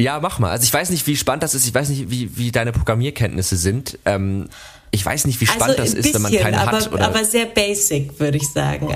Ja, 0.00 0.20
mach 0.20 0.38
mal. 0.38 0.50
Also 0.50 0.62
ich 0.62 0.72
weiß 0.72 0.90
nicht, 0.90 1.06
wie 1.08 1.16
spannend 1.16 1.42
das 1.42 1.54
ist. 1.54 1.66
Ich 1.66 1.74
weiß 1.74 1.88
nicht, 1.88 2.08
wie, 2.10 2.36
wie 2.36 2.52
deine 2.52 2.72
Programmierkenntnisse 2.72 3.56
sind. 3.56 3.98
Ähm, 4.04 4.48
ich 4.90 5.04
weiß 5.04 5.26
nicht, 5.26 5.40
wie 5.40 5.46
spannend 5.46 5.78
also 5.78 5.94
das 5.94 6.06
ist, 6.06 6.14
wenn 6.14 6.22
man 6.22 6.32
keine 6.32 6.60
aber, 6.60 6.72
hat. 6.72 6.92
Oder? 6.92 7.06
Aber 7.06 7.24
sehr 7.24 7.46
basic, 7.46 8.18
würde 8.18 8.38
ich 8.38 8.48
sagen. 8.48 8.88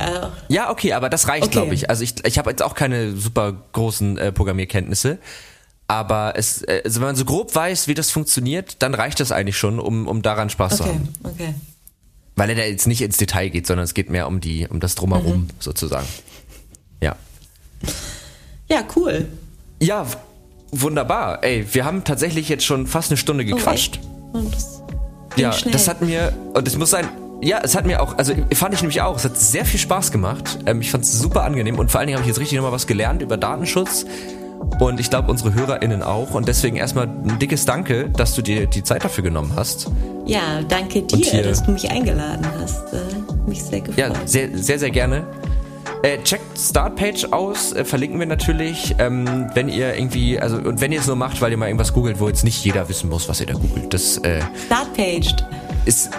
Ja, 0.49 0.71
okay, 0.71 0.93
aber 0.93 1.09
das 1.09 1.29
reicht, 1.29 1.45
okay. 1.45 1.53
glaube 1.53 1.75
ich. 1.75 1.91
Also 1.91 2.03
ich, 2.03 2.25
ich 2.25 2.39
habe 2.39 2.51
jetzt 2.51 2.63
auch 2.63 2.75
keine 2.75 3.15
super 3.17 3.53
großen 3.73 4.19
äh, 4.19 4.33
Programmierkenntnisse. 4.33 5.19
Aber 5.89 6.35
es, 6.37 6.63
äh, 6.63 6.83
also 6.85 7.01
wenn 7.01 7.09
man 7.09 7.17
so 7.17 7.25
grob 7.25 7.55
weiß, 7.55 7.89
wie 7.89 7.95
das 7.95 8.11
funktioniert, 8.11 8.77
dann 8.79 8.95
reicht 8.95 9.21
das 9.21 9.33
eigentlich 9.33 9.59
schon, 9.59 9.79
um, 9.79 10.09
um 10.09 10.23
daran 10.23 10.49
Spaß 10.49 10.81
okay, 10.81 10.83
zu 10.83 10.89
haben. 10.89 11.09
Okay. 11.23 11.55
Weil 12.35 12.51
er 12.51 12.57
da 12.57 12.63
jetzt 12.63 12.87
nicht 12.87 13.03
ins 13.03 13.19
Detail 13.19 13.51
geht, 13.51 13.67
sondern 13.67 13.85
es 13.85 13.93
geht 13.93 14.09
mehr 14.09 14.27
um 14.27 14.41
die, 14.41 14.67
um 14.67 14.81
das 14.81 14.95
Drumherum 14.95 15.43
mhm. 15.43 15.49
sozusagen. 15.59 16.07
Ja. 17.03 17.17
Ja, 18.71 18.85
cool. 18.97 19.29
Ja, 19.83 20.07
wunderbar. 20.71 21.45
Ey, 21.45 21.67
wir 21.73 21.85
haben 21.85 22.05
tatsächlich 22.05 22.49
jetzt 22.49 22.65
schon 22.65 22.87
fast 22.87 23.11
eine 23.11 23.19
Stunde 23.19 23.45
gequatscht. 23.45 24.01
Ja, 25.37 25.53
schnell. 25.53 25.73
das 25.73 25.89
hat 25.89 26.03
mir, 26.03 26.33
und 26.55 26.67
es 26.67 26.77
muss 26.77 26.91
sein, 26.91 27.09
ja, 27.41 27.61
es 27.63 27.75
hat 27.75 27.87
mir 27.87 28.01
auch, 28.01 28.17
also 28.19 28.35
fand 28.55 28.75
ich 28.75 28.83
nämlich 28.83 29.01
auch, 29.01 29.17
es 29.17 29.25
hat 29.25 29.37
sehr 29.37 29.65
viel 29.65 29.81
Spaß 29.81 30.13
gemacht. 30.13 30.59
Ähm, 30.67 30.81
ich 30.81 30.91
fand 30.91 31.05
es 31.05 31.19
super 31.19 31.43
angenehm 31.43 31.79
und 31.79 31.91
vor 31.91 31.99
allen 31.99 32.07
Dingen 32.07 32.19
habe 32.19 32.23
ich 32.23 32.29
jetzt 32.29 32.41
richtig 32.41 32.57
nochmal 32.57 32.73
was 32.73 32.87
gelernt 32.87 33.21
über 33.23 33.37
Datenschutz. 33.37 34.07
Und 34.79 35.01
ich 35.01 35.11
glaube, 35.11 35.31
unsere 35.31 35.55
HörerInnen 35.55 36.03
auch. 36.03 36.35
Und 36.35 36.47
deswegen 36.47 36.77
erstmal 36.77 37.07
ein 37.07 37.39
dickes 37.41 37.65
Danke, 37.65 38.11
dass 38.11 38.35
du 38.35 38.43
dir 38.43 38.67
die 38.67 38.85
Zeit 38.85 39.05
dafür 39.05 39.25
genommen 39.25 39.53
hast. 39.57 39.91
Ja, 40.25 40.63
danke 40.69 41.03
dir, 41.03 41.43
dass 41.43 41.65
du 41.65 41.73
mich 41.73 41.91
eingeladen 41.91 42.47
hast. 42.61 42.93
Äh, 42.93 42.99
mich 43.49 43.63
sehr 43.63 43.81
gefreut. 43.81 43.99
Ja, 43.99 44.13
sehr, 44.25 44.57
sehr, 44.57 44.79
sehr 44.79 44.91
gerne. 44.91 45.27
Äh, 46.03 46.19
checkt 46.23 46.59
Startpage 46.59 47.27
aus, 47.33 47.73
äh, 47.73 47.85
verlinken 47.85 48.19
wir 48.19 48.27
natürlich. 48.27 48.97
Ähm, 48.99 49.49
wenn 49.55 49.69
ihr 49.69 49.95
irgendwie, 49.95 50.39
also 50.39 50.57
und 50.57 50.81
wenn 50.81 50.93
ihr 50.93 51.01
es 51.01 51.07
nur 51.07 51.17
macht, 51.17 51.41
weil 51.41 51.53
ihr 51.53 51.57
mal 51.57 51.67
irgendwas 51.67 51.93
googelt, 51.93 52.19
wo 52.19 52.29
jetzt 52.29 52.45
nicht 52.45 52.65
jeder 52.65 52.89
wissen 52.89 53.09
muss, 53.09 53.29
was 53.29 53.41
ihr 53.41 53.47
da 53.47 53.55
googelt. 53.55 53.95
Das 53.95 54.19
äh, 54.19 54.41
Startpage 54.67 55.35
ist 55.85 56.11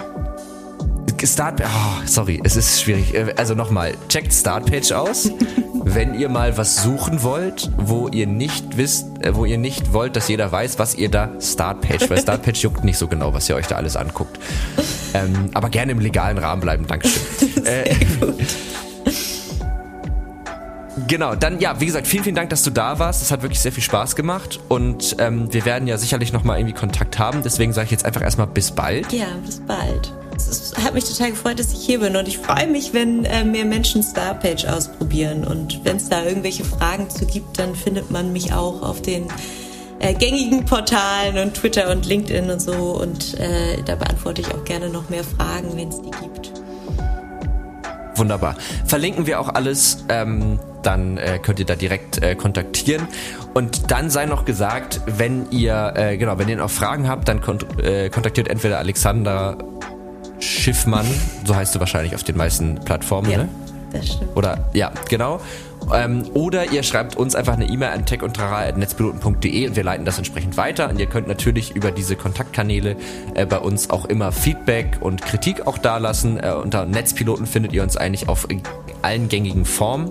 Start, 1.26 1.62
oh, 1.62 2.02
sorry, 2.04 2.38
es 2.44 2.54
ist 2.54 2.82
schwierig. 2.82 3.14
Äh, 3.14 3.34
also 3.36 3.54
nochmal, 3.54 3.94
checkt 4.08 4.32
Startpage 4.32 4.92
aus. 4.92 5.30
wenn 5.84 6.14
ihr 6.14 6.30
mal 6.30 6.56
was 6.56 6.82
suchen 6.82 7.22
wollt, 7.22 7.70
wo 7.76 8.08
ihr 8.08 8.26
nicht 8.26 8.78
wisst, 8.78 9.06
äh, 9.20 9.34
wo 9.34 9.44
ihr 9.44 9.58
nicht 9.58 9.92
wollt, 9.92 10.16
dass 10.16 10.28
jeder 10.28 10.50
weiß, 10.50 10.78
was 10.78 10.94
ihr 10.94 11.10
da 11.10 11.30
Startpage, 11.40 12.08
weil 12.08 12.18
Startpage 12.22 12.62
juckt 12.62 12.84
nicht 12.84 12.96
so 12.96 13.06
genau, 13.06 13.34
was 13.34 13.48
ihr 13.48 13.56
euch 13.56 13.66
da 13.66 13.76
alles 13.76 13.96
anguckt. 13.96 14.38
Ähm, 15.12 15.50
aber 15.52 15.68
gerne 15.68 15.92
im 15.92 16.00
legalen 16.00 16.38
Rahmen 16.38 16.60
bleiben, 16.62 16.86
Dankeschön. 16.86 17.22
Sehr 17.64 17.90
äh, 17.90 18.04
gut. 18.20 18.34
Genau, 21.06 21.34
dann 21.34 21.60
ja, 21.60 21.80
wie 21.80 21.86
gesagt, 21.86 22.06
vielen, 22.06 22.24
vielen 22.24 22.36
Dank, 22.36 22.50
dass 22.50 22.62
du 22.62 22.70
da 22.70 22.98
warst. 22.98 23.22
Es 23.22 23.30
hat 23.30 23.42
wirklich 23.42 23.60
sehr 23.60 23.72
viel 23.72 23.82
Spaß 23.82 24.16
gemacht 24.16 24.60
und 24.68 25.16
ähm, 25.18 25.52
wir 25.52 25.64
werden 25.64 25.86
ja 25.86 25.98
sicherlich 25.98 26.32
nochmal 26.32 26.58
irgendwie 26.58 26.74
Kontakt 26.74 27.18
haben. 27.18 27.42
Deswegen 27.42 27.72
sage 27.72 27.86
ich 27.86 27.90
jetzt 27.90 28.04
einfach 28.04 28.22
erstmal 28.22 28.46
bis 28.46 28.70
bald. 28.70 29.12
Ja, 29.12 29.26
bis 29.44 29.60
bald. 29.60 30.12
Es 30.36 30.72
hat 30.82 30.94
mich 30.94 31.04
total 31.04 31.30
gefreut, 31.30 31.58
dass 31.58 31.72
ich 31.72 31.80
hier 31.80 32.00
bin 32.00 32.16
und 32.16 32.26
ich 32.26 32.38
freue 32.38 32.66
mich, 32.66 32.92
wenn 32.92 33.24
äh, 33.24 33.44
mehr 33.44 33.64
Menschen 33.64 34.02
Starpage 34.02 34.64
ausprobieren 34.64 35.44
und 35.44 35.84
wenn 35.84 35.96
es 35.96 36.08
da 36.08 36.24
irgendwelche 36.24 36.64
Fragen 36.64 37.08
zu 37.08 37.26
gibt, 37.26 37.58
dann 37.58 37.74
findet 37.74 38.10
man 38.10 38.32
mich 38.32 38.52
auch 38.52 38.82
auf 38.82 39.00
den 39.00 39.28
äh, 40.00 40.14
gängigen 40.14 40.64
Portalen 40.64 41.38
und 41.38 41.54
Twitter 41.54 41.90
und 41.90 42.06
LinkedIn 42.06 42.50
und 42.50 42.60
so 42.60 43.00
und 43.00 43.38
äh, 43.38 43.82
da 43.84 43.94
beantworte 43.94 44.40
ich 44.40 44.48
auch 44.52 44.64
gerne 44.64 44.88
noch 44.88 45.08
mehr 45.08 45.22
Fragen, 45.22 45.76
wenn 45.76 45.88
es 45.88 46.00
die 46.00 46.10
gibt. 46.10 46.52
Wunderbar. 48.16 48.56
Verlinken 48.86 49.26
wir 49.26 49.40
auch 49.40 49.48
alles. 49.48 50.04
Ähm, 50.08 50.58
dann 50.86 51.18
äh, 51.18 51.38
könnt 51.40 51.58
ihr 51.58 51.66
da 51.66 51.74
direkt 51.74 52.22
äh, 52.22 52.34
kontaktieren. 52.34 53.08
Und 53.52 53.90
dann 53.90 54.10
sei 54.10 54.26
noch 54.26 54.44
gesagt, 54.44 55.00
wenn 55.06 55.50
ihr, 55.50 55.92
äh, 55.96 56.16
genau, 56.16 56.38
wenn 56.38 56.48
ihr 56.48 56.56
noch 56.56 56.70
Fragen 56.70 57.08
habt, 57.08 57.28
dann 57.28 57.40
kont 57.40 57.66
äh, 57.82 58.08
kontaktiert 58.10 58.48
entweder 58.48 58.78
Alexander 58.78 59.56
Schiffmann, 60.40 61.06
so 61.44 61.54
heißt 61.54 61.74
du 61.74 61.80
wahrscheinlich 61.80 62.14
auf 62.14 62.22
den 62.22 62.36
meisten 62.36 62.80
Plattformen, 62.84 63.30
ja, 63.30 63.38
ne? 63.38 63.48
Das 63.92 64.06
stimmt. 64.08 64.36
Oder 64.36 64.58
ja, 64.72 64.92
genau. 65.08 65.40
Ähm, 65.92 66.24
oder 66.34 66.72
ihr 66.72 66.82
schreibt 66.82 67.16
uns 67.16 67.34
einfach 67.34 67.54
eine 67.54 67.66
E-Mail 67.66 67.90
an 67.90 68.06
techundtrara.netzpiloten.de 68.06 69.68
und 69.68 69.76
wir 69.76 69.84
leiten 69.84 70.04
das 70.04 70.18
entsprechend 70.18 70.56
weiter. 70.56 70.88
Und 70.88 70.98
ihr 70.98 71.06
könnt 71.06 71.28
natürlich 71.28 71.76
über 71.76 71.90
diese 71.90 72.16
Kontaktkanäle 72.16 72.96
äh, 73.34 73.46
bei 73.46 73.58
uns 73.58 73.90
auch 73.90 74.06
immer 74.06 74.32
Feedback 74.32 74.98
und 75.00 75.22
Kritik 75.22 75.66
auch 75.66 75.78
dalassen. 75.78 76.38
Äh, 76.38 76.52
unter 76.52 76.86
Netzpiloten 76.86 77.46
findet 77.46 77.72
ihr 77.72 77.82
uns 77.82 77.96
eigentlich 77.96 78.28
auf 78.28 78.48
allen 79.02 79.28
gängigen 79.28 79.64
Formen. 79.64 80.08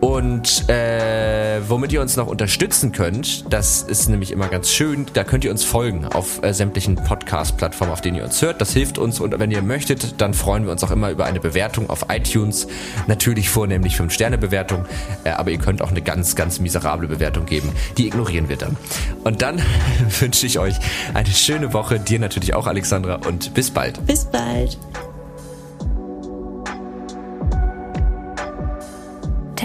Und 0.00 0.68
äh, 0.68 1.60
womit 1.68 1.92
ihr 1.92 2.00
uns 2.00 2.16
noch 2.16 2.26
unterstützen 2.26 2.92
könnt, 2.92 3.52
das 3.52 3.82
ist 3.82 4.08
nämlich 4.08 4.30
immer 4.30 4.48
ganz 4.48 4.70
schön, 4.70 5.06
da 5.14 5.24
könnt 5.24 5.44
ihr 5.44 5.50
uns 5.50 5.64
folgen 5.64 6.04
auf 6.04 6.42
äh, 6.42 6.52
sämtlichen 6.52 6.96
Podcast-Plattformen, 6.96 7.92
auf 7.92 8.02
denen 8.02 8.18
ihr 8.18 8.24
uns 8.24 8.40
hört. 8.42 8.60
Das 8.60 8.72
hilft 8.72 8.98
uns 8.98 9.20
und 9.20 9.38
wenn 9.38 9.50
ihr 9.50 9.62
möchtet, 9.62 10.20
dann 10.20 10.34
freuen 10.34 10.64
wir 10.64 10.72
uns 10.72 10.84
auch 10.84 10.90
immer 10.90 11.10
über 11.10 11.24
eine 11.24 11.40
Bewertung 11.40 11.88
auf 11.88 12.06
iTunes. 12.10 12.66
Natürlich 13.06 13.48
vornehmlich 13.48 13.96
5-Sterne-Bewertung, 13.96 14.84
äh, 15.24 15.30
aber 15.30 15.50
ihr 15.50 15.58
könnt 15.58 15.80
auch 15.80 15.90
eine 15.90 16.02
ganz, 16.02 16.36
ganz 16.36 16.60
miserable 16.60 17.08
Bewertung 17.08 17.46
geben. 17.46 17.72
Die 17.96 18.06
ignorieren 18.06 18.48
wir 18.48 18.56
dann. 18.56 18.76
Und 19.24 19.42
dann 19.42 19.62
wünsche 20.20 20.46
ich 20.46 20.58
euch 20.58 20.76
eine 21.14 21.30
schöne 21.30 21.72
Woche, 21.72 21.98
dir 21.98 22.18
natürlich 22.18 22.54
auch, 22.54 22.66
Alexandra, 22.66 23.16
und 23.26 23.54
bis 23.54 23.70
bald. 23.70 24.04
Bis 24.06 24.24
bald. 24.26 24.78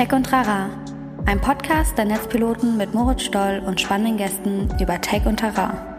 Tech 0.02 0.14
und 0.14 0.34
Rara, 0.34 0.68
ein 1.28 1.40
Podcast 1.40 1.96
der 1.96 2.06
Netzpiloten 2.06 2.76
mit 2.76 2.92
Moritz 2.96 3.22
Stoll 3.22 3.62
und 3.64 3.80
spannenden 3.80 4.18
Gästen 4.18 4.68
über 4.82 5.00
Tech 5.00 5.28
und 5.28 5.44
Rara. 5.44 5.91